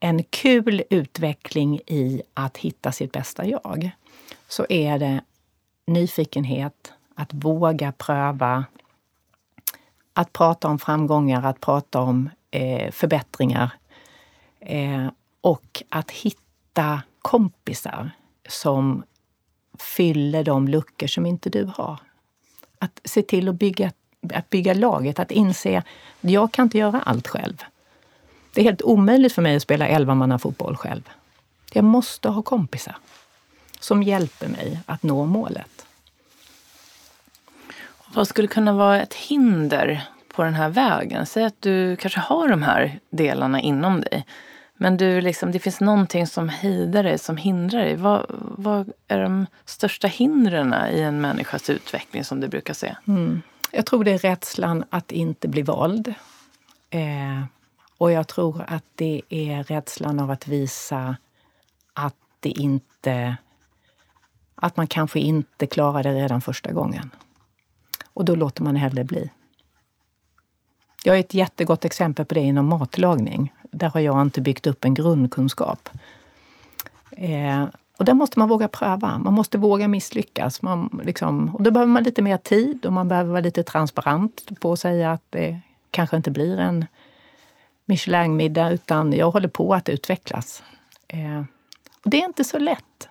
en 0.00 0.24
kul 0.24 0.82
utveckling 0.90 1.80
i 1.86 2.22
att 2.34 2.56
hitta 2.56 2.92
sitt 2.92 3.12
bästa 3.12 3.46
jag, 3.46 3.90
så 4.48 4.66
är 4.68 4.98
det 4.98 5.20
nyfikenhet, 5.86 6.92
att 7.14 7.34
våga 7.34 7.92
pröva, 7.92 8.64
att 10.12 10.32
prata 10.32 10.68
om 10.68 10.78
framgångar, 10.78 11.42
att 11.42 11.60
prata 11.60 12.00
om 12.00 12.30
eh, 12.50 12.90
förbättringar 12.90 13.70
eh, 14.60 15.06
och 15.40 15.82
att 15.88 16.10
hitta 16.10 17.02
kompisar 17.22 18.10
som 18.48 19.02
fyller 19.78 20.44
de 20.44 20.68
luckor 20.68 21.06
som 21.06 21.26
inte 21.26 21.50
du 21.50 21.64
har. 21.76 21.98
Att 22.78 23.00
se 23.04 23.22
till 23.22 23.48
att 23.48 23.54
bygga, 23.54 23.92
att 24.34 24.50
bygga 24.50 24.74
laget, 24.74 25.18
att 25.18 25.30
inse 25.30 25.78
att 25.78 25.86
jag 26.20 26.52
kan 26.52 26.62
inte 26.62 26.78
göra 26.78 27.00
allt 27.00 27.28
själv. 27.28 27.62
Det 28.54 28.60
är 28.60 28.64
helt 28.64 28.82
omöjligt 28.82 29.32
för 29.32 29.42
mig 29.42 29.56
att 29.56 29.62
spela 29.62 29.88
elvamannafotboll 29.88 30.76
själv. 30.76 31.10
Jag 31.72 31.84
måste 31.84 32.28
ha 32.28 32.42
kompisar 32.42 32.96
som 33.80 34.02
hjälper 34.02 34.48
mig 34.48 34.80
att 34.86 35.02
nå 35.02 35.26
målet. 35.26 35.86
Vad 38.14 38.28
skulle 38.28 38.48
kunna 38.48 38.72
vara 38.72 39.02
ett 39.02 39.14
hinder 39.14 40.08
på 40.34 40.42
den 40.42 40.54
här 40.54 40.68
vägen? 40.68 41.26
Säg 41.26 41.44
att 41.44 41.62
du 41.62 41.96
kanske 41.96 42.20
har 42.20 42.48
de 42.48 42.62
här 42.62 42.98
delarna 43.10 43.60
inom 43.60 44.00
dig. 44.00 44.26
Men 44.76 44.96
du 44.96 45.20
liksom, 45.20 45.52
det 45.52 45.58
finns 45.58 45.80
någonting 45.80 46.26
som 46.26 46.48
hejdar 46.48 47.02
dig, 47.02 47.18
som 47.18 47.36
hindrar 47.36 47.80
dig. 47.80 47.96
Vad, 47.96 48.26
vad 48.58 48.92
är 49.08 49.22
de 49.22 49.46
största 49.64 50.08
hindren 50.08 50.74
i 50.92 51.00
en 51.00 51.20
människas 51.20 51.70
utveckling 51.70 52.24
som 52.24 52.40
du 52.40 52.48
brukar 52.48 52.74
se? 52.74 52.96
Mm. 53.08 53.42
Jag 53.70 53.86
tror 53.86 54.04
det 54.04 54.10
är 54.12 54.18
rädslan 54.18 54.84
att 54.90 55.12
inte 55.12 55.48
bli 55.48 55.62
vald. 55.62 56.14
Eh, 56.90 57.44
och 57.98 58.12
jag 58.12 58.28
tror 58.28 58.64
att 58.68 58.84
det 58.94 59.22
är 59.28 59.62
rädslan 59.62 60.20
av 60.20 60.30
att 60.30 60.48
visa 60.48 61.16
att 61.92 62.16
det 62.40 62.50
inte... 62.50 63.36
Att 64.54 64.76
man 64.76 64.86
kanske 64.86 65.20
inte 65.20 65.66
klarar 65.66 66.02
det 66.02 66.12
redan 66.12 66.40
första 66.40 66.72
gången. 66.72 67.10
Och 68.14 68.24
då 68.24 68.34
låter 68.34 68.62
man 68.62 68.76
hellre 68.76 69.04
bli. 69.04 69.30
Jag 71.04 71.12
har 71.12 71.18
ett 71.18 71.34
jättegott 71.34 71.84
exempel 71.84 72.24
på 72.24 72.34
det 72.34 72.40
inom 72.40 72.66
matlagning. 72.66 73.52
Där 73.70 73.90
har 73.90 74.00
jag 74.00 74.22
inte 74.22 74.40
byggt 74.40 74.66
upp 74.66 74.84
en 74.84 74.94
grundkunskap. 74.94 75.88
Eh, 77.10 77.64
och 77.98 78.04
där 78.04 78.14
måste 78.14 78.38
man 78.38 78.48
våga 78.48 78.68
pröva. 78.68 79.18
Man 79.18 79.34
måste 79.34 79.58
våga 79.58 79.88
misslyckas. 79.88 80.62
Man, 80.62 81.00
liksom, 81.04 81.54
och 81.54 81.62
då 81.62 81.70
behöver 81.70 81.92
man 81.92 82.02
lite 82.02 82.22
mer 82.22 82.36
tid 82.36 82.86
och 82.86 82.92
man 82.92 83.08
behöver 83.08 83.30
vara 83.30 83.40
lite 83.40 83.62
transparent 83.62 84.60
på 84.60 84.72
att 84.72 84.80
säga 84.80 85.12
att 85.12 85.22
det 85.30 85.60
kanske 85.90 86.16
inte 86.16 86.30
blir 86.30 86.58
en 86.58 86.86
Michelin-middag 87.84 88.70
utan 88.70 89.12
jag 89.12 89.30
håller 89.30 89.48
på 89.48 89.74
att 89.74 89.88
utvecklas. 89.88 90.62
Eh, 91.08 91.42
och 92.04 92.10
det 92.10 92.22
är 92.22 92.24
inte 92.24 92.44
så 92.44 92.58
lätt. 92.58 93.08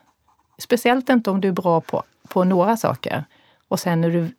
Speciellt 0.57 1.09
inte 1.09 1.31
om 1.31 1.41
du 1.41 1.47
är 1.47 1.51
bra 1.51 1.81
på, 1.81 2.03
på 2.27 2.43
några 2.43 2.77
saker 2.77 3.23
och 3.67 3.79
sen 3.79 4.03
är 4.03 4.09
du 4.09 4.31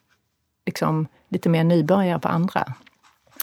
liksom 0.66 1.08
lite 1.28 1.48
mer 1.48 1.64
nybörjare 1.64 2.18
på 2.18 2.28
andra. 2.28 2.72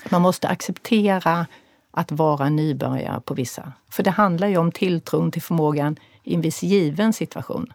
Man 0.10 0.22
måste 0.22 0.48
acceptera 0.48 1.48
att 1.92 2.12
vara 2.12 2.50
nybörjare 2.50 3.22
på 3.22 3.34
vissa. 3.34 3.74
För 3.90 4.04
det 4.04 4.12
handlar 4.12 4.48
ju 4.48 4.58
om 4.58 4.72
tilltron 4.72 5.32
till 5.32 5.42
förmågan 5.42 5.96
i 6.24 6.36
en 6.36 6.42
viss 6.42 6.64
given 6.64 7.14
situation. 7.14 7.74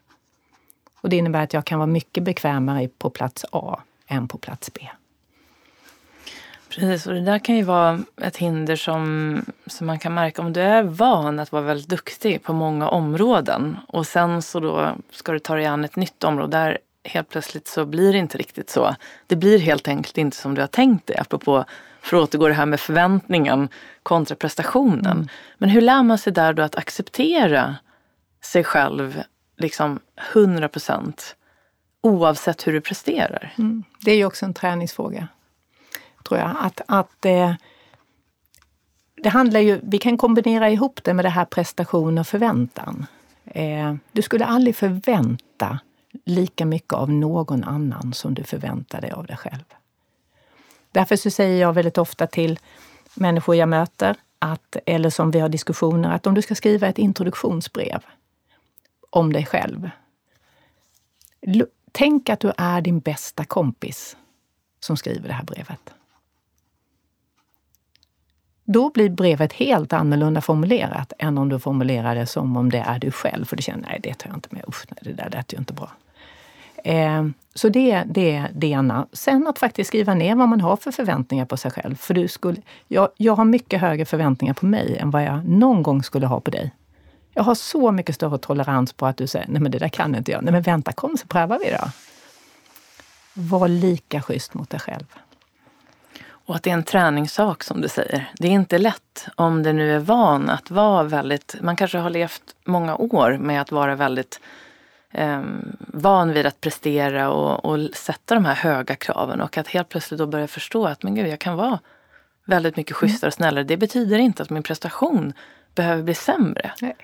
Och 1.01 1.09
det 1.09 1.17
innebär 1.17 1.43
att 1.43 1.53
jag 1.53 1.65
kan 1.65 1.79
vara 1.79 1.87
mycket 1.87 2.23
bekvämare 2.23 2.89
på 2.89 3.11
plats 3.11 3.45
A 3.53 3.81
än 4.07 4.29
på 4.29 4.39
plats 4.39 4.71
B. 4.75 4.89
Precis, 6.69 7.07
och 7.07 7.15
det 7.15 7.21
där 7.21 7.39
kan 7.39 7.57
ju 7.57 7.63
vara 7.63 8.01
ett 8.23 8.37
hinder 8.37 8.77
som, 8.77 9.45
som 9.67 9.87
man 9.87 9.99
kan 9.99 10.15
märka 10.15 10.43
om 10.43 10.53
du 10.53 10.61
är 10.61 10.83
van 10.83 11.39
att 11.39 11.53
vara 11.53 11.63
väldigt 11.63 11.89
duktig 11.89 12.43
på 12.43 12.53
många 12.53 12.89
områden 12.89 13.77
och 13.89 14.07
sen 14.07 14.43
så 14.43 14.61
då 14.61 14.95
ska 15.11 15.33
du 15.33 15.39
ta 15.39 15.55
dig 15.55 15.67
an 15.67 15.85
ett 15.85 15.97
nytt 15.97 16.25
område 16.25 16.57
där 16.57 16.79
helt 17.07 17.29
plötsligt 17.29 17.69
så 17.69 17.85
blir 17.85 18.13
det 18.13 18.19
inte 18.19 18.39
riktigt 18.39 18.71
så. 18.71 18.97
Det 19.27 19.37
blir 19.37 19.59
helt 19.59 19.89
enkelt 19.89 20.19
inte 20.19 20.37
som 20.37 20.55
du 20.55 20.61
har 20.61 20.69
tänkt 20.69 21.07
dig, 21.07 21.17
apropå 21.17 21.65
för 22.01 22.17
att 22.17 22.23
återgå 22.23 22.49
det 22.49 22.55
här 22.55 22.67
med 22.67 22.81
förväntningen 22.81 23.69
kontra 24.03 24.37
prestationen. 24.37 25.07
Mm. 25.07 25.29
Men 25.59 25.69
hur 25.69 25.81
lär 25.81 26.03
man 26.03 26.19
sig 26.19 26.33
där 26.33 26.53
då 26.53 26.63
att 26.63 26.77
acceptera 26.77 27.77
sig 28.43 28.65
själv 28.65 29.23
liksom 29.59 30.01
100 30.35 30.69
procent 30.69 31.37
oavsett 32.01 32.67
hur 32.67 32.73
du 32.73 32.81
presterar? 32.81 33.55
Mm. 33.59 33.85
Det 34.01 34.11
är 34.11 34.17
ju 34.17 34.25
också 34.25 34.45
en 34.45 34.55
träningsfråga, 34.55 35.29
tror 36.29 36.41
jag. 36.41 36.57
Att, 36.61 36.81
att 36.87 37.25
eh, 37.25 37.55
det 39.23 39.29
handlar 39.29 39.61
ju, 39.61 39.81
vi 39.83 39.99
kan 39.99 40.19
kombinera 40.19 40.71
ihop 40.71 41.05
det 41.05 41.15
med 41.15 41.25
det 41.25 41.29
här 41.29 41.45
prestation 41.45 42.19
och 42.19 42.27
förväntan. 42.27 43.07
Eh, 43.45 43.95
du 44.13 44.23
skulle 44.23 44.45
aldrig 44.45 44.77
förvänta 44.77 45.79
lika 46.25 46.67
mycket 46.67 46.93
av 46.93 47.11
någon 47.11 47.64
annan 47.64 48.12
som 48.12 48.35
du 48.35 48.45
förväntar 48.45 49.01
dig 49.01 49.11
av 49.11 49.27
dig 49.27 49.37
själv. 49.37 49.64
Därför 50.93 51.17
så 51.17 51.31
säger 51.31 51.61
jag 51.61 51.73
väldigt 51.73 51.99
ofta 51.99 52.27
till 52.27 52.59
människor 53.14 53.57
jag 53.57 53.69
möter, 53.69 54.17
att, 54.39 54.77
eller 54.87 55.11
som 55.11 55.31
vi 55.31 55.41
har 55.41 55.49
diskussioner, 55.49 56.11
att 56.11 56.27
om 56.27 56.35
du 56.35 56.43
ska 56.43 56.55
skriva 56.55 56.89
ett 56.89 56.99
introduktionsbrev 56.99 58.05
om 59.11 59.33
dig 59.33 59.47
själv. 59.47 59.91
Tänk 61.93 62.29
att 62.29 62.41
du 62.41 62.53
är 62.57 62.81
din 62.81 63.01
bästa 63.01 63.45
kompis 63.45 64.17
som 64.81 64.97
skriver 64.97 65.29
det 65.29 65.35
här 65.35 65.45
brevet. 65.45 65.95
Då 68.64 68.91
blir 68.91 69.11
brevet 69.11 69.53
helt 69.53 69.93
annorlunda 69.93 70.41
formulerat 70.41 71.12
än 71.19 71.39
om 71.39 71.49
du 71.49 71.59
formulerar 71.59 72.14
det 72.14 72.27
som 72.27 72.57
om 72.57 72.71
det 72.71 72.79
är 72.79 72.99
du 72.99 73.11
själv. 73.11 73.45
För 73.45 73.57
du 73.57 73.62
känner, 73.62 73.89
nej 73.89 74.01
det 74.03 74.14
tar 74.14 74.29
jag 74.29 74.37
inte 74.37 74.49
med. 74.51 74.64
Usch, 74.69 74.85
nej, 74.89 74.99
det 75.03 75.23
där 75.23 75.31
lät 75.31 75.53
ju 75.53 75.59
inte 75.59 75.73
bra. 75.73 75.91
Eh, 76.87 77.26
så 77.55 77.68
det, 77.68 78.03
det 78.07 78.37
är 78.37 78.51
det 78.55 78.66
ena. 78.66 79.07
Sen 79.12 79.47
att 79.47 79.59
faktiskt 79.59 79.89
skriva 79.89 80.14
ner 80.14 80.34
vad 80.34 80.49
man 80.49 80.61
har 80.61 80.76
för 80.76 80.91
förväntningar 80.91 81.45
på 81.45 81.57
sig 81.57 81.70
själv. 81.70 81.97
För 81.97 82.14
du 82.14 82.28
skulle, 82.28 82.62
jag, 82.89 83.09
jag 83.16 83.37
har 83.37 83.45
mycket 83.45 83.80
högre 83.80 84.05
förväntningar 84.05 84.55
på 84.55 84.66
mig 84.66 84.97
än 84.97 85.11
vad 85.11 85.24
jag 85.24 85.45
någon 85.45 85.82
gång 85.82 86.03
skulle 86.03 86.26
ha 86.26 86.41
på 86.41 86.51
dig. 86.51 86.72
Jag 87.32 87.43
har 87.43 87.55
så 87.55 87.93
mycket 87.93 88.14
större 88.14 88.39
tolerans 88.39 88.93
på 88.93 89.07
att 89.07 89.16
du 89.16 89.26
säger, 89.26 89.47
nej 89.49 89.62
men 89.62 89.72
det 89.72 89.78
där 89.78 89.89
kan 89.89 90.14
inte 90.14 90.32
jag. 90.32 90.45
Nej 90.45 90.53
men 90.53 90.62
vänta, 90.62 90.93
kom 90.93 91.16
så 91.16 91.26
prövar 91.26 91.59
vi 91.59 91.70
då. 91.70 91.91
Var 93.34 93.68
lika 93.68 94.22
schysst 94.22 94.55
mot 94.55 94.70
dig 94.70 94.80
själv. 94.80 95.07
Och 96.28 96.57
att 96.57 96.62
det 96.62 96.70
är 96.70 96.74
en 96.74 96.82
träningssak 96.82 97.64
som 97.64 97.80
du 97.80 97.89
säger. 97.89 98.30
Det 98.39 98.49
är 98.49 98.53
inte 98.53 98.78
lätt 98.78 99.28
om 99.34 99.62
det 99.62 99.72
nu 99.72 99.95
är 99.95 99.99
van 99.99 100.51
att 100.51 100.70
vara 100.70 101.03
väldigt, 101.03 101.57
man 101.61 101.76
kanske 101.76 101.99
har 101.99 102.11
levt 102.11 102.43
många 102.64 102.97
år 102.97 103.39
med 103.41 103.61
att 103.61 103.72
vara 103.72 103.95
väldigt 103.95 104.41
eh, 105.17 105.43
van 105.79 106.33
vid 106.33 106.47
att 106.47 106.61
prestera 106.61 107.31
och, 107.31 107.64
och, 107.64 107.79
sätta 107.95 108.35
de 108.35 108.45
här 108.45 108.55
höga 108.55 108.97
kraven 108.97 109.41
och 109.41 109.59
att 109.59 109.69
helt 109.69 109.89
plötsligt 109.89 110.19
då 110.19 110.27
börja 110.27 110.49
förstå 110.49 110.87
att 110.87 111.03
men 111.03 111.14
gud, 111.14 111.29
jag 111.29 111.39
kan 111.39 111.57
vara 111.57 111.79
väldigt 112.45 112.77
mycket 112.77 112.97
schysstare 112.97 113.29
och 113.29 113.35
snällare. 113.35 113.64
Det 113.64 113.77
betyder 113.77 114.19
inte 114.19 114.43
att 114.43 114.51
min 114.51 114.62
prestation 114.62 115.33
behöver 115.75 116.03
bli 116.03 116.14
sämre. 116.14 116.73
Nej. 116.81 116.97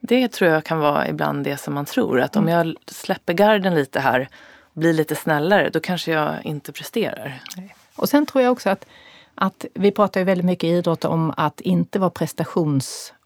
Det 0.00 0.28
tror 0.28 0.50
jag 0.50 0.64
kan 0.64 0.78
vara 0.78 1.08
ibland 1.08 1.44
det 1.44 1.56
som 1.56 1.74
man 1.74 1.84
tror. 1.84 2.20
Att 2.20 2.36
om 2.36 2.48
mm. 2.48 2.54
jag 2.54 2.76
släpper 2.86 3.32
garden 3.32 3.74
lite 3.74 4.00
här 4.00 4.28
och 4.60 4.80
blir 4.80 4.92
lite 4.92 5.14
snällare, 5.14 5.70
då 5.70 5.80
kanske 5.80 6.12
jag 6.12 6.34
inte 6.44 6.72
presterar. 6.72 7.42
Och 7.96 8.08
sen 8.08 8.26
tror 8.26 8.44
jag 8.44 8.52
också 8.52 8.70
att, 8.70 8.86
att 9.34 9.64
vi 9.74 9.90
pratar 9.90 10.20
ju 10.20 10.24
väldigt 10.24 10.46
mycket 10.46 10.64
i 10.64 10.70
idrott 10.70 11.04
om 11.04 11.34
att 11.36 11.60
inte 11.60 11.98
vara 11.98 12.10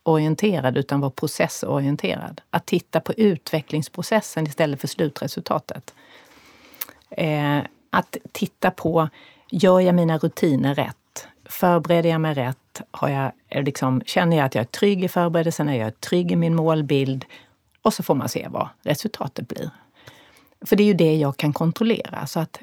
orienterad 0.03 0.79
utan 0.79 1.01
vara 1.01 1.11
processorienterad. 1.11 2.41
Att 2.51 2.67
titta 2.67 3.01
på 3.01 3.13
utvecklingsprocessen 3.13 4.47
istället 4.47 4.81
för 4.81 4.89
slutresultatet. 4.89 5.95
Eh, 7.11 7.59
att 7.91 8.17
titta 8.33 8.71
på, 8.71 9.09
gör 9.51 9.81
jag 9.81 9.95
mina 9.95 10.19
rutiner 10.19 10.75
rätt? 10.75 10.97
Förbereder 11.45 12.11
jag 12.11 12.21
mig 12.21 12.35
rätt? 12.35 12.81
Har 12.91 13.09
jag, 13.09 13.33
eh, 13.49 13.63
liksom, 13.63 14.03
känner 14.07 14.37
jag 14.37 14.47
att 14.47 14.55
jag 14.55 14.63
är 14.63 14.67
trygg 14.67 15.05
i 15.05 15.09
förberedelsen? 15.09 15.69
Är 15.69 15.75
jag 15.75 16.01
trygg 16.01 16.33
i 16.33 16.37
min 16.37 16.55
målbild? 16.55 17.25
Och 17.83 17.95
så 17.95 18.03
får 18.03 18.15
man 18.15 18.29
se 18.29 18.49
vad 18.51 18.69
resultatet 18.83 19.49
blir. 19.49 19.71
För 20.67 20.77
det 20.77 20.83
är 20.83 20.87
ju 20.87 20.95
det 20.95 21.17
jag 21.17 21.37
kan 21.37 21.53
kontrollera. 21.53 22.27
Så 22.27 22.41
att 22.41 22.63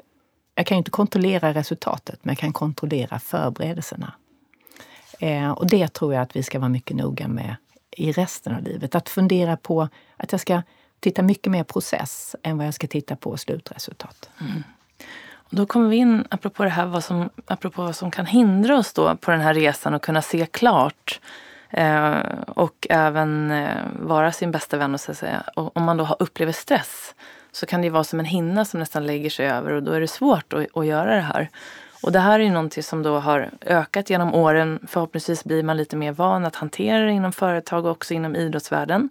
jag 0.54 0.66
kan 0.66 0.76
ju 0.76 0.78
inte 0.78 0.90
kontrollera 0.90 1.54
resultatet, 1.54 2.18
men 2.22 2.32
jag 2.32 2.38
kan 2.38 2.52
kontrollera 2.52 3.18
förberedelserna. 3.18 4.12
Eh, 5.18 5.50
och 5.50 5.66
det 5.66 5.88
tror 5.88 6.14
jag 6.14 6.22
att 6.22 6.36
vi 6.36 6.42
ska 6.42 6.58
vara 6.58 6.68
mycket 6.68 6.96
noga 6.96 7.28
med 7.28 7.56
i 7.90 8.12
resten 8.12 8.54
av 8.54 8.62
livet. 8.62 8.94
Att 8.94 9.08
fundera 9.08 9.56
på 9.56 9.88
att 10.16 10.32
jag 10.32 10.40
ska 10.40 10.62
titta 11.00 11.22
mycket 11.22 11.52
mer 11.52 11.64
process 11.64 12.36
än 12.42 12.58
vad 12.58 12.66
jag 12.66 12.74
ska 12.74 12.86
titta 12.86 13.16
på 13.16 13.36
slutresultat. 13.36 14.30
Mm. 14.40 14.62
Och 15.30 15.56
då 15.56 15.66
kommer 15.66 15.88
vi 15.88 15.96
in, 15.96 16.24
apropå 16.30 16.64
det 16.64 16.70
här, 16.70 16.86
vad 16.86 17.04
som, 17.04 17.30
apropå 17.46 17.82
vad 17.82 17.96
som 17.96 18.10
kan 18.10 18.26
hindra 18.26 18.78
oss 18.78 18.92
då 18.92 19.16
på 19.16 19.30
den 19.30 19.40
här 19.40 19.54
resan 19.54 19.94
och 19.94 20.02
kunna 20.02 20.22
se 20.22 20.46
klart. 20.46 21.20
Eh, 21.70 22.18
och 22.46 22.86
även 22.90 23.50
eh, 23.50 23.84
vara 24.00 24.32
sin 24.32 24.50
bästa 24.50 24.76
vän. 24.76 24.98
så 24.98 25.10
att 25.10 25.18
säga. 25.18 25.44
Och 25.56 25.76
om 25.76 25.82
man 25.82 25.96
då 25.96 26.16
upplever 26.18 26.52
stress 26.52 27.14
så 27.52 27.66
kan 27.66 27.82
det 27.82 27.90
vara 27.90 28.04
som 28.04 28.20
en 28.20 28.26
hinna 28.26 28.64
som 28.64 28.80
nästan 28.80 29.06
lägger 29.06 29.30
sig 29.30 29.46
över 29.46 29.72
och 29.72 29.82
då 29.82 29.92
är 29.92 30.00
det 30.00 30.08
svårt 30.08 30.52
att, 30.52 30.76
att 30.76 30.86
göra 30.86 31.14
det 31.14 31.20
här. 31.20 31.50
Och 32.02 32.12
det 32.12 32.18
här 32.18 32.40
är 32.40 32.44
ju 32.44 32.50
någonting 32.50 32.82
som 32.82 33.02
då 33.02 33.18
har 33.18 33.50
ökat 33.60 34.10
genom 34.10 34.34
åren. 34.34 34.78
Förhoppningsvis 34.88 35.44
blir 35.44 35.62
man 35.62 35.76
lite 35.76 35.96
mer 35.96 36.12
van 36.12 36.44
att 36.44 36.56
hantera 36.56 37.04
det 37.04 37.12
inom 37.12 37.32
företag 37.32 37.84
och 37.84 37.90
också 37.90 38.14
inom 38.14 38.36
idrottsvärlden. 38.36 39.10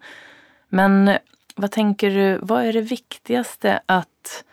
Men 0.69 1.07
eh, 1.07 1.17
vad 1.55 1.71
tänker 1.71 2.09
du, 2.09 2.39
vad 2.41 2.65
är 2.65 2.73
det 2.73 2.81
viktigaste 2.81 3.79
att 3.85 4.43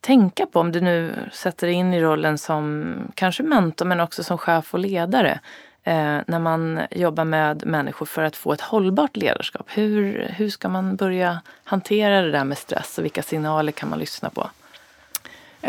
tänka 0.00 0.46
på 0.46 0.60
om 0.60 0.72
du 0.72 0.80
nu 0.80 1.14
sätter 1.32 1.66
dig 1.66 1.76
in 1.76 1.94
i 1.94 2.00
rollen 2.00 2.38
som 2.38 2.94
kanske 3.14 3.42
mentor 3.42 3.86
men 3.86 4.00
också 4.00 4.24
som 4.24 4.38
chef 4.38 4.74
och 4.74 4.80
ledare 4.80 5.40
eh, 5.82 6.18
när 6.26 6.38
man 6.38 6.80
jobbar 6.90 7.24
med 7.24 7.66
människor 7.66 8.06
för 8.06 8.22
att 8.22 8.36
få 8.36 8.52
ett 8.52 8.60
hållbart 8.60 9.16
ledarskap? 9.16 9.66
Hur, 9.68 10.28
hur 10.36 10.50
ska 10.50 10.68
man 10.68 10.96
börja 10.96 11.40
hantera 11.64 12.22
det 12.22 12.30
där 12.30 12.44
med 12.44 12.58
stress 12.58 12.98
och 12.98 13.04
vilka 13.04 13.22
signaler 13.22 13.72
kan 13.72 13.88
man 13.88 13.98
lyssna 13.98 14.30
på? 14.30 14.50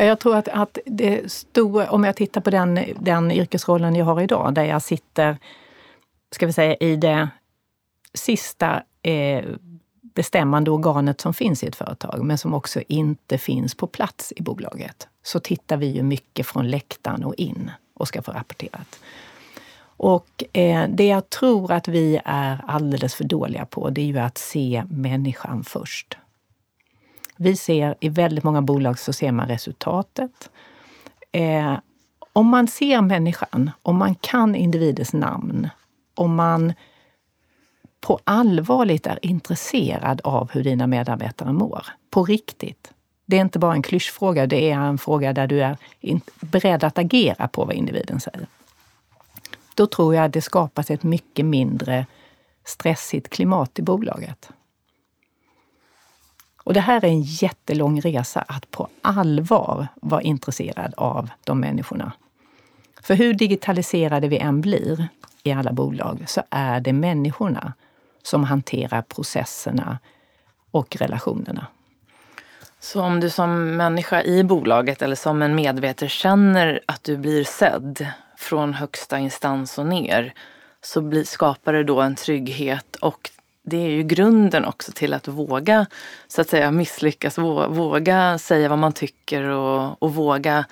Jag 0.05 0.19
tror 0.19 0.35
att, 0.35 0.47
att 0.47 0.77
det 0.85 1.31
stora, 1.31 1.91
om 1.91 2.03
jag 2.03 2.15
tittar 2.15 2.41
på 2.41 2.49
den, 2.49 2.79
den 2.99 3.31
yrkesrollen 3.31 3.95
jag 3.95 4.05
har 4.05 4.21
idag, 4.21 4.53
där 4.53 4.63
jag 4.63 4.81
sitter, 4.81 5.37
ska 6.31 6.45
vi 6.45 6.53
säga, 6.53 6.75
i 6.75 6.95
det 6.95 7.29
sista 8.13 8.83
eh, 9.01 9.45
bestämmande 10.01 10.71
organet 10.71 11.21
som 11.21 11.33
finns 11.33 11.63
i 11.63 11.67
ett 11.67 11.75
företag, 11.75 12.23
men 12.23 12.37
som 12.37 12.53
också 12.53 12.81
inte 12.87 13.37
finns 13.37 13.75
på 13.75 13.87
plats 13.87 14.33
i 14.35 14.41
bolaget, 14.41 15.07
så 15.23 15.39
tittar 15.39 15.77
vi 15.77 15.87
ju 15.87 16.03
mycket 16.03 16.47
från 16.47 16.69
läktaren 16.69 17.23
och 17.23 17.35
in 17.35 17.71
och 17.93 18.07
ska 18.07 18.21
få 18.21 18.31
rapporterat. 18.31 18.99
Och 19.79 20.43
eh, 20.53 20.89
det 20.89 21.07
jag 21.07 21.29
tror 21.29 21.71
att 21.71 21.87
vi 21.87 22.19
är 22.25 22.61
alldeles 22.67 23.15
för 23.15 23.23
dåliga 23.23 23.65
på, 23.65 23.89
det 23.89 24.01
är 24.01 24.05
ju 24.05 24.19
att 24.19 24.37
se 24.37 24.83
människan 24.89 25.63
först. 25.63 26.17
Vi 27.37 27.55
ser 27.55 27.95
i 27.99 28.09
väldigt 28.09 28.43
många 28.43 28.61
bolag 28.61 28.99
så 28.99 29.13
ser 29.13 29.31
man 29.31 29.47
resultatet. 29.47 30.49
Eh, 31.31 31.77
om 32.33 32.47
man 32.47 32.67
ser 32.67 33.01
människan, 33.01 33.71
om 33.81 33.97
man 33.97 34.15
kan 34.15 34.55
individens 34.55 35.13
namn, 35.13 35.69
om 36.15 36.35
man 36.35 36.73
på 38.01 38.19
allvarligt 38.23 39.07
är 39.07 39.19
intresserad 39.21 40.21
av 40.23 40.51
hur 40.51 40.63
dina 40.63 40.87
medarbetare 40.87 41.53
mår. 41.53 41.85
På 42.09 42.23
riktigt. 42.23 42.91
Det 43.25 43.37
är 43.37 43.41
inte 43.41 43.59
bara 43.59 43.73
en 43.73 43.81
klyschfråga, 43.81 44.47
det 44.47 44.71
är 44.71 44.79
en 44.79 44.97
fråga 44.97 45.33
där 45.33 45.47
du 45.47 45.61
är 45.61 45.77
beredd 46.39 46.83
att 46.83 46.97
agera 46.97 47.47
på 47.47 47.65
vad 47.65 47.75
individen 47.75 48.19
säger. 48.19 48.47
Då 49.75 49.87
tror 49.87 50.15
jag 50.15 50.25
att 50.25 50.33
det 50.33 50.41
skapas 50.41 50.91
ett 50.91 51.03
mycket 51.03 51.45
mindre 51.45 52.05
stressigt 52.65 53.29
klimat 53.29 53.79
i 53.79 53.81
bolaget. 53.81 54.49
Och 56.67 56.73
det 56.73 56.79
här 56.79 57.05
är 57.05 57.09
en 57.09 57.21
jättelång 57.21 58.01
resa 58.01 58.45
att 58.47 58.71
på 58.71 58.87
allvar 59.01 59.87
vara 59.95 60.21
intresserad 60.21 60.93
av 60.97 61.29
de 61.43 61.59
människorna. 61.59 62.11
För 63.01 63.15
hur 63.15 63.33
digitaliserade 63.33 64.27
vi 64.27 64.37
än 64.37 64.61
blir 64.61 65.07
i 65.43 65.51
alla 65.51 65.71
bolag 65.71 66.23
så 66.27 66.41
är 66.49 66.79
det 66.79 66.93
människorna 66.93 67.73
som 68.23 68.43
hanterar 68.43 69.01
processerna 69.01 69.99
och 70.71 70.95
relationerna. 70.95 71.67
Så 72.79 73.01
om 73.01 73.19
du 73.19 73.29
som 73.29 73.77
människa 73.77 74.23
i 74.23 74.43
bolaget 74.43 75.01
eller 75.01 75.15
som 75.15 75.41
en 75.41 75.55
medveten 75.55 76.09
känner 76.09 76.81
att 76.85 77.03
du 77.03 77.17
blir 77.17 77.43
sedd 77.43 78.07
från 78.37 78.73
högsta 78.73 79.19
instans 79.19 79.77
och 79.77 79.85
ner 79.85 80.33
så 80.81 81.23
skapar 81.25 81.73
det 81.73 81.83
då 81.83 82.01
en 82.01 82.15
trygghet 82.15 82.95
och 82.95 83.31
det 83.69 83.77
är 83.77 83.89
ju 83.89 84.03
grunden 84.03 84.65
också 84.65 84.91
till 84.91 85.13
att 85.13 85.27
våga 85.27 85.85
så 86.27 86.41
att 86.41 86.49
säga 86.49 86.71
misslyckas, 86.71 87.37
våga 87.37 88.37
säga 88.37 88.69
vad 88.69 88.79
man 88.79 88.93
tycker 88.93 89.43
och, 89.43 90.03
och 90.03 90.15
våga 90.15 90.65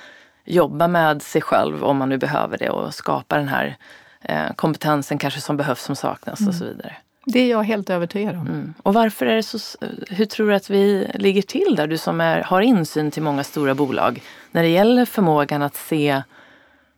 jobba 0.45 0.87
med 0.87 1.21
sig 1.21 1.41
själv 1.41 1.83
om 1.83 1.97
man 1.97 2.09
nu 2.09 2.17
behöver 2.17 2.57
det 2.57 2.69
och 2.69 2.93
skapa 2.93 3.37
den 3.37 3.47
här 3.47 3.77
eh, 4.21 4.53
kompetensen 4.55 5.17
kanske 5.17 5.41
som 5.41 5.57
behövs 5.57 5.81
som 5.81 5.95
saknas 5.95 6.39
mm. 6.39 6.49
och 6.49 6.55
så 6.55 6.65
vidare. 6.65 6.95
Det 7.25 7.39
är 7.39 7.49
jag 7.49 7.63
helt 7.63 7.89
övertygad 7.89 8.35
om. 8.35 8.47
Mm. 8.47 8.73
Och 8.83 8.93
varför 8.93 9.25
är 9.25 9.35
det 9.35 9.43
så, 9.43 9.77
hur 10.09 10.25
tror 10.25 10.49
du 10.49 10.55
att 10.55 10.69
vi 10.69 11.11
ligger 11.13 11.41
till 11.41 11.75
där? 11.75 11.87
Du 11.87 11.97
som 11.97 12.21
är, 12.21 12.41
har 12.41 12.61
insyn 12.61 13.11
till 13.11 13.23
många 13.23 13.43
stora 13.43 13.75
bolag. 13.75 14.23
När 14.51 14.63
det 14.63 14.69
gäller 14.69 15.05
förmågan 15.05 15.61
att 15.61 15.75
se 15.75 16.21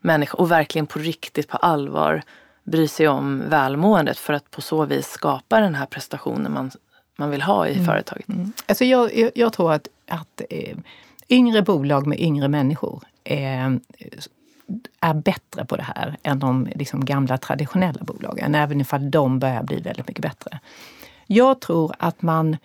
människor 0.02 0.42
och 0.42 0.52
verkligen 0.52 0.88
på 0.88 1.00
riktigt, 1.00 1.48
på 1.48 1.58
allvar 1.58 2.22
bry 2.68 2.88
sig 2.88 3.08
om 3.08 3.50
välmåendet 3.50 4.18
för 4.18 4.34
att 4.34 4.52
på 4.52 4.62
så 4.62 4.86
vis 4.86 5.08
skapa 5.08 5.60
den 5.60 5.76
här 5.76 5.86
prestationen 5.86 6.54
man, 6.54 6.72
man 7.16 7.30
vill 7.30 7.42
ha 7.42 7.68
i 7.68 7.74
mm. 7.74 7.86
företaget. 7.86 8.30
Mm. 8.30 8.52
Alltså 8.66 8.86
jag, 8.86 9.18
jag, 9.18 9.32
jag, 9.36 9.54
tror 9.54 9.74
att, 9.74 9.88
att 10.08 10.42
eh, 10.50 10.78
yngre 11.30 11.62
bolag 11.62 12.08
med 12.08 12.20
yngre 12.20 12.48
människor 12.48 13.04
eh, 13.24 13.68
är 15.00 15.14
bättre 15.14 15.66
på 15.66 15.76
det 15.76 15.84
här 15.84 16.18
än 16.24 16.40
de 16.40 16.68
liksom 16.76 17.06
gamla 17.06 17.38
traditionella 17.38 18.04
bolagen, 18.04 18.56
även 18.56 18.82
ifall 18.82 19.12
de 19.12 19.40
börjar 19.40 19.64
bli 19.64 19.80
väldigt 19.80 20.08
mycket 20.08 20.22
bättre. 20.22 20.60
Jag 21.28 21.60
tror 21.60 21.96
att 22.00 22.22
man 22.22 22.58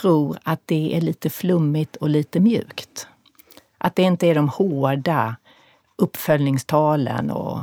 tror 0.00 0.38
att 0.42 0.60
det 0.64 0.96
är 0.96 1.00
lite 1.00 1.30
flummigt 1.30 1.96
och 1.96 2.08
lite 2.08 2.40
mjukt. 2.40 3.06
Att 3.78 3.96
det 3.96 4.02
inte 4.02 4.26
är 4.26 4.34
de 4.34 4.48
hårda 4.48 5.36
uppföljningstalen 5.96 7.30
och 7.30 7.60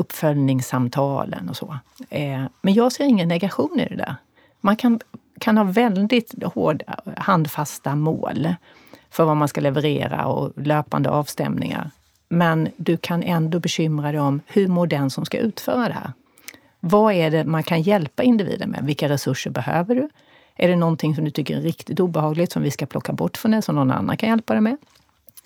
uppföljningssamtalen 0.00 1.48
och 1.48 1.56
så. 1.56 1.78
Eh, 2.10 2.44
men 2.62 2.74
jag 2.74 2.92
ser 2.92 3.04
ingen 3.04 3.28
negation 3.28 3.80
i 3.80 3.88
det 3.88 3.96
där. 3.96 4.14
Man 4.60 4.76
kan, 4.76 5.00
kan 5.38 5.56
ha 5.56 5.64
väldigt 5.64 6.44
hårda, 6.44 7.00
handfasta 7.16 7.94
mål 7.94 8.54
för 9.10 9.24
vad 9.24 9.36
man 9.36 9.48
ska 9.48 9.60
leverera 9.60 10.26
och 10.26 10.52
löpande 10.56 11.10
avstämningar. 11.10 11.90
Men 12.28 12.68
du 12.76 12.96
kan 12.96 13.22
ändå 13.22 13.60
bekymra 13.60 14.12
dig 14.12 14.20
om 14.20 14.40
hur 14.46 14.68
mår 14.68 14.86
den 14.86 15.10
som 15.10 15.24
ska 15.24 15.38
utföra 15.38 15.88
det 15.88 15.94
här? 15.94 16.12
Vad 16.80 17.14
är 17.14 17.30
det 17.30 17.44
man 17.44 17.62
kan 17.62 17.82
hjälpa 17.82 18.22
individen 18.22 18.70
med? 18.70 18.84
Vilka 18.84 19.08
resurser 19.08 19.50
behöver 19.50 19.94
du? 19.94 20.08
Är 20.56 20.68
det 20.68 20.76
någonting 20.76 21.14
som 21.14 21.24
du 21.24 21.30
tycker 21.30 21.56
är 21.56 21.60
riktigt 21.60 22.00
obehagligt 22.00 22.52
som 22.52 22.62
vi 22.62 22.70
ska 22.70 22.86
plocka 22.86 23.12
bort 23.12 23.36
från 23.36 23.50
dig, 23.52 23.62
som 23.62 23.74
någon 23.74 23.90
annan 23.90 24.16
kan 24.16 24.28
hjälpa 24.28 24.52
dig 24.52 24.60
med? 24.60 24.76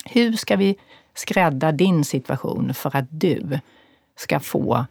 Hur 0.05 0.33
ska 0.33 0.55
vi 0.55 0.75
skrädda 1.13 1.71
din 1.71 2.03
situation 2.03 2.73
för 2.73 2.95
att 2.97 3.05
du 3.09 3.59
ska 4.15 4.39
få 4.39 4.85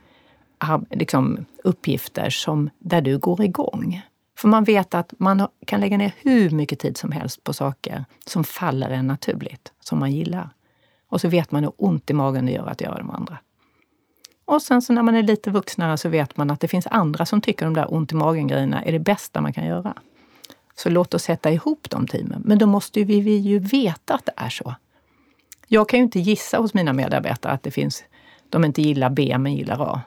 liksom, 0.90 1.44
uppgifter 1.64 2.30
som, 2.30 2.70
där 2.78 3.00
du 3.00 3.18
går 3.18 3.42
igång? 3.42 4.02
För 4.38 4.48
man 4.48 4.64
vet 4.64 4.94
att 4.94 5.14
man 5.18 5.48
kan 5.66 5.80
lägga 5.80 5.96
ner 5.96 6.12
hur 6.16 6.50
mycket 6.50 6.78
tid 6.78 6.96
som 6.96 7.12
helst 7.12 7.44
på 7.44 7.52
saker 7.52 8.04
som 8.26 8.44
faller 8.44 8.90
en 8.90 9.06
naturligt, 9.06 9.72
som 9.80 9.98
man 9.98 10.12
gillar. 10.12 10.50
Och 11.08 11.20
så 11.20 11.28
vet 11.28 11.50
man 11.50 11.62
hur 11.62 11.72
ont 11.76 12.10
i 12.10 12.12
magen 12.12 12.46
det 12.46 12.52
gör 12.52 12.66
att 12.66 12.80
göra 12.80 12.98
de 12.98 13.10
andra. 13.10 13.38
Och 14.44 14.62
sen 14.62 14.82
så 14.82 14.92
när 14.92 15.02
man 15.02 15.14
är 15.14 15.22
lite 15.22 15.50
vuxnare 15.50 15.96
så 15.96 16.08
vet 16.08 16.36
man 16.36 16.50
att 16.50 16.60
det 16.60 16.68
finns 16.68 16.86
andra 16.86 17.26
som 17.26 17.40
tycker 17.40 17.64
de 17.64 17.74
där 17.74 17.94
ont 17.94 18.12
i 18.12 18.14
magen-grejerna 18.14 18.82
är 18.82 18.92
det 18.92 18.98
bästa 18.98 19.40
man 19.40 19.52
kan 19.52 19.66
göra. 19.66 19.94
Så 20.74 20.90
låt 20.90 21.14
oss 21.14 21.22
sätta 21.22 21.50
ihop 21.50 21.90
de 21.90 22.06
teamen. 22.06 22.42
Men 22.44 22.58
då 22.58 22.66
måste 22.66 23.04
vi, 23.04 23.20
vi 23.20 23.36
ju 23.36 23.58
veta 23.58 24.14
att 24.14 24.26
det 24.26 24.32
är 24.36 24.48
så. 24.48 24.74
Jag 25.66 25.88
kan 25.88 25.98
ju 25.98 26.04
inte 26.04 26.20
gissa 26.20 26.58
hos 26.58 26.74
mina 26.74 26.92
medarbetare 26.92 27.52
att 27.52 27.62
det 27.62 27.70
finns, 27.70 28.04
de 28.48 28.64
inte 28.64 28.82
gillar 28.82 29.10
B 29.10 29.38
men 29.38 29.54
gillar 29.54 29.94
A. 29.94 30.00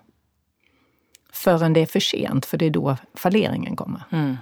Förrän 1.32 1.74
det 1.74 1.80
är 1.80 1.86
för 1.86 2.00
sent, 2.00 2.46
för 2.46 2.58
det 2.58 2.66
är 2.66 2.70
då 2.70 2.98
falleringen 3.14 3.76
kommer. 3.76 4.04
Mm. 4.12 4.38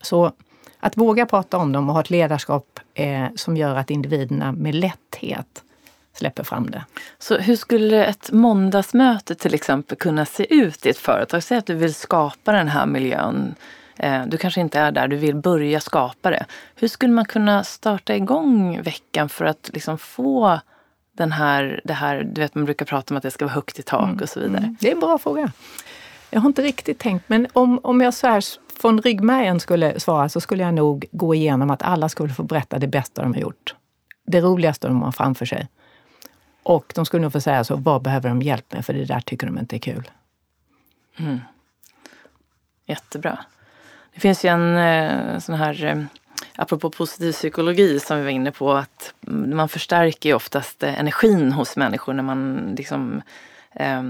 Så 0.00 0.32
att 0.80 0.96
våga 0.96 1.26
prata 1.26 1.58
om 1.58 1.72
dem 1.72 1.88
och 1.88 1.94
ha 1.94 2.00
ett 2.00 2.10
ledarskap 2.10 2.80
eh, 2.94 3.26
som 3.36 3.56
gör 3.56 3.76
att 3.76 3.90
individerna 3.90 4.52
med 4.52 4.74
lätthet 4.74 5.64
släpper 6.12 6.44
fram 6.44 6.70
det. 6.70 6.84
Så 7.18 7.38
hur 7.38 7.56
skulle 7.56 8.04
ett 8.04 8.32
måndagsmöte 8.32 9.34
till 9.34 9.54
exempel 9.54 9.98
kunna 9.98 10.26
se 10.26 10.54
ut 10.54 10.86
i 10.86 10.88
ett 10.88 10.98
företag? 10.98 11.42
Säg 11.42 11.58
att 11.58 11.66
du 11.66 11.74
vill 11.74 11.94
skapa 11.94 12.52
den 12.52 12.68
här 12.68 12.86
miljön. 12.86 13.54
Eh, 13.96 14.26
du 14.26 14.36
kanske 14.36 14.60
inte 14.60 14.78
är 14.78 14.92
där, 14.92 15.08
du 15.08 15.16
vill 15.16 15.36
börja 15.36 15.80
skapa 15.80 16.30
det. 16.30 16.46
Hur 16.74 16.88
skulle 16.88 17.12
man 17.12 17.24
kunna 17.24 17.64
starta 17.64 18.16
igång 18.16 18.82
veckan 18.82 19.28
för 19.28 19.44
att 19.44 19.70
liksom 19.72 19.98
få 19.98 20.60
den 21.12 21.32
här, 21.32 21.80
det 21.84 21.92
här, 21.92 22.22
du 22.24 22.40
vet 22.40 22.54
man 22.54 22.64
brukar 22.64 22.86
prata 22.86 23.14
om 23.14 23.16
att 23.16 23.22
det 23.22 23.30
ska 23.30 23.44
vara 23.44 23.54
högt 23.54 23.78
i 23.78 23.82
tak 23.82 24.08
mm. 24.08 24.22
och 24.22 24.28
så 24.28 24.40
vidare. 24.40 24.58
Mm. 24.58 24.76
Det 24.80 24.88
är 24.88 24.92
en 24.92 25.00
bra 25.00 25.18
fråga. 25.18 25.52
Jag 26.30 26.40
har 26.40 26.48
inte 26.48 26.62
riktigt 26.62 26.98
tänkt, 26.98 27.24
men 27.28 27.46
om, 27.52 27.80
om 27.82 28.00
jag 28.00 28.14
så 28.14 28.26
här 28.26 28.44
från 28.80 29.02
ryggmärgen 29.02 29.60
skulle 29.60 30.00
svara 30.00 30.28
så 30.28 30.40
skulle 30.40 30.62
jag 30.62 30.74
nog 30.74 31.06
gå 31.12 31.34
igenom 31.34 31.70
att 31.70 31.82
alla 31.82 32.08
skulle 32.08 32.34
få 32.34 32.42
berätta 32.42 32.78
det 32.78 32.86
bästa 32.86 33.22
de 33.22 33.34
har 33.34 33.40
gjort. 33.40 33.74
Det 34.26 34.40
roligaste 34.40 34.88
de 34.88 35.02
har 35.02 35.12
framför 35.12 35.46
sig. 35.46 35.68
Och 36.62 36.92
de 36.94 37.06
skulle 37.06 37.22
nog 37.22 37.32
få 37.32 37.40
säga 37.40 37.64
så, 37.64 37.76
vad 37.76 38.02
behöver 38.02 38.28
de 38.28 38.42
hjälp 38.42 38.72
med? 38.72 38.86
För 38.86 38.92
det 38.92 39.04
där 39.04 39.20
tycker 39.20 39.46
de 39.46 39.58
inte 39.58 39.76
är 39.76 39.78
kul. 39.78 40.10
Mm. 41.18 41.40
Jättebra. 42.86 43.38
Det 44.14 44.20
finns 44.20 44.44
ju 44.44 44.48
en 44.48 44.76
eh, 44.76 45.38
sån 45.38 45.54
här, 45.54 45.84
eh, 45.84 46.04
apropå 46.56 46.90
positiv 46.90 47.32
psykologi 47.32 48.00
som 48.00 48.16
vi 48.18 48.22
var 48.22 48.30
inne 48.30 48.52
på, 48.52 48.72
att 48.72 49.14
man 49.26 49.68
förstärker 49.68 50.28
ju 50.28 50.34
oftast 50.34 50.82
eh, 50.82 51.00
energin 51.00 51.52
hos 51.52 51.76
människor 51.76 52.12
när 52.12 52.22
man 52.22 52.74
liksom 52.76 53.22
eh, 53.74 54.02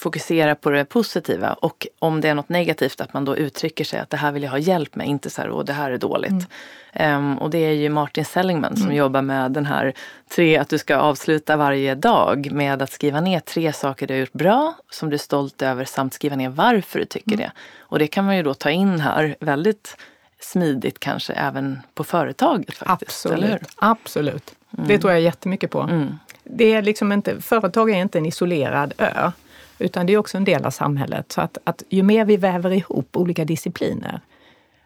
fokusera 0.00 0.54
på 0.54 0.70
det 0.70 0.84
positiva 0.84 1.52
och 1.52 1.86
om 1.98 2.20
det 2.20 2.28
är 2.28 2.34
något 2.34 2.48
negativt 2.48 3.00
att 3.00 3.14
man 3.14 3.24
då 3.24 3.36
uttrycker 3.36 3.84
sig 3.84 4.00
att 4.00 4.10
det 4.10 4.16
här 4.16 4.32
vill 4.32 4.42
jag 4.42 4.50
ha 4.50 4.58
hjälp 4.58 4.94
med, 4.94 5.06
inte 5.06 5.30
så 5.30 5.42
här 5.42 5.48
och 5.48 5.64
det 5.64 5.72
här 5.72 5.90
är 5.90 5.98
dåligt. 5.98 6.46
Mm. 6.92 7.24
Um, 7.24 7.38
och 7.38 7.50
det 7.50 7.58
är 7.58 7.72
ju 7.72 7.88
Martin 7.88 8.24
Seligman 8.24 8.76
som 8.76 8.84
mm. 8.84 8.96
jobbar 8.96 9.22
med 9.22 9.52
den 9.52 9.66
här 9.66 9.92
tre, 10.34 10.56
att 10.56 10.68
du 10.68 10.78
ska 10.78 10.96
avsluta 10.96 11.56
varje 11.56 11.94
dag 11.94 12.52
med 12.52 12.82
att 12.82 12.92
skriva 12.92 13.20
ner 13.20 13.40
tre 13.40 13.72
saker 13.72 14.06
du 14.06 14.14
har 14.14 14.18
gjort 14.20 14.32
bra, 14.32 14.74
som 14.90 15.10
du 15.10 15.14
är 15.14 15.18
stolt 15.18 15.62
över 15.62 15.84
samt 15.84 16.14
skriva 16.14 16.36
ner 16.36 16.48
varför 16.48 16.98
du 16.98 17.04
tycker 17.04 17.32
mm. 17.32 17.38
det. 17.38 17.52
Och 17.78 17.98
det 17.98 18.06
kan 18.06 18.24
man 18.24 18.36
ju 18.36 18.42
då 18.42 18.54
ta 18.54 18.70
in 18.70 19.00
här 19.00 19.36
väldigt 19.40 19.96
smidigt 20.40 21.00
kanske 21.00 21.32
även 21.32 21.80
på 21.94 22.04
företaget. 22.04 22.74
Faktiskt, 22.74 23.26
Absolut. 23.26 23.62
Absolut. 23.76 24.54
Det 24.70 24.82
mm. 24.82 25.00
tror 25.00 25.12
jag 25.12 25.20
jättemycket 25.20 25.70
på. 25.70 25.80
Mm. 25.80 26.18
Det 26.44 26.72
är 26.72 26.82
liksom 26.82 27.12
inte, 27.12 27.40
företag 27.40 27.90
är 27.90 27.96
inte 27.96 28.18
en 28.18 28.26
isolerad 28.26 28.92
ö. 28.98 29.30
Utan 29.78 30.06
det 30.06 30.12
är 30.12 30.18
också 30.18 30.36
en 30.36 30.44
del 30.44 30.64
av 30.64 30.70
samhället. 30.70 31.32
Så 31.32 31.40
att, 31.40 31.58
att 31.64 31.82
ju 31.88 32.02
mer 32.02 32.24
vi 32.24 32.36
väver 32.36 32.70
ihop 32.70 33.16
olika 33.16 33.44
discipliner, 33.44 34.20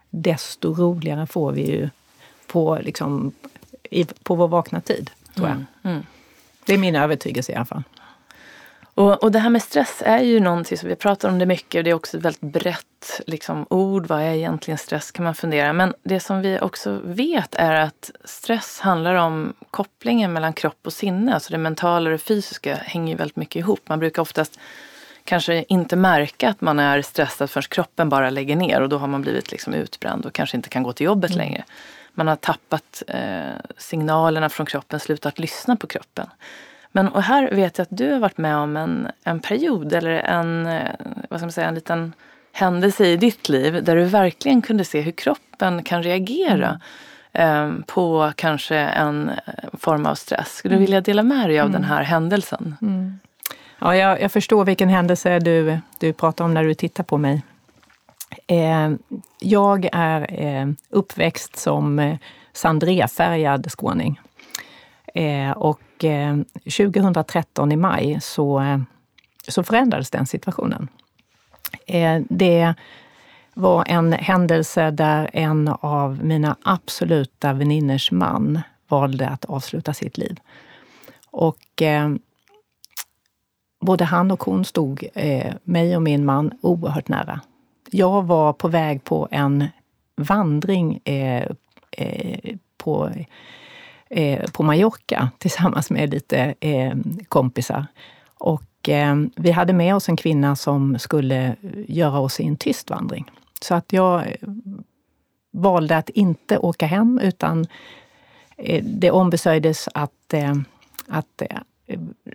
desto 0.09 0.73
roligare 0.73 1.27
får 1.27 1.51
vi 1.51 1.71
ju 1.71 1.89
på, 2.47 2.79
liksom, 2.81 3.31
i, 3.83 4.05
på 4.05 4.35
vår 4.35 4.47
vakna 4.47 4.81
tid, 4.81 5.11
tror 5.35 5.47
jag. 5.47 5.55
Mm, 5.55 5.65
mm. 5.83 6.03
Det 6.65 6.73
är 6.73 6.77
min 6.77 6.95
övertygelse 6.95 7.51
i 7.51 7.55
alla 7.55 7.65
fall. 7.65 7.83
Och, 8.95 9.23
och 9.23 9.31
det 9.31 9.39
här 9.39 9.49
med 9.49 9.61
stress 9.61 10.01
är 10.05 10.19
ju 10.19 10.39
någonting 10.39 10.77
som 10.77 10.89
vi 10.89 10.95
pratar 10.95 11.29
om 11.29 11.39
det 11.39 11.45
mycket 11.45 11.79
och 11.79 11.83
det 11.83 11.89
är 11.89 11.93
också 11.93 12.17
ett 12.17 12.23
väldigt 12.23 12.41
brett 12.41 13.21
liksom, 13.27 13.65
ord. 13.69 14.07
Vad 14.07 14.21
är 14.21 14.31
egentligen 14.31 14.77
stress 14.77 15.11
kan 15.11 15.25
man 15.25 15.35
fundera. 15.35 15.73
Men 15.73 15.93
det 16.03 16.19
som 16.19 16.41
vi 16.41 16.59
också 16.59 16.99
vet 17.03 17.55
är 17.55 17.75
att 17.75 18.11
stress 18.23 18.79
handlar 18.79 19.15
om 19.15 19.53
kopplingen 19.71 20.33
mellan 20.33 20.53
kropp 20.53 20.79
och 20.85 20.93
sinne. 20.93 21.33
Alltså 21.33 21.51
det 21.51 21.57
mentala 21.57 22.09
och 22.09 22.11
det 22.11 22.17
fysiska 22.17 22.75
hänger 22.75 23.17
väldigt 23.17 23.35
mycket 23.35 23.55
ihop. 23.55 23.79
Man 23.89 23.99
brukar 23.99 24.21
oftast 24.21 24.59
kanske 25.23 25.65
inte 25.67 25.95
märka 25.95 26.49
att 26.49 26.61
man 26.61 26.79
är 26.79 27.01
stressad 27.01 27.49
förrän 27.49 27.63
kroppen 27.69 28.09
bara 28.09 28.29
lägger 28.29 28.55
ner 28.55 28.81
och 28.81 28.89
då 28.89 28.97
har 28.97 29.07
man 29.07 29.21
blivit 29.21 29.51
liksom 29.51 29.73
utbränd 29.73 30.25
och 30.25 30.33
kanske 30.33 30.57
inte 30.57 30.69
kan 30.69 30.83
gå 30.83 30.93
till 30.93 31.05
jobbet 31.05 31.31
mm. 31.31 31.37
längre. 31.37 31.63
Man 32.13 32.27
har 32.27 32.35
tappat 32.35 33.03
eh, 33.07 33.49
signalerna 33.77 34.49
från 34.49 34.65
kroppen, 34.65 34.99
slutat 34.99 35.39
lyssna 35.39 35.75
på 35.75 35.87
kroppen. 35.87 36.27
Men 36.95 37.07
och 37.07 37.23
här 37.23 37.51
vet 37.51 37.77
jag 37.77 37.85
att 37.85 37.97
du 37.97 38.11
har 38.11 38.19
varit 38.19 38.37
med 38.37 38.57
om 38.57 38.77
en, 38.77 39.07
en 39.23 39.39
period 39.39 39.93
eller 39.93 40.11
en, 40.11 40.65
eh, 40.65 40.91
vad 41.29 41.39
ska 41.39 41.45
man 41.45 41.51
säga, 41.51 41.67
en 41.67 41.75
liten 41.75 42.13
händelse 42.51 43.05
i 43.05 43.17
ditt 43.17 43.49
liv 43.49 43.83
där 43.83 43.95
du 43.95 44.03
verkligen 44.03 44.61
kunde 44.61 44.85
se 44.85 45.01
hur 45.01 45.11
kroppen 45.11 45.83
kan 45.83 46.03
reagera 46.03 46.79
eh, 47.33 47.71
på 47.87 48.31
kanske 48.35 48.75
en 48.75 49.29
eh, 49.29 49.53
form 49.79 50.05
av 50.05 50.15
stress. 50.15 50.55
Skulle 50.55 50.71
du 50.71 50.75
mm. 50.75 50.85
vilja 50.85 51.01
dela 51.01 51.23
med 51.23 51.49
dig 51.49 51.59
av 51.59 51.69
den 51.69 51.83
mm. 51.83 51.89
här 51.89 52.03
händelsen? 52.03 52.75
Mm. 52.81 53.19
Ja, 53.79 53.95
jag, 53.95 54.21
jag, 54.21 54.31
förstår 54.31 54.65
vilken 54.65 54.89
händelse 54.89 55.39
du, 55.39 55.79
du 55.99 56.13
pratar 56.13 56.45
om 56.45 56.53
när 56.53 56.63
du 56.63 56.73
tittar 56.73 57.03
på 57.03 57.17
mig. 57.17 57.43
Eh, 58.47 58.91
jag 59.39 59.89
är 59.91 60.43
eh, 60.43 60.67
uppväxt 60.89 61.57
som 61.57 61.99
eh, 61.99 62.17
sandréfärgad 62.53 63.71
skåning. 63.71 64.19
Eh, 65.13 65.51
och 65.95 66.03
eh, 66.03 66.37
2013 66.63 67.71
i 67.71 67.75
maj 67.75 68.19
så, 68.21 68.59
eh, 68.59 68.79
så 69.47 69.63
förändrades 69.63 70.11
den 70.11 70.25
situationen. 70.25 70.87
Eh, 71.87 72.21
det 72.29 72.73
var 73.53 73.83
en 73.87 74.13
händelse 74.13 74.91
där 74.91 75.29
en 75.33 75.67
av 75.67 76.23
mina 76.23 76.55
absoluta 76.61 77.53
väninnors 77.53 78.11
man 78.11 78.59
valde 78.87 79.29
att 79.29 79.45
avsluta 79.45 79.93
sitt 79.93 80.17
liv. 80.17 80.39
Och 81.31 81.81
både 83.81 84.03
han 84.03 84.31
och 84.31 84.43
hon 84.43 84.65
stod 84.65 85.07
eh, 85.13 85.53
mig 85.63 85.95
och 85.95 86.01
min 86.01 86.25
man 86.25 86.51
oerhört 86.61 87.07
nära. 87.07 87.41
Jag 87.91 88.23
var 88.25 88.53
på 88.53 88.67
väg 88.67 89.03
på 89.03 89.27
en 89.31 89.67
vandring 90.15 91.01
eh, 91.05 91.51
på, 92.77 93.11
eh, 94.09 94.51
på 94.51 94.63
Mallorca 94.63 95.29
tillsammans 95.37 95.89
med 95.89 96.09
lite 96.09 96.53
eh, 96.59 96.93
kompisar. 97.29 97.85
Och 98.37 98.89
eh, 98.89 99.15
vi 99.35 99.51
hade 99.51 99.73
med 99.73 99.95
oss 99.95 100.09
en 100.09 100.17
kvinna 100.17 100.55
som 100.55 100.99
skulle 100.99 101.55
göra 101.87 102.19
oss 102.19 102.39
i 102.39 102.47
en 102.47 102.57
tyst 102.57 102.89
vandring. 102.89 103.31
Så 103.61 103.75
att 103.75 103.93
jag 103.93 104.27
eh, 104.27 104.49
valde 105.51 105.97
att 105.97 106.09
inte 106.09 106.57
åka 106.57 106.85
hem 106.85 107.19
utan 107.23 107.65
eh, 108.57 108.83
det 108.83 109.11
ombesörjdes 109.11 109.89
att, 109.93 110.33
eh, 110.33 110.55
att 111.07 111.41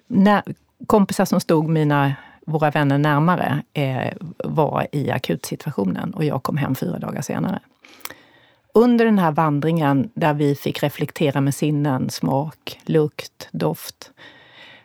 när, 0.06 0.42
kompisar 0.86 1.24
som 1.24 1.40
stod 1.40 1.68
mina, 1.68 2.14
våra 2.46 2.70
vänner 2.70 2.98
närmare 2.98 3.62
eh, 3.72 4.12
var 4.44 4.86
i 4.92 5.10
akutsituationen 5.10 6.14
och 6.14 6.24
jag 6.24 6.42
kom 6.42 6.56
hem 6.56 6.74
fyra 6.74 6.98
dagar 6.98 7.22
senare. 7.22 7.60
Under 8.74 9.04
den 9.04 9.18
här 9.18 9.32
vandringen 9.32 10.10
där 10.14 10.34
vi 10.34 10.54
fick 10.54 10.82
reflektera 10.82 11.40
med 11.40 11.54
sinnen, 11.54 12.10
smak, 12.10 12.80
lukt, 12.84 13.48
doft. 13.52 14.10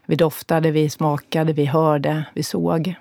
Vi 0.05 0.15
doftade, 0.15 0.71
vi 0.71 0.89
smakade, 0.89 1.53
vi 1.53 1.65
hörde, 1.65 2.25
vi 2.33 2.43
såg. 2.43 2.95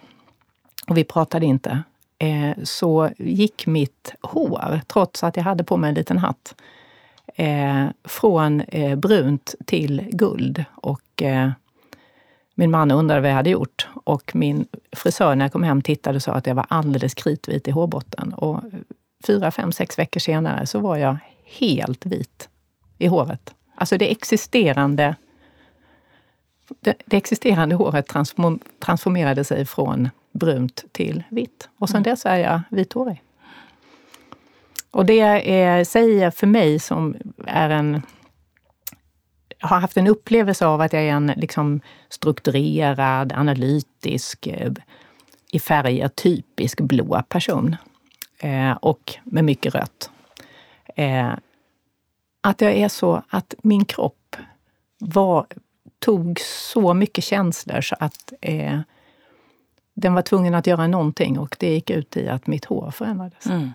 Och 0.88 0.96
vi 0.96 1.04
pratade 1.04 1.46
inte. 1.46 1.82
Eh, 2.18 2.64
så 2.64 3.10
gick 3.18 3.66
mitt 3.66 4.14
hår, 4.20 4.80
trots 4.86 5.24
att 5.24 5.36
jag 5.36 5.44
hade 5.44 5.64
på 5.64 5.76
mig 5.76 5.88
en 5.88 5.94
liten 5.94 6.18
hatt, 6.18 6.54
eh, 7.34 7.86
från 8.04 8.60
eh, 8.60 8.96
brunt 8.96 9.54
till 9.66 10.08
guld. 10.12 10.64
Och 10.74 11.22
min 12.54 12.70
man 12.70 12.90
undrade 12.90 13.20
vad 13.20 13.30
jag 13.30 13.36
hade 13.36 13.50
gjort 13.50 13.88
och 14.04 14.34
min 14.34 14.66
frisör 14.92 15.34
när 15.34 15.44
jag 15.44 15.52
kom 15.52 15.62
hem 15.62 15.82
tittade 15.82 16.16
och 16.16 16.22
sa 16.22 16.32
att 16.32 16.46
jag 16.46 16.54
var 16.54 16.66
alldeles 16.68 17.14
kritvit 17.14 17.68
i 17.68 17.70
hårbotten. 17.70 18.32
Och 18.32 18.60
fyra, 19.26 19.50
fem, 19.50 19.72
sex 19.72 19.98
veckor 19.98 20.20
senare 20.20 20.66
så 20.66 20.78
var 20.78 20.96
jag 20.96 21.16
helt 21.44 22.06
vit 22.06 22.48
i 22.98 23.06
håret. 23.06 23.54
Alltså 23.74 23.98
det 23.98 24.10
existerande, 24.10 25.16
det, 26.80 26.94
det 27.04 27.16
existerande 27.16 27.74
håret 27.74 28.06
transform, 28.06 28.58
transformerade 28.78 29.44
sig 29.44 29.64
från 29.64 30.08
brunt 30.32 30.84
till 30.92 31.22
vitt. 31.28 31.68
Och 31.78 31.88
sen 31.88 31.96
mm. 31.96 32.02
dess 32.02 32.26
är 32.26 32.36
jag 32.36 32.60
vithårig. 32.70 33.22
Och 34.90 35.06
det 35.06 35.20
är, 35.20 35.84
säger 35.84 36.30
för 36.30 36.46
mig 36.46 36.78
som 36.78 37.16
är 37.46 37.70
en 37.70 38.02
har 39.64 39.80
haft 39.80 39.96
en 39.96 40.06
upplevelse 40.06 40.66
av 40.66 40.80
att 40.80 40.92
jag 40.92 41.02
är 41.02 41.12
en 41.12 41.32
liksom, 41.36 41.80
strukturerad, 42.08 43.32
analytisk, 43.32 44.46
eh, 44.46 44.72
i 45.52 45.58
färger 45.58 46.08
typisk 46.08 46.80
blå 46.80 47.22
person. 47.28 47.76
Eh, 48.44 48.72
och 48.72 49.14
med 49.24 49.44
mycket 49.44 49.74
rött. 49.74 50.10
Eh, 50.96 51.32
att 52.40 52.60
jag 52.60 52.72
är 52.72 52.88
så 52.88 53.22
att 53.28 53.54
min 53.62 53.84
kropp 53.84 54.36
var, 54.98 55.46
tog 55.98 56.40
så 56.40 56.94
mycket 56.94 57.24
känslor 57.24 57.80
så 57.80 57.96
att 58.00 58.32
eh, 58.40 58.80
den 59.94 60.14
var 60.14 60.22
tvungen 60.22 60.54
att 60.54 60.66
göra 60.66 60.86
någonting 60.86 61.38
och 61.38 61.56
det 61.58 61.74
gick 61.74 61.90
ut 61.90 62.16
i 62.16 62.28
att 62.28 62.46
mitt 62.46 62.64
hår 62.64 62.90
förändrades. 62.90 63.46
Mm. 63.46 63.70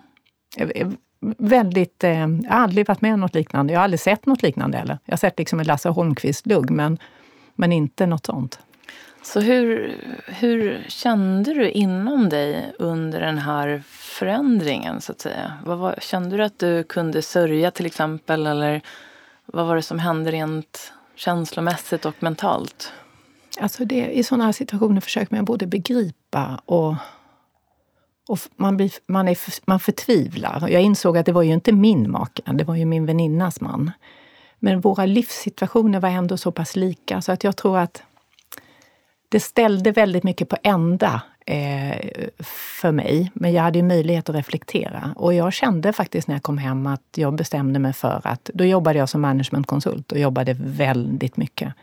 Väldigt... 1.38 2.04
Eh, 2.04 2.20
jag 2.20 2.50
har 2.50 2.60
aldrig 2.60 2.88
varit 2.88 3.02
med 3.02 3.14
om 3.14 3.20
något 3.20 3.36
liknande. 3.36 3.74
Jag 3.74 3.80
har 3.80 3.84
aldrig 3.84 4.00
sett 4.00 4.26
något 4.26 4.42
liknande 4.42 4.78
heller. 4.78 5.00
Jag 5.06 5.12
har 5.12 5.18
sett 5.18 5.40
liksom 5.40 5.60
en 5.60 5.66
Lasse 5.66 5.90
Holmqvist-lugg, 5.90 6.70
men, 6.70 6.98
men 7.56 7.72
inte 7.72 8.06
något 8.06 8.26
sånt. 8.26 8.60
Så 9.22 9.40
hur, 9.40 9.98
hur 10.28 10.86
kände 10.88 11.54
du 11.54 11.70
inom 11.70 12.30
dig 12.30 12.74
under 12.80 13.22
den 13.22 13.38
här 13.38 13.84
förändringen, 13.88 15.02
så 15.02 15.12
att 15.12 15.22
säga? 15.22 15.54
Vad 15.66 15.78
var, 15.78 15.96
kände 16.02 16.38
du 16.38 16.44
att 16.44 16.60
du 16.60 16.84
kunde 16.84 17.22
sörja 17.22 17.72
till 17.72 17.86
exempel, 17.86 18.48
eller 18.48 18.82
vad 19.46 19.68
var 19.68 19.76
det 19.76 19.82
som 19.82 20.00
hände 20.00 20.32
rent 20.32 20.94
känslomässigt 21.16 22.06
och 22.06 22.24
mentalt? 22.24 22.94
Alltså 23.60 23.86
det, 23.86 24.12
I 24.12 24.24
sådana 24.24 24.46
här 24.46 24.52
situationer 24.52 25.02
försöker 25.02 25.36
man 25.36 25.46
både 25.46 25.68
begripa 25.68 26.62
och 26.66 26.96
och 28.30 28.40
man, 28.56 28.78
blir, 28.78 28.92
man, 29.06 29.28
är, 29.28 29.38
man 29.66 29.80
förtvivlar. 29.80 30.70
Jag 30.70 30.82
insåg 30.82 31.18
att 31.18 31.26
det 31.26 31.32
var 31.32 31.42
ju 31.42 31.54
inte 31.54 31.72
min 31.72 32.12
make, 32.12 32.42
det 32.54 32.64
var 32.64 32.76
ju 32.76 32.86
min 32.86 33.06
väninnas 33.06 33.62
man. 33.62 33.92
Men 34.60 34.82
våra 34.82 35.06
livssituationer 35.06 36.00
var 36.00 36.10
ändå 36.10 36.38
så 36.38 36.52
pass 36.52 36.76
lika 36.76 37.22
så 37.22 37.32
att 37.32 37.44
jag 37.44 37.58
tror 37.58 37.78
att 37.78 38.04
det 39.30 39.40
ställde 39.40 39.92
väldigt 39.92 40.24
mycket 40.24 40.50
på 40.50 40.58
ända 40.64 41.22
eh, 41.46 41.98
för 42.80 42.92
mig. 42.92 43.32
Men 43.34 43.54
jag 43.54 43.64
hade 43.64 43.80
ju 43.80 43.84
möjlighet 43.84 44.30
att 44.30 44.36
reflektera. 44.36 45.14
Och 45.16 45.34
jag 45.34 45.54
kände 45.54 45.94
faktiskt 45.94 46.28
när 46.28 46.36
jag 46.36 46.44
kom 46.44 46.58
hem 46.58 46.88
att 46.88 47.04
jag 47.16 47.36
bestämde 47.36 47.80
mig 47.80 47.94
för 47.94 48.22
att... 48.24 48.50
Då 48.54 48.66
jobbade 48.66 49.00
jag 49.00 49.10
som 49.10 49.22
managementkonsult 49.22 50.12
och 50.12 50.20
jobbade 50.20 50.56
väldigt 50.60 51.38
mycket. 51.38 51.74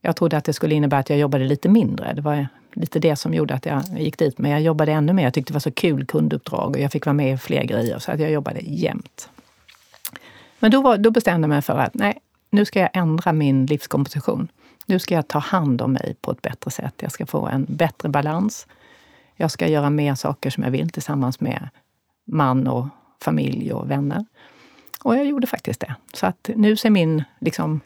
Jag 0.00 0.16
trodde 0.16 0.36
att 0.36 0.44
det 0.44 0.52
skulle 0.52 0.74
innebära 0.74 1.00
att 1.00 1.10
jag 1.10 1.18
jobbade 1.18 1.44
lite 1.44 1.68
mindre. 1.68 2.12
Det 2.14 2.20
var 2.20 2.46
lite 2.72 2.98
det 2.98 3.16
som 3.16 3.34
gjorde 3.34 3.54
att 3.54 3.66
jag 3.66 3.82
gick 3.98 4.18
dit. 4.18 4.38
Men 4.38 4.50
jag 4.50 4.60
jobbade 4.60 4.92
ännu 4.92 5.12
mer. 5.12 5.24
Jag 5.24 5.34
tyckte 5.34 5.52
det 5.52 5.54
var 5.54 5.60
så 5.60 5.70
kul 5.70 6.06
kunduppdrag 6.06 6.70
och 6.70 6.78
jag 6.78 6.92
fick 6.92 7.06
vara 7.06 7.14
med 7.14 7.34
i 7.34 7.38
fler 7.38 7.64
grejer. 7.64 7.98
Så 7.98 8.12
att 8.12 8.20
jag 8.20 8.30
jobbade 8.30 8.60
jämt. 8.60 9.28
Men 10.58 10.70
då, 10.70 10.82
var, 10.82 10.96
då 10.96 11.10
bestämde 11.10 11.44
jag 11.44 11.48
mig 11.48 11.62
för 11.62 11.78
att 11.78 11.94
nej, 11.94 12.18
nu 12.50 12.64
ska 12.64 12.80
jag 12.80 12.90
ändra 12.92 13.32
min 13.32 13.66
livskomposition. 13.66 14.48
Nu 14.88 14.98
ska 14.98 15.14
jag 15.14 15.28
ta 15.28 15.38
hand 15.38 15.82
om 15.82 15.92
mig 15.92 16.16
på 16.20 16.30
ett 16.30 16.42
bättre 16.42 16.70
sätt. 16.70 16.94
Jag 16.98 17.12
ska 17.12 17.26
få 17.26 17.46
en 17.46 17.66
bättre 17.68 18.08
balans. 18.08 18.66
Jag 19.36 19.50
ska 19.50 19.68
göra 19.68 19.90
mer 19.90 20.14
saker 20.14 20.50
som 20.50 20.62
jag 20.62 20.70
vill 20.70 20.90
tillsammans 20.90 21.40
med 21.40 21.68
man 22.24 22.66
och 22.66 22.86
familj 23.20 23.72
och 23.72 23.90
vänner. 23.90 24.24
Och 25.02 25.16
jag 25.16 25.26
gjorde 25.26 25.46
faktiskt 25.46 25.80
det. 25.80 25.94
Så 26.12 26.26
att 26.26 26.50
nu 26.56 26.76
ser 26.76 26.90
min 26.90 27.24
liksom, 27.38 27.80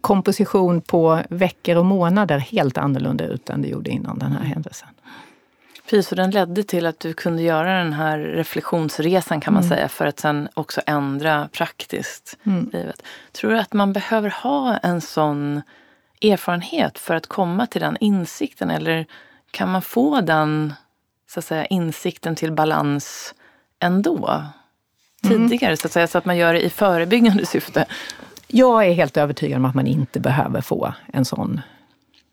komposition 0.00 0.80
på 0.80 1.20
veckor 1.30 1.76
och 1.76 1.86
månader 1.86 2.38
helt 2.38 2.78
annorlunda 2.78 3.24
ut 3.24 3.50
än 3.50 3.62
det 3.62 3.68
gjorde 3.68 3.90
innan 3.90 4.18
den 4.18 4.32
här 4.32 4.44
händelsen. 4.44 4.88
Precis, 5.90 6.12
och 6.12 6.16
den 6.16 6.30
ledde 6.30 6.62
till 6.62 6.86
att 6.86 7.00
du 7.00 7.12
kunde 7.12 7.42
göra 7.42 7.78
den 7.78 7.92
här 7.92 8.18
reflektionsresan 8.18 9.40
kan 9.40 9.54
man 9.54 9.62
mm. 9.62 9.76
säga 9.76 9.88
för 9.88 10.06
att 10.06 10.20
sen 10.20 10.48
också 10.54 10.80
ändra 10.86 11.48
praktiskt 11.52 12.38
mm. 12.44 12.70
livet. 12.72 13.02
Tror 13.32 13.50
du 13.50 13.58
att 13.58 13.72
man 13.72 13.92
behöver 13.92 14.34
ha 14.42 14.76
en 14.76 15.00
sån 15.00 15.62
erfarenhet 16.22 16.98
för 16.98 17.14
att 17.14 17.26
komma 17.26 17.66
till 17.66 17.80
den 17.80 17.96
insikten 18.00 18.70
eller 18.70 19.06
kan 19.50 19.68
man 19.68 19.82
få 19.82 20.20
den 20.20 20.74
så 21.30 21.38
att 21.38 21.44
säga, 21.44 21.66
insikten 21.66 22.36
till 22.36 22.52
balans 22.52 23.34
ändå? 23.78 24.42
Mm. 25.24 25.48
Tidigare 25.48 25.70
mm. 25.70 25.76
så 25.76 25.86
att 25.86 25.92
säga, 25.92 26.06
så 26.06 26.18
att 26.18 26.24
man 26.24 26.36
gör 26.36 26.54
det 26.54 26.64
i 26.64 26.70
förebyggande 26.70 27.46
syfte. 27.46 27.86
Jag 28.46 28.86
är 28.86 28.92
helt 28.92 29.16
övertygad 29.16 29.58
om 29.58 29.64
att 29.64 29.74
man 29.74 29.86
inte 29.86 30.20
behöver 30.20 30.60
få 30.60 30.94
en 31.12 31.24
sån 31.24 31.60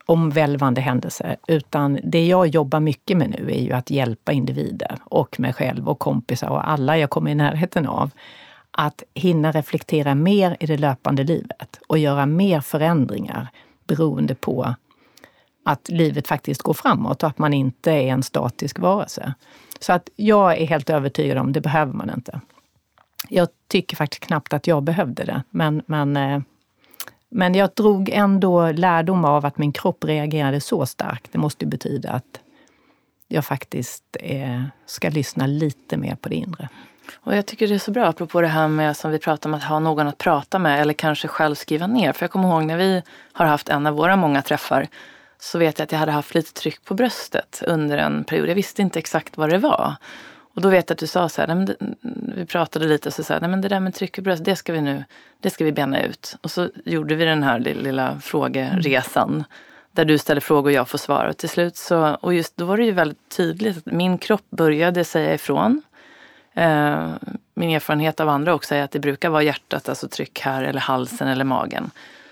omvälvande 0.05 0.81
händelse. 0.81 1.35
Utan 1.47 1.99
det 2.03 2.25
jag 2.25 2.47
jobbar 2.47 2.79
mycket 2.79 3.17
med 3.17 3.29
nu 3.29 3.51
är 3.51 3.61
ju 3.61 3.71
att 3.71 3.89
hjälpa 3.89 4.31
individer 4.31 4.97
och 5.03 5.39
mig 5.39 5.53
själv 5.53 5.89
och 5.89 5.99
kompisar 5.99 6.49
och 6.49 6.69
alla 6.69 6.97
jag 6.97 7.09
kommer 7.09 7.31
i 7.31 7.35
närheten 7.35 7.87
av 7.87 8.11
att 8.71 9.03
hinna 9.13 9.51
reflektera 9.51 10.15
mer 10.15 10.57
i 10.59 10.65
det 10.65 10.77
löpande 10.77 11.23
livet 11.23 11.79
och 11.87 11.97
göra 11.97 12.25
mer 12.25 12.61
förändringar 12.61 13.47
beroende 13.89 14.35
på 14.35 14.75
att 15.65 15.89
livet 15.89 16.27
faktiskt 16.27 16.61
går 16.61 16.73
framåt 16.73 17.23
och 17.23 17.29
att 17.29 17.37
man 17.37 17.53
inte 17.53 17.91
är 17.91 18.07
en 18.07 18.23
statisk 18.23 18.79
varelse. 18.79 19.33
Så 19.79 19.93
att 19.93 20.09
jag 20.15 20.57
är 20.57 20.65
helt 20.65 20.89
övertygad 20.89 21.37
om, 21.37 21.51
det 21.51 21.61
behöver 21.61 21.93
man 21.93 22.09
inte. 22.09 22.41
Jag 23.29 23.47
tycker 23.67 23.95
faktiskt 23.95 24.23
knappt 24.23 24.53
att 24.53 24.67
jag 24.67 24.83
behövde 24.83 25.23
det. 25.23 25.43
Men, 25.49 25.81
men, 25.85 26.17
eh, 26.17 26.41
men 27.29 27.55
jag 27.55 27.69
drog 27.75 28.09
ändå 28.09 28.71
lärdom 28.71 29.25
av 29.25 29.45
att 29.45 29.57
min 29.57 29.71
kropp 29.71 30.03
reagerade 30.03 30.61
så 30.61 30.85
starkt. 30.85 31.31
Det 31.31 31.37
måste 31.37 31.65
ju 31.65 31.69
betyda 31.69 32.11
att 32.11 32.39
jag 33.27 33.45
faktiskt 33.45 34.17
eh, 34.19 34.63
ska 34.85 35.09
lyssna 35.09 35.47
lite 35.47 35.97
mer 35.97 36.15
på 36.15 36.29
det 36.29 36.35
inre. 36.35 36.69
Och 37.15 37.35
jag 37.35 37.45
tycker 37.45 37.67
det 37.67 37.73
är 37.73 37.79
så 37.79 37.91
bra, 37.91 38.05
apropå 38.05 38.41
det 38.41 38.47
här 38.47 38.67
med 38.67 38.97
som 38.97 39.11
vi 39.11 39.19
pratade 39.19 39.53
om 39.53 39.57
att 39.57 39.63
ha 39.63 39.79
någon 39.79 40.07
att 40.07 40.17
prata 40.17 40.59
med 40.59 40.81
eller 40.81 40.93
kanske 40.93 41.27
själv 41.27 41.55
skriva 41.55 41.87
ner. 41.87 42.13
För 42.13 42.23
jag 42.23 42.31
kommer 42.31 42.49
ihåg 42.49 42.65
när 42.65 42.77
vi 42.77 43.01
har 43.33 43.45
haft 43.45 43.69
en 43.69 43.87
av 43.87 43.93
våra 43.95 44.15
många 44.15 44.41
träffar 44.41 44.87
så 45.39 45.57
vet 45.57 45.79
jag 45.79 45.83
att 45.83 45.91
jag 45.91 45.99
hade 45.99 46.11
haft 46.11 46.35
lite 46.35 46.53
tryck 46.53 46.85
på 46.85 46.93
bröstet 46.93 47.63
under 47.67 47.97
en 47.97 48.23
period. 48.23 48.49
Jag 48.49 48.55
visste 48.55 48.81
inte 48.81 48.99
exakt 48.99 49.37
vad 49.37 49.49
det 49.49 49.57
var. 49.57 49.95
Och 50.55 50.61
då 50.61 50.69
vet 50.69 50.89
jag 50.89 50.95
att 50.95 50.99
du 50.99 51.07
sa 51.07 51.29
så 51.29 51.41
här, 51.41 51.55
nej, 51.55 51.75
vi 52.35 52.45
pratade 52.45 52.87
lite 52.87 53.09
och 53.09 53.13
så 53.13 53.23
sa 53.23 53.39
nej 53.39 53.49
men 53.49 53.61
det 53.61 53.67
där 53.67 53.79
med 53.79 53.93
tryck 53.93 54.17
i 54.17 54.21
bröstet, 54.21 54.45
det 54.45 54.55
ska 54.55 54.73
vi 54.73 54.81
nu, 54.81 55.03
det 55.41 55.49
ska 55.49 55.65
vi 55.65 55.71
bena 55.71 56.03
ut. 56.03 56.35
Och 56.41 56.51
så 56.51 56.69
gjorde 56.85 57.15
vi 57.15 57.25
den 57.25 57.43
här 57.43 57.59
lilla 57.59 58.19
frågeresan. 58.19 59.43
Där 59.91 60.05
du 60.05 60.17
ställer 60.17 60.41
frågor 60.41 60.69
och 60.69 60.71
jag 60.71 60.89
får 60.89 60.97
svar. 60.97 61.25
Och 61.25 61.37
till 61.37 61.49
slut 61.49 61.75
så, 61.75 62.17
och 62.21 62.33
just 62.33 62.57
då 62.57 62.65
var 62.65 62.77
det 62.77 62.83
ju 62.83 62.91
väldigt 62.91 63.29
tydligt 63.37 63.77
att 63.77 63.85
min 63.85 64.17
kropp 64.17 64.49
började 64.49 65.03
säga 65.03 65.33
ifrån. 65.33 65.81
Eh, 66.59 67.11
min 67.53 67.69
erfarenhet 67.69 68.19
av 68.19 68.29
andra 68.29 68.53
också 68.53 68.75
är 68.75 68.83
att 68.83 68.91
det 68.91 68.99
brukar 68.99 69.29
vara 69.29 69.43
hjärtat, 69.43 69.89
alltså 69.89 70.07
tryck 70.07 70.39
här 70.39 70.63
eller 70.63 70.79
halsen 70.79 71.27
eller 71.27 71.45
magen. 71.45 71.91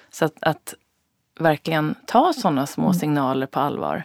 Så 0.09 0.25
att, 0.25 0.33
att 0.39 0.73
verkligen 1.39 1.95
ta 2.05 2.33
sådana 2.33 2.67
små 2.67 2.85
mm. 2.85 2.93
signaler 2.93 3.45
på 3.45 3.59
allvar. 3.59 4.03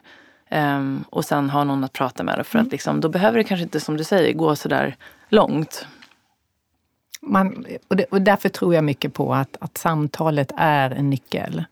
Um, 0.50 1.04
och 1.10 1.24
sen 1.24 1.50
ha 1.50 1.64
någon 1.64 1.84
att 1.84 1.92
prata 1.92 2.22
med. 2.22 2.46
För 2.46 2.58
mm. 2.58 2.66
att 2.66 2.72
liksom, 2.72 3.00
då 3.00 3.08
behöver 3.08 3.38
det 3.38 3.44
kanske 3.44 3.62
inte, 3.62 3.80
som 3.80 3.96
du 3.96 4.04
säger, 4.04 4.32
gå 4.32 4.56
så 4.56 4.68
där 4.68 4.96
långt. 5.28 5.86
Man, 7.20 7.66
och, 7.88 7.96
det, 7.96 8.04
och 8.04 8.22
därför 8.22 8.48
tror 8.48 8.74
jag 8.74 8.84
mycket 8.84 9.14
på 9.14 9.34
att, 9.34 9.56
att 9.60 9.78
samtalet 9.78 10.52
är 10.56 10.90
en 10.90 11.10
nyckel. 11.10 11.64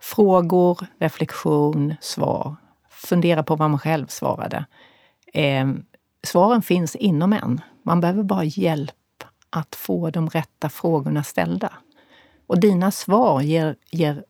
Frågor, 0.00 0.86
reflektion, 0.98 1.94
svar. 2.00 2.56
Fundera 2.90 3.42
på 3.42 3.56
vad 3.56 3.70
man 3.70 3.78
själv 3.78 4.06
svarade. 4.06 4.64
Eh, 5.32 5.68
svaren 6.22 6.62
finns 6.62 6.96
inom 6.96 7.32
en. 7.32 7.60
Man 7.86 8.00
behöver 8.00 8.22
bara 8.22 8.44
hjälp 8.44 9.24
att 9.50 9.74
få 9.74 10.10
de 10.10 10.28
rätta 10.28 10.68
frågorna 10.68 11.24
ställda. 11.24 11.72
Och 12.46 12.60
dina 12.60 12.90
svar 12.90 13.40
ger, 13.40 13.76
ger, 13.90 14.24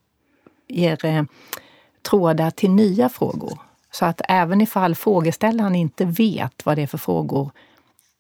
ger 0.68 1.04
eh, 1.04 1.22
trådar 2.10 2.50
till 2.50 2.70
nya 2.70 3.08
frågor. 3.08 3.58
Så 3.90 4.04
att 4.04 4.20
även 4.28 4.60
ifall 4.60 4.94
frågeställaren 4.94 5.74
inte 5.74 6.04
vet 6.04 6.66
vad 6.66 6.76
det 6.76 6.82
är 6.82 6.86
för 6.86 6.98
frågor 6.98 7.50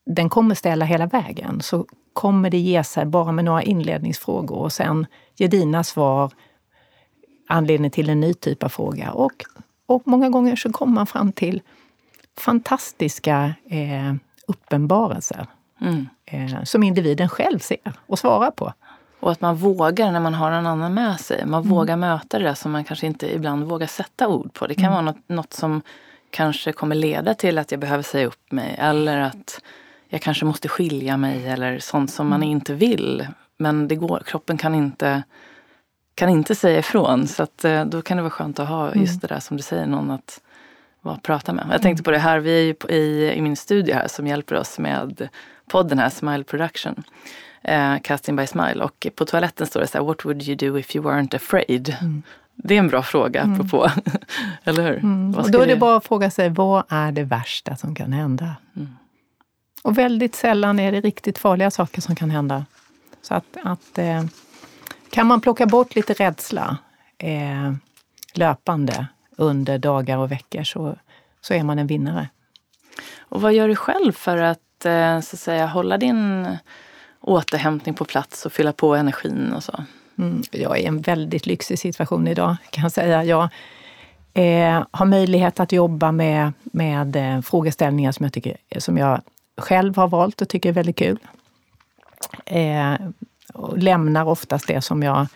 den 0.06 0.28
kommer 0.28 0.54
ställa 0.54 0.84
hela 0.84 1.06
vägen, 1.06 1.60
så 1.60 1.86
kommer 2.12 2.50
det 2.50 2.58
ge 2.58 2.84
sig 2.84 3.06
bara 3.06 3.32
med 3.32 3.44
några 3.44 3.62
inledningsfrågor 3.62 4.56
och 4.56 4.72
sen 4.72 5.06
ger 5.34 5.48
dina 5.48 5.84
svar 5.84 6.32
anledning 7.48 7.90
till 7.90 8.10
en 8.10 8.20
ny 8.20 8.34
typ 8.34 8.62
av 8.62 8.68
fråga. 8.68 9.12
Och, 9.12 9.44
och 9.86 10.02
många 10.06 10.28
gånger 10.28 10.56
så 10.56 10.72
kommer 10.72 10.92
man 10.92 11.06
fram 11.06 11.32
till 11.32 11.62
fantastiska 12.36 13.54
eh, 13.68 14.14
uppenbarelser 14.46 15.46
mm. 15.80 16.08
eh, 16.24 16.62
som 16.62 16.82
individen 16.82 17.28
själv 17.28 17.58
ser 17.58 17.92
och 18.06 18.18
svarar 18.18 18.50
på. 18.50 18.72
Och 19.20 19.32
att 19.32 19.40
man 19.40 19.56
vågar 19.56 20.12
när 20.12 20.20
man 20.20 20.34
har 20.34 20.50
en 20.50 20.66
annan 20.66 20.94
med 20.94 21.20
sig. 21.20 21.46
Man 21.46 21.62
mm. 21.62 21.74
vågar 21.74 21.96
möta 21.96 22.38
det 22.38 22.44
där 22.44 22.54
som 22.54 22.72
man 22.72 22.84
kanske 22.84 23.06
inte 23.06 23.34
ibland 23.34 23.64
vågar 23.64 23.86
sätta 23.86 24.28
ord 24.28 24.52
på. 24.52 24.66
Det 24.66 24.74
kan 24.74 24.84
mm. 24.84 24.92
vara 24.92 25.02
något, 25.02 25.28
något 25.28 25.52
som 25.52 25.82
kanske 26.30 26.72
kommer 26.72 26.94
leda 26.94 27.34
till 27.34 27.58
att 27.58 27.70
jag 27.70 27.80
behöver 27.80 28.02
säga 28.02 28.26
upp 28.26 28.52
mig 28.52 28.76
eller 28.78 29.20
att 29.20 29.60
jag 30.08 30.22
kanske 30.22 30.44
måste 30.44 30.68
skilja 30.68 31.16
mig 31.16 31.48
eller 31.48 31.78
sånt 31.78 32.10
som 32.10 32.28
man 32.28 32.42
mm. 32.42 32.48
inte 32.48 32.74
vill. 32.74 33.26
Men 33.58 33.88
det 33.88 33.94
går, 33.94 34.22
kroppen 34.26 34.58
kan 34.58 34.74
inte, 34.74 35.22
kan 36.14 36.28
inte 36.28 36.54
säga 36.54 36.78
ifrån. 36.78 37.26
Så 37.26 37.42
att, 37.42 37.64
eh, 37.64 37.84
då 37.84 38.02
kan 38.02 38.16
det 38.16 38.22
vara 38.22 38.30
skönt 38.30 38.58
att 38.58 38.68
ha 38.68 38.94
just 38.94 39.10
mm. 39.10 39.18
det 39.20 39.26
där 39.26 39.40
som 39.40 39.56
du 39.56 39.62
säger, 39.62 39.86
någon 39.86 40.10
att 40.10 40.40
vara, 41.06 41.18
prata 41.22 41.52
med. 41.52 41.66
Jag 41.70 41.82
tänkte 41.82 42.02
på 42.02 42.10
det 42.10 42.18
här, 42.18 42.38
vi 42.38 42.58
är 42.58 42.62
ju 42.62 42.96
i, 42.96 43.32
i 43.36 43.40
min 43.40 43.56
studio 43.56 43.94
här 43.94 44.08
som 44.08 44.26
hjälper 44.26 44.54
oss 44.54 44.78
med 44.78 45.28
podden 45.70 45.98
här, 45.98 46.10
Smile 46.10 46.44
Production 46.44 47.04
eh, 47.66 47.98
Casting 48.02 48.36
by 48.36 48.46
Smile. 48.46 48.84
Och 48.84 49.06
på 49.14 49.24
toaletten 49.24 49.66
står 49.66 49.80
det 49.80 49.86
så 49.86 49.98
här, 49.98 50.04
What 50.04 50.24
would 50.24 50.42
you 50.42 50.56
do 50.56 50.78
if 50.78 50.96
you 50.96 51.04
weren't 51.04 51.36
afraid? 51.36 51.96
Mm. 52.00 52.22
Det 52.54 52.74
är 52.74 52.78
en 52.78 52.88
bra 52.88 53.02
fråga 53.02 53.40
mm. 53.40 53.54
apropå, 53.54 53.90
eller 54.64 54.82
hur? 54.82 54.96
Mm. 54.96 55.34
Och 55.34 55.50
då 55.50 55.60
är 55.60 55.66
det 55.66 55.76
bara 55.76 55.96
att 55.96 56.06
fråga 56.06 56.30
sig, 56.30 56.48
vad 56.48 56.84
är 56.88 57.12
det 57.12 57.24
värsta 57.24 57.76
som 57.76 57.94
kan 57.94 58.12
hända? 58.12 58.56
Mm. 58.76 58.96
Och 59.82 59.98
väldigt 59.98 60.34
sällan 60.34 60.80
är 60.80 60.92
det 60.92 61.00
riktigt 61.00 61.38
farliga 61.38 61.70
saker 61.70 62.00
som 62.00 62.16
kan 62.16 62.30
hända. 62.30 62.64
Så 63.22 63.34
att, 63.34 63.56
att 63.62 63.98
eh, 63.98 64.24
kan 65.10 65.26
man 65.26 65.40
plocka 65.40 65.66
bort 65.66 65.94
lite 65.94 66.12
rädsla 66.12 66.78
eh, 67.18 67.72
löpande 68.34 69.06
under 69.36 69.78
dagar 69.78 70.18
och 70.18 70.32
veckor 70.32 70.64
så, 70.64 70.96
så 71.40 71.54
är 71.54 71.62
man 71.62 71.78
en 71.78 71.86
vinnare. 71.86 72.28
Och 73.18 73.40
vad 73.42 73.54
gör 73.54 73.68
du 73.68 73.76
själv 73.76 74.12
för 74.12 74.36
att, 74.36 74.84
eh, 74.84 75.20
så 75.20 75.36
att 75.36 75.40
säga, 75.40 75.66
hålla 75.66 75.98
din 75.98 76.48
återhämtning 77.20 77.94
på 77.94 78.04
plats 78.04 78.46
och 78.46 78.52
fylla 78.52 78.72
på 78.72 78.94
energin 78.94 79.52
och 79.52 79.62
så. 79.62 79.84
Mm, 80.18 80.42
jag 80.50 80.78
är 80.78 80.82
i 80.82 80.86
en 80.86 81.00
väldigt 81.00 81.46
lyxig 81.46 81.78
situation 81.78 82.28
idag 82.28 82.56
kan 82.70 82.82
jag 82.82 82.92
säga. 82.92 83.24
Jag 83.24 83.48
eh, 84.34 84.84
har 84.90 85.06
möjlighet 85.06 85.60
att 85.60 85.72
jobba 85.72 86.12
med, 86.12 86.52
med 86.62 87.16
eh, 87.16 87.40
frågeställningar 87.40 88.12
som 88.12 88.24
jag, 88.24 88.32
tycker, 88.32 88.56
som 88.78 88.98
jag 88.98 89.20
själv 89.56 89.96
har 89.96 90.08
valt 90.08 90.42
och 90.42 90.48
tycker 90.48 90.68
är 90.68 90.72
väldigt 90.72 90.96
kul. 90.96 91.18
Eh, 92.44 92.94
och 93.54 93.78
lämnar 93.78 94.24
oftast 94.24 94.66
det 94.66 94.82
som 94.82 95.02
jag 95.02 95.26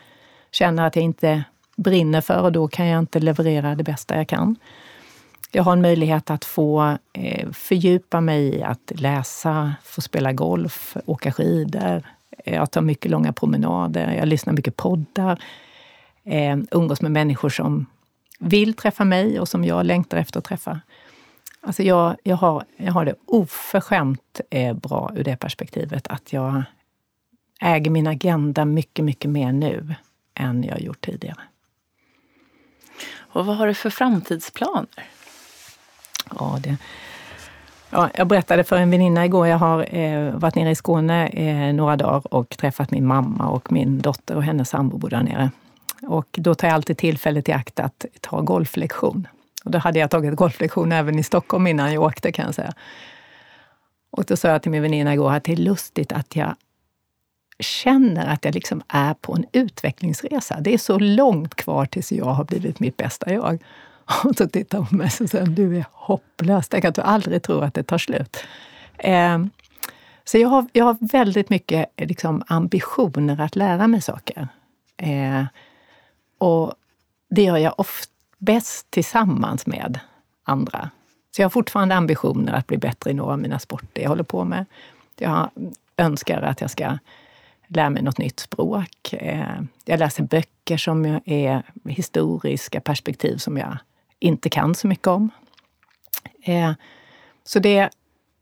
känner 0.50 0.86
att 0.86 0.96
jag 0.96 1.04
inte 1.04 1.44
brinner 1.82 2.20
för 2.20 2.42
och 2.42 2.52
då 2.52 2.68
kan 2.68 2.86
jag 2.86 2.98
inte 2.98 3.20
leverera 3.20 3.74
det 3.74 3.84
bästa 3.84 4.16
jag 4.16 4.28
kan. 4.28 4.56
Jag 5.52 5.62
har 5.62 5.72
en 5.72 5.82
möjlighet 5.82 6.30
att 6.30 6.44
få 6.44 6.98
eh, 7.12 7.50
fördjupa 7.50 8.20
mig 8.20 8.54
i 8.54 8.62
att 8.62 8.92
läsa, 8.94 9.74
få 9.84 10.00
spela 10.00 10.32
golf, 10.32 10.96
åka 11.06 11.32
skidor. 11.32 12.02
Eh, 12.44 12.54
jag 12.54 12.70
tar 12.70 12.80
mycket 12.80 13.10
långa 13.10 13.32
promenader, 13.32 14.12
jag 14.12 14.28
lyssnar 14.28 14.52
mycket 14.52 14.76
poddar. 14.76 15.42
Eh, 16.24 16.58
umgås 16.70 17.02
med 17.02 17.10
människor 17.10 17.48
som 17.48 17.86
vill 18.38 18.74
träffa 18.74 19.04
mig 19.04 19.40
och 19.40 19.48
som 19.48 19.64
jag 19.64 19.86
längtar 19.86 20.18
efter 20.18 20.38
att 20.38 20.44
träffa. 20.44 20.80
Alltså 21.60 21.82
jag, 21.82 22.16
jag, 22.22 22.36
har, 22.36 22.64
jag 22.76 22.92
har 22.92 23.04
det 23.04 23.14
oförskämt 23.26 24.40
eh, 24.50 24.76
bra 24.76 25.12
ur 25.16 25.24
det 25.24 25.36
perspektivet 25.36 26.06
att 26.08 26.32
jag 26.32 26.62
äger 27.60 27.90
min 27.90 28.06
agenda 28.06 28.64
mycket, 28.64 29.04
mycket 29.04 29.30
mer 29.30 29.52
nu 29.52 29.94
än 30.34 30.64
jag 30.64 30.80
gjort 30.80 31.00
tidigare. 31.00 31.40
Och 33.18 33.46
vad 33.46 33.56
har 33.56 33.66
du 33.66 33.74
för 33.74 33.90
framtidsplaner? 33.90 35.04
Ja, 36.38 36.58
det, 36.60 36.76
ja, 37.90 38.10
jag 38.14 38.26
berättade 38.26 38.64
för 38.64 38.76
en 38.76 38.90
väninna 38.90 39.24
igår, 39.24 39.46
jag 39.46 39.58
har 39.58 39.94
eh, 39.96 40.30
varit 40.34 40.54
nere 40.54 40.70
i 40.70 40.74
Skåne 40.74 41.28
eh, 41.28 41.74
några 41.74 41.96
dagar 41.96 42.34
och 42.34 42.56
träffat 42.56 42.90
min 42.90 43.06
mamma 43.06 43.48
och 43.48 43.72
min 43.72 44.00
dotter 44.00 44.36
och 44.36 44.42
hennes 44.42 44.68
sambo 44.68 44.98
bor 44.98 45.10
där 45.10 45.22
nere. 45.22 45.50
Och 46.02 46.26
då 46.32 46.54
tar 46.54 46.68
jag 46.68 46.74
alltid 46.74 46.98
tillfället 46.98 47.48
i 47.48 47.52
akt 47.52 47.80
att 47.80 48.04
ta 48.20 48.40
golflektion. 48.40 49.26
Och 49.64 49.70
då 49.70 49.78
hade 49.78 49.98
jag 49.98 50.10
tagit 50.10 50.36
golflektion 50.36 50.92
även 50.92 51.18
i 51.18 51.22
Stockholm 51.22 51.66
innan 51.66 51.92
jag 51.92 52.02
åkte 52.02 52.32
kan 52.32 52.44
jag 52.44 52.54
säga. 52.54 52.72
Och 54.10 54.24
då 54.24 54.36
sa 54.36 54.48
jag 54.48 54.62
till 54.62 54.70
min 54.70 54.82
väninna 54.82 55.14
igår 55.14 55.32
att 55.32 55.44
det 55.44 55.52
är 55.52 55.56
lustigt 55.56 56.12
att 56.12 56.36
jag 56.36 56.54
känner 57.62 58.26
att 58.26 58.44
jag 58.44 58.54
liksom 58.54 58.82
är 58.88 59.14
på 59.14 59.34
en 59.34 59.46
utvecklingsresa. 59.52 60.60
Det 60.60 60.74
är 60.74 60.78
så 60.78 60.98
långt 60.98 61.54
kvar 61.54 61.86
tills 61.86 62.12
jag 62.12 62.24
har 62.24 62.44
blivit 62.44 62.80
mitt 62.80 62.96
bästa 62.96 63.32
jag. 63.32 63.58
Och 64.24 64.36
så 64.36 64.48
tittar 64.48 64.78
hon 64.78 64.86
på 64.86 64.94
mig 64.94 65.10
och 65.20 65.30
säger 65.30 65.46
du 65.46 65.76
är 65.76 65.84
hopplös. 65.92 66.68
Tänk 66.68 66.84
att 66.84 66.94
du 66.94 67.02
aldrig 67.02 67.42
tror 67.42 67.64
att 67.64 67.74
det 67.74 67.82
tar 67.82 67.98
slut. 67.98 68.36
Eh, 68.98 69.38
så 70.24 70.38
jag 70.38 70.48
har, 70.48 70.66
jag 70.72 70.84
har 70.84 70.96
väldigt 71.00 71.50
mycket 71.50 71.90
eh, 71.96 72.08
liksom, 72.08 72.42
ambitioner 72.46 73.40
att 73.40 73.56
lära 73.56 73.86
mig 73.86 74.00
saker. 74.00 74.48
Eh, 74.96 75.44
och 76.38 76.74
det 77.30 77.42
gör 77.42 77.56
jag 77.56 77.80
oft 77.80 78.10
bäst 78.38 78.90
tillsammans 78.90 79.66
med 79.66 80.00
andra. 80.44 80.90
Så 81.36 81.42
jag 81.42 81.44
har 81.44 81.50
fortfarande 81.50 81.94
ambitioner 81.94 82.52
att 82.52 82.66
bli 82.66 82.76
bättre 82.76 83.10
i 83.10 83.14
några 83.14 83.32
av 83.32 83.38
mina 83.38 83.58
sporter 83.58 84.02
jag 84.02 84.08
håller 84.08 84.22
på 84.22 84.44
med. 84.44 84.66
Jag 85.18 85.50
önskar 85.96 86.42
att 86.42 86.60
jag 86.60 86.70
ska 86.70 86.98
lär 87.70 87.90
mig 87.90 88.02
något 88.02 88.18
nytt 88.18 88.40
språk. 88.40 89.12
Eh, 89.12 89.60
jag 89.84 89.98
läser 89.98 90.22
böcker 90.22 90.76
som 90.76 91.20
är 91.24 91.62
historiska 91.84 92.80
perspektiv 92.80 93.36
som 93.36 93.56
jag 93.56 93.78
inte 94.18 94.48
kan 94.48 94.74
så 94.74 94.86
mycket 94.86 95.06
om. 95.06 95.30
Eh, 96.42 96.72
så 97.44 97.58
det, 97.58 97.90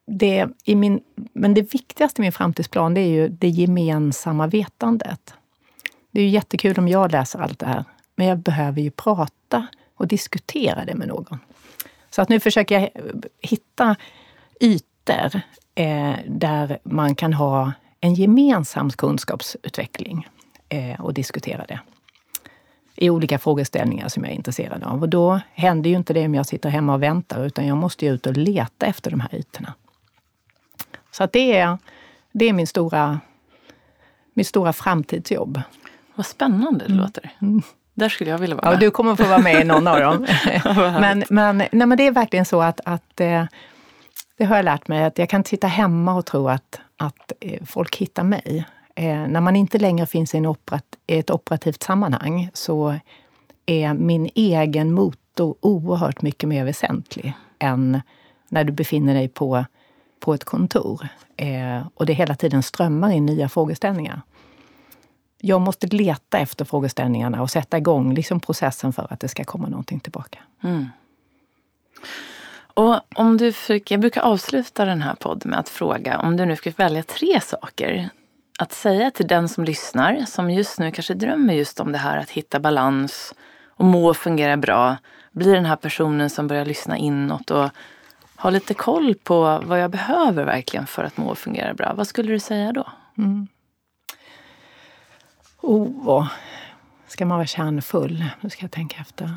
det, 0.07 0.49
i 0.65 0.75
min, 0.75 1.01
men 1.33 1.55
det 1.55 1.75
viktigaste 1.75 2.21
i 2.21 2.23
min 2.23 2.33
framtidsplan 2.33 2.95
det 2.95 3.01
är 3.01 3.09
ju 3.09 3.29
det 3.29 3.49
gemensamma 3.49 4.47
vetandet. 4.47 5.35
Det 6.11 6.21
är 6.21 6.25
ju 6.25 6.31
jättekul 6.31 6.79
om 6.79 6.89
jag 6.89 7.13
läser 7.13 7.39
allt 7.39 7.59
det 7.59 7.67
här, 7.67 7.85
men 8.17 8.27
jag 8.27 8.39
behöver 8.39 8.81
ju 8.81 8.91
prata 8.91 9.67
och 9.95 10.09
diskutera 10.09 10.85
det 10.85 10.95
med 10.95 11.09
någon. 11.09 11.39
Så 12.11 12.23
att 12.23 12.29
nu 12.29 12.41
försöker 12.41 12.81
jag 12.81 12.91
hitta 13.41 13.97
ytor 14.61 15.41
eh, 15.75 16.15
där 16.27 16.79
man 16.83 17.15
kan 17.15 17.33
ha 17.33 17.73
en 18.01 18.15
gemensam 18.15 18.91
kunskapsutveckling 18.91 20.29
eh, 20.69 21.01
och 21.01 21.15
diskutera 21.15 21.65
det. 21.69 21.81
i 22.97 23.11
olika 23.11 23.39
frågeställningar 23.39 24.09
som 24.09 24.25
jag 24.25 24.33
är 24.33 24.37
intresserad 24.37 24.83
av. 24.83 25.03
Och 25.03 25.09
då 25.09 25.41
händer 25.53 25.91
ju 25.91 25.97
inte 25.97 26.13
det 26.13 26.25
om 26.25 26.35
jag 26.35 26.47
sitter 26.47 26.69
hemma 26.69 26.95
och 26.95 27.03
väntar, 27.03 27.47
utan 27.47 27.67
jag 27.67 27.77
måste 27.77 28.05
ju 28.07 28.15
ut 28.15 28.27
och 28.27 28.37
leta 28.37 28.87
efter 28.87 29.11
de 29.11 29.21
här 29.21 29.35
ytorna. 29.35 29.75
Så 31.11 31.25
att 31.25 31.33
det, 31.33 31.57
är, 31.57 31.79
det 32.33 32.45
är 32.45 32.53
min 32.53 32.67
stora, 32.67 33.21
mitt 34.35 34.47
stora 34.47 34.73
framtidsjobb. 34.73 35.61
Vad 36.15 36.27
spännande 36.27 36.85
det 36.85 36.93
mm. 36.93 37.05
låter. 37.05 37.31
Mm. 37.43 37.63
Där 37.95 38.09
skulle 38.09 38.31
jag 38.31 38.39
vilja 38.39 38.57
vara 38.57 38.71
med. 38.71 38.75
Ja, 38.75 38.81
du 38.81 38.91
kommer 38.91 39.17
få 39.17 39.25
vara 39.25 39.39
med 39.39 39.61
i 39.61 39.65
någon 39.65 39.87
av 39.87 40.01
dem. 40.01 40.27
men, 40.75 41.25
men, 41.31 41.59
nej, 41.59 41.87
men 41.87 41.99
det 41.99 42.07
är 42.07 42.13
verkligen 42.13 42.45
så 42.45 42.63
att, 42.63 42.81
att 42.85 43.21
eh, 43.21 43.45
det 44.37 44.45
har 44.45 44.57
jag 44.57 44.65
lärt 44.65 44.89
mig, 44.89 45.05
att 45.05 45.19
jag 45.19 45.29
kan 45.29 45.45
sitta 45.45 45.67
hemma 45.67 46.15
och 46.15 46.27
tro 46.27 46.49
att, 46.49 46.81
att 46.99 47.33
eh, 47.41 47.65
folk 47.65 47.97
hittar 47.97 48.25
mig. 48.25 48.67
Eh, 48.95 49.27
när 49.27 49.41
man 49.41 49.57
inte 49.57 49.79
längre 49.79 50.07
finns 50.07 50.35
i, 50.35 50.47
operat, 50.47 50.85
ett 51.07 51.31
operativt 51.31 51.83
sammanhang 51.83 52.51
så 52.55 52.99
är 53.67 53.95
min 53.95 54.31
egen 54.35 54.93
motor 54.93 55.57
oerhört 55.61 56.23
mycket 56.23 56.49
mer 56.49 56.65
väsentlig 56.65 57.33
än 57.59 58.01
när 58.49 58.65
du 58.65 58.73
befinner 58.73 59.15
dig 59.15 59.29
på, 59.29 59.65
på 60.21 60.35
ett 60.35 60.45
kontor 60.45 61.09
eh, 61.37 61.87
och 61.95 62.07
det 62.07 62.13
hela 62.13 62.35
tiden 62.35 62.63
strömmar 62.63 63.11
in 63.11 63.27
nya 63.27 63.49
frågeställningar. 63.49 64.23
Jag 65.41 65.61
måste 65.61 65.87
leta 65.87 66.39
efter 66.39 66.65
frågeställningarna 66.65 67.43
och 67.43 67.51
sätta 67.51 67.79
igång 67.79 68.15
liksom 68.15 68.41
processen 68.41 68.93
för 68.93 69.07
att 69.11 69.21
det 69.21 69.29
ska 69.29 69.45
komma 69.45 69.69
någonting 69.69 70.01
tillbaka. 70.01 70.39
Mm. 70.63 70.87
Och 72.79 73.01
om 73.15 73.37
du 73.37 73.53
fick, 73.53 73.91
jag 73.91 74.01
brukar 74.01 74.23
avsluta 74.23 74.85
den 74.85 75.03
här 75.03 75.15
podden 75.15 75.51
med 75.51 75.59
att 75.59 75.69
fråga 75.69 76.19
om 76.19 76.37
du 76.37 76.47
nu 76.47 76.57
fick 76.57 76.79
välja 76.79 77.03
tre 77.03 77.41
saker 77.41 78.09
att 78.59 78.73
säga 78.73 79.11
till 79.11 79.27
den 79.27 79.49
som 79.49 79.65
lyssnar, 79.65 80.25
som 80.25 80.51
just 80.51 80.79
nu 80.79 80.91
kanske 80.91 81.15
drömmer 81.15 81.55
just 81.55 81.81
om 81.81 81.93
det 81.93 81.99
här 81.99 82.19
att 82.19 82.31
hitta 82.31 82.61
balans 82.61 83.35
och 83.67 83.85
må 83.85 84.09
och 84.09 84.17
fungera 84.17 84.57
bra, 84.57 84.97
bli 85.33 85.53
den 85.53 85.65
här 85.65 85.77
personen 85.77 86.31
som 86.31 86.47
börjar 86.47 86.65
lyssna 86.65 86.97
inåt 86.97 87.51
och 87.51 87.71
ha 88.37 88.51
lite 88.51 88.75
koll 88.75 89.15
på 89.15 89.63
vad 89.65 89.81
jag 89.81 89.91
behöver 89.91 90.45
verkligen 90.45 90.87
för 90.87 91.05
att 91.05 91.17
må 91.17 91.27
och 91.29 91.39
fungera 91.39 91.75
bra. 91.75 91.95
Vad 91.95 92.07
skulle 92.07 92.33
du 92.33 92.41
säga 92.41 92.73
då? 92.73 92.87
Mm. 93.19 93.49
Oh, 95.61 96.29
ska 97.07 97.27
man 97.27 97.39
vara 97.39 97.47
kärnfull? 97.47 98.25
Nu 98.41 98.51
ska 98.51 98.65
jag 98.65 98.71
tänka 98.71 99.01
efter. 99.01 99.35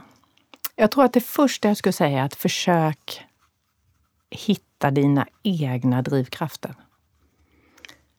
Jag 0.76 0.92
tror 0.92 1.06
att 1.06 1.14
det 1.14 1.22
första 1.22 1.68
jag 1.68 1.78
skulle 1.78 1.94
säga 1.94 2.20
är 2.20 2.26
att 2.26 2.36
försök 2.36 3.26
hitta 4.32 4.92
dina 4.92 5.28
egna 5.44 6.02
drivkrafter. 6.02 6.76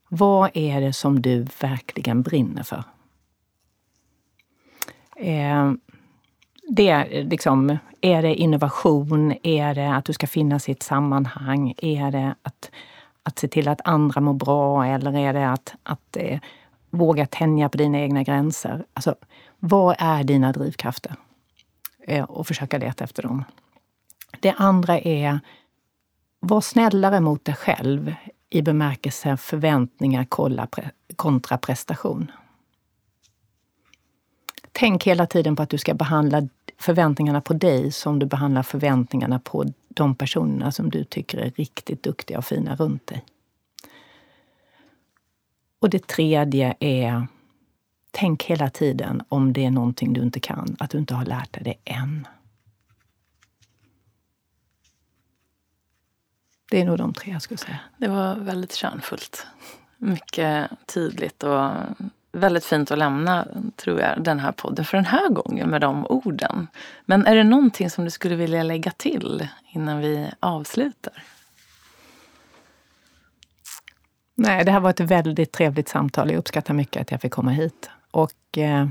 Vad 0.08 0.50
är 0.54 0.80
det 0.80 0.92
som 0.92 1.22
du 1.22 1.46
verkligen 1.60 2.22
brinner 2.22 2.62
för? 2.62 2.84
Eh, 5.16 5.72
det 6.68 6.88
är, 6.88 7.24
liksom, 7.24 7.78
är 8.00 8.22
det 8.22 8.34
innovation? 8.34 9.34
Är 9.42 9.74
det 9.74 9.94
att 9.94 10.04
du 10.04 10.12
ska 10.12 10.26
finnas 10.26 10.68
i 10.68 10.72
ett 10.72 10.82
sammanhang? 10.82 11.74
Är 11.76 12.10
det 12.10 12.34
att, 12.42 12.70
att 13.22 13.38
se 13.38 13.48
till 13.48 13.68
att 13.68 13.80
andra 13.84 14.20
mår 14.20 14.34
bra? 14.34 14.86
Eller 14.86 15.18
är 15.18 15.32
det 15.32 15.50
att, 15.50 15.74
att 15.82 16.16
eh, 16.16 16.40
våga 16.90 17.26
tänja 17.26 17.68
på 17.68 17.78
dina 17.78 17.98
egna 17.98 18.22
gränser? 18.22 18.84
Alltså, 18.92 19.14
vad 19.58 19.96
är 19.98 20.24
dina 20.24 20.52
drivkrafter? 20.52 21.14
Eh, 22.06 22.24
och 22.24 22.46
försöka 22.46 22.78
leta 22.78 23.04
efter 23.04 23.22
dem. 23.22 23.44
Det 24.40 24.52
andra 24.52 24.98
är, 24.98 25.40
var 26.44 26.60
snällare 26.60 27.20
mot 27.20 27.44
dig 27.44 27.54
själv 27.54 28.14
i 28.50 28.62
bemärkelsen 28.62 29.38
förväntningar 29.38 30.26
kontra 31.16 31.58
prestation. 31.58 32.30
Tänk 34.72 35.04
hela 35.06 35.26
tiden 35.26 35.56
på 35.56 35.62
att 35.62 35.70
du 35.70 35.78
ska 35.78 35.94
behandla 35.94 36.48
förväntningarna 36.78 37.40
på 37.40 37.54
dig 37.54 37.92
som 37.92 38.18
du 38.18 38.26
behandlar 38.26 38.62
förväntningarna 38.62 39.38
på 39.38 39.64
de 39.88 40.14
personerna 40.14 40.72
som 40.72 40.90
du 40.90 41.04
tycker 41.04 41.38
är 41.38 41.50
riktigt 41.50 42.02
duktiga 42.02 42.38
och 42.38 42.44
fina 42.44 42.76
runt 42.76 43.06
dig. 43.06 43.24
Och 45.80 45.90
det 45.90 46.06
tredje 46.06 46.74
är, 46.80 47.26
tänk 48.10 48.42
hela 48.42 48.70
tiden 48.70 49.22
om 49.28 49.52
det 49.52 49.64
är 49.64 49.70
någonting 49.70 50.12
du 50.12 50.22
inte 50.22 50.40
kan, 50.40 50.76
att 50.78 50.90
du 50.90 50.98
inte 50.98 51.14
har 51.14 51.24
lärt 51.24 51.52
dig 51.52 51.62
det 51.62 51.92
än. 51.92 52.26
Det 56.72 56.80
är 56.80 56.84
nog 56.84 56.98
de 56.98 57.14
tre 57.14 57.32
jag 57.32 57.42
skulle 57.42 57.58
säga. 57.58 57.78
Det 57.96 58.08
var 58.08 58.34
väldigt 58.34 58.74
kärnfullt. 58.74 59.46
Mycket 59.98 60.70
tydligt 60.86 61.42
och 61.42 61.70
väldigt 62.32 62.64
fint 62.64 62.90
att 62.90 62.98
lämna, 62.98 63.46
tror 63.76 64.00
jag, 64.00 64.22
den 64.22 64.40
här 64.40 64.52
podden 64.52 64.84
för 64.84 64.96
den 64.96 65.04
här 65.04 65.28
gången 65.28 65.68
med 65.68 65.80
de 65.80 66.06
orden. 66.06 66.68
Men 67.04 67.26
är 67.26 67.36
det 67.36 67.44
någonting 67.44 67.90
som 67.90 68.04
du 68.04 68.10
skulle 68.10 68.36
vilja 68.36 68.62
lägga 68.62 68.90
till 68.90 69.48
innan 69.72 69.98
vi 69.98 70.30
avslutar? 70.40 71.22
Nej, 74.34 74.64
det 74.64 74.72
här 74.72 74.80
var 74.80 74.90
ett 74.90 75.00
väldigt 75.00 75.52
trevligt 75.52 75.88
samtal. 75.88 76.30
Jag 76.30 76.38
uppskattar 76.38 76.74
mycket 76.74 77.02
att 77.02 77.10
jag 77.10 77.20
fick 77.20 77.32
komma 77.32 77.50
hit. 77.50 77.90
Och 78.10 78.58
eh, 78.58 78.88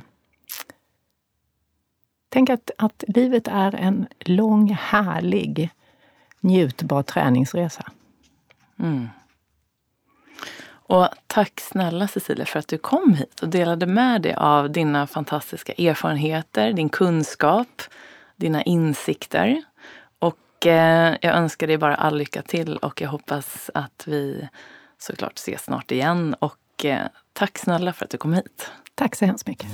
tänk 2.30 2.50
att, 2.50 2.72
att 2.78 3.04
livet 3.08 3.48
är 3.48 3.76
en 3.76 4.08
lång, 4.20 4.74
härlig 4.74 5.72
njutbar 6.42 7.04
träningsresa. 7.04 7.92
Mm. 8.80 9.10
Och 10.92 11.08
tack 11.28 11.60
snälla 11.60 12.08
Cecilia 12.08 12.46
för 12.46 12.60
att 12.60 12.68
du 12.68 12.78
kom 12.78 13.14
hit 13.14 13.40
och 13.40 13.50
delade 13.50 13.86
med 13.86 14.22
dig 14.22 14.34
av 14.34 14.72
dina 14.72 15.08
fantastiska 15.08 15.74
erfarenheter, 15.74 16.74
din 16.74 16.90
kunskap, 16.90 17.82
dina 18.36 18.64
insikter. 18.64 19.64
Och 20.20 20.68
eh, 20.68 21.16
jag 21.22 21.36
önskar 21.36 21.68
dig 21.68 21.78
bara 21.78 21.96
all 21.96 22.18
lycka 22.18 22.42
till 22.42 22.78
och 22.78 23.02
jag 23.02 23.10
hoppas 23.10 23.70
att 23.74 24.04
vi 24.08 24.48
såklart 24.98 25.38
ses 25.38 25.64
snart 25.64 25.92
igen. 25.92 26.36
Och 26.40 26.86
eh, 26.86 27.08
tack 27.34 27.58
snälla 27.58 27.94
för 27.94 28.06
att 28.06 28.12
du 28.12 28.18
kom 28.18 28.34
hit. 28.34 28.72
Tack 28.96 29.16
så 29.16 29.26
hemskt 29.26 29.48
mycket. 29.48 29.68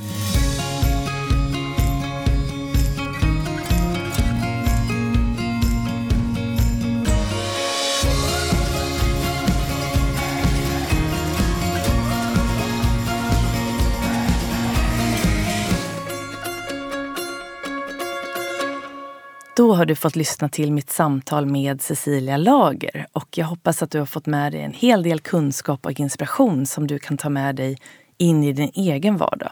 Då 19.57 19.73
har 19.73 19.85
du 19.85 19.95
fått 19.95 20.15
lyssna 20.15 20.49
till 20.49 20.71
mitt 20.71 20.89
samtal 20.89 21.45
med 21.45 21.81
Cecilia 21.81 22.37
Lager 22.37 23.07
och 23.13 23.37
jag 23.37 23.45
hoppas 23.45 23.83
att 23.83 23.91
du 23.91 23.99
har 23.99 24.05
fått 24.05 24.25
med 24.25 24.51
dig 24.51 24.61
en 24.61 24.73
hel 24.73 25.03
del 25.03 25.19
kunskap 25.19 25.85
och 25.85 25.99
inspiration 25.99 26.65
som 26.65 26.87
du 26.87 26.99
kan 26.99 27.17
ta 27.17 27.29
med 27.29 27.55
dig 27.55 27.77
in 28.17 28.43
i 28.43 28.53
din 28.53 28.71
egen 28.73 29.17
vardag. 29.17 29.51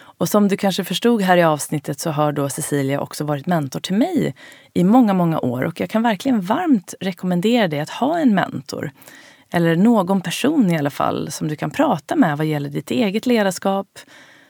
Och 0.00 0.28
som 0.28 0.48
du 0.48 0.56
kanske 0.56 0.84
förstod 0.84 1.22
här 1.22 1.36
i 1.36 1.42
avsnittet 1.42 2.00
så 2.00 2.10
har 2.10 2.32
då 2.32 2.48
Cecilia 2.48 3.00
också 3.00 3.24
varit 3.24 3.46
mentor 3.46 3.80
till 3.80 3.94
mig 3.94 4.34
i 4.74 4.84
många, 4.84 5.14
många 5.14 5.40
år 5.40 5.62
och 5.62 5.80
jag 5.80 5.90
kan 5.90 6.02
verkligen 6.02 6.40
varmt 6.40 6.94
rekommendera 7.00 7.68
dig 7.68 7.80
att 7.80 7.90
ha 7.90 8.18
en 8.18 8.34
mentor. 8.34 8.90
Eller 9.50 9.76
någon 9.76 10.20
person 10.20 10.70
i 10.70 10.78
alla 10.78 10.90
fall 10.90 11.30
som 11.30 11.48
du 11.48 11.56
kan 11.56 11.70
prata 11.70 12.16
med 12.16 12.38
vad 12.38 12.46
gäller 12.46 12.70
ditt 12.70 12.90
eget 12.90 13.26
ledarskap, 13.26 13.98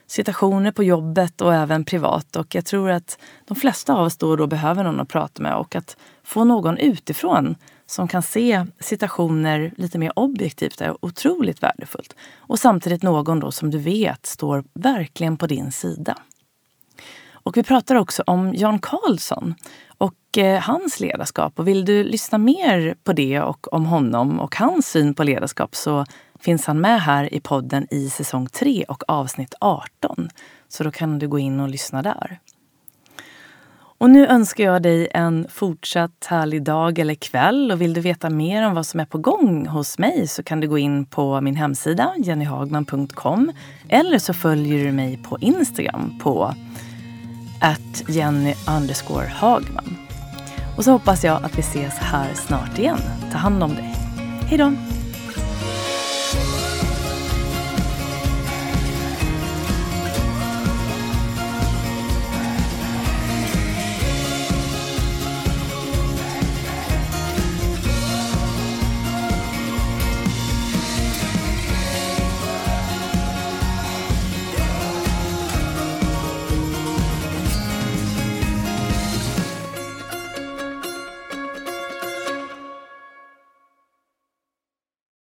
situationer 0.09 0.71
på 0.71 0.83
jobbet 0.83 1.41
och 1.41 1.53
även 1.53 1.85
privat. 1.85 2.35
Och 2.35 2.55
jag 2.55 2.65
tror 2.65 2.89
att 2.89 3.19
de 3.45 3.55
flesta 3.55 3.93
av 3.93 4.05
oss 4.05 4.17
då 4.17 4.29
och 4.29 4.37
då 4.37 4.47
behöver 4.47 4.83
någon 4.83 4.99
att 4.99 5.09
prata 5.09 5.43
med 5.43 5.55
och 5.55 5.75
att 5.75 5.97
få 6.23 6.43
någon 6.43 6.77
utifrån 6.77 7.55
som 7.85 8.07
kan 8.07 8.21
se 8.21 8.65
situationer 8.79 9.73
lite 9.77 9.97
mer 9.97 10.19
objektivt 10.19 10.81
är 10.81 11.05
otroligt 11.05 11.63
värdefullt. 11.63 12.15
Och 12.37 12.59
samtidigt 12.59 13.03
någon 13.03 13.39
då 13.39 13.51
som 13.51 13.71
du 13.71 13.77
vet 13.77 14.25
står 14.25 14.63
verkligen 14.73 15.37
på 15.37 15.47
din 15.47 15.71
sida. 15.71 16.15
Och 17.31 17.57
vi 17.57 17.63
pratar 17.63 17.95
också 17.95 18.23
om 18.25 18.53
Jan 18.55 18.79
Karlsson 18.79 19.55
och 19.97 20.37
eh, 20.37 20.61
hans 20.61 20.99
ledarskap. 20.99 21.59
Och 21.59 21.67
vill 21.67 21.85
du 21.85 22.03
lyssna 22.03 22.37
mer 22.37 22.95
på 23.03 23.13
det 23.13 23.41
och 23.41 23.73
om 23.73 23.85
honom 23.85 24.39
och 24.39 24.55
hans 24.55 24.87
syn 24.87 25.13
på 25.13 25.23
ledarskap 25.23 25.75
så 25.75 26.05
finns 26.39 26.65
han 26.65 26.81
med 26.81 27.01
här 27.01 27.33
i 27.33 27.39
podden 27.39 27.87
i 27.91 28.09
säsong 28.09 28.47
3 28.47 28.85
och 28.87 29.03
avsnitt 29.07 29.53
18. 29.59 30.29
Så 30.67 30.83
då 30.83 30.91
kan 30.91 31.19
du 31.19 31.27
gå 31.27 31.39
in 31.39 31.59
och 31.59 31.69
lyssna 31.69 32.01
där. 32.01 32.39
Och 33.99 34.09
nu 34.09 34.27
önskar 34.27 34.63
jag 34.63 34.81
dig 34.81 35.07
en 35.13 35.47
fortsatt 35.49 36.25
härlig 36.29 36.63
dag 36.63 36.99
eller 36.99 37.15
kväll 37.15 37.71
och 37.71 37.81
vill 37.81 37.93
du 37.93 38.01
veta 38.01 38.29
mer 38.29 38.67
om 38.67 38.75
vad 38.75 38.85
som 38.85 38.99
är 38.99 39.05
på 39.05 39.17
gång 39.17 39.67
hos 39.67 39.97
mig 39.97 40.27
så 40.27 40.43
kan 40.43 40.59
du 40.59 40.67
gå 40.67 40.77
in 40.77 41.05
på 41.05 41.41
min 41.41 41.55
hemsida 41.55 42.13
jennyhagman.com 42.17 43.51
eller 43.89 44.19
så 44.19 44.33
följer 44.33 44.85
du 44.85 44.91
mig 44.91 45.19
på 45.23 45.37
Instagram 45.39 46.19
på 46.23 46.53
att 47.61 48.09
Jenny 48.09 48.53
Hagman. 49.29 49.97
Och 50.77 50.83
så 50.83 50.91
hoppas 50.91 51.23
jag 51.23 51.43
att 51.43 51.57
vi 51.57 51.61
ses 51.61 51.93
här 51.93 52.33
snart 52.33 52.79
igen. 52.79 52.99
Ta 53.31 53.37
hand 53.37 53.63
om 53.63 53.75
dig. 53.75 53.95
Hej 54.49 54.57
då! 54.57 54.98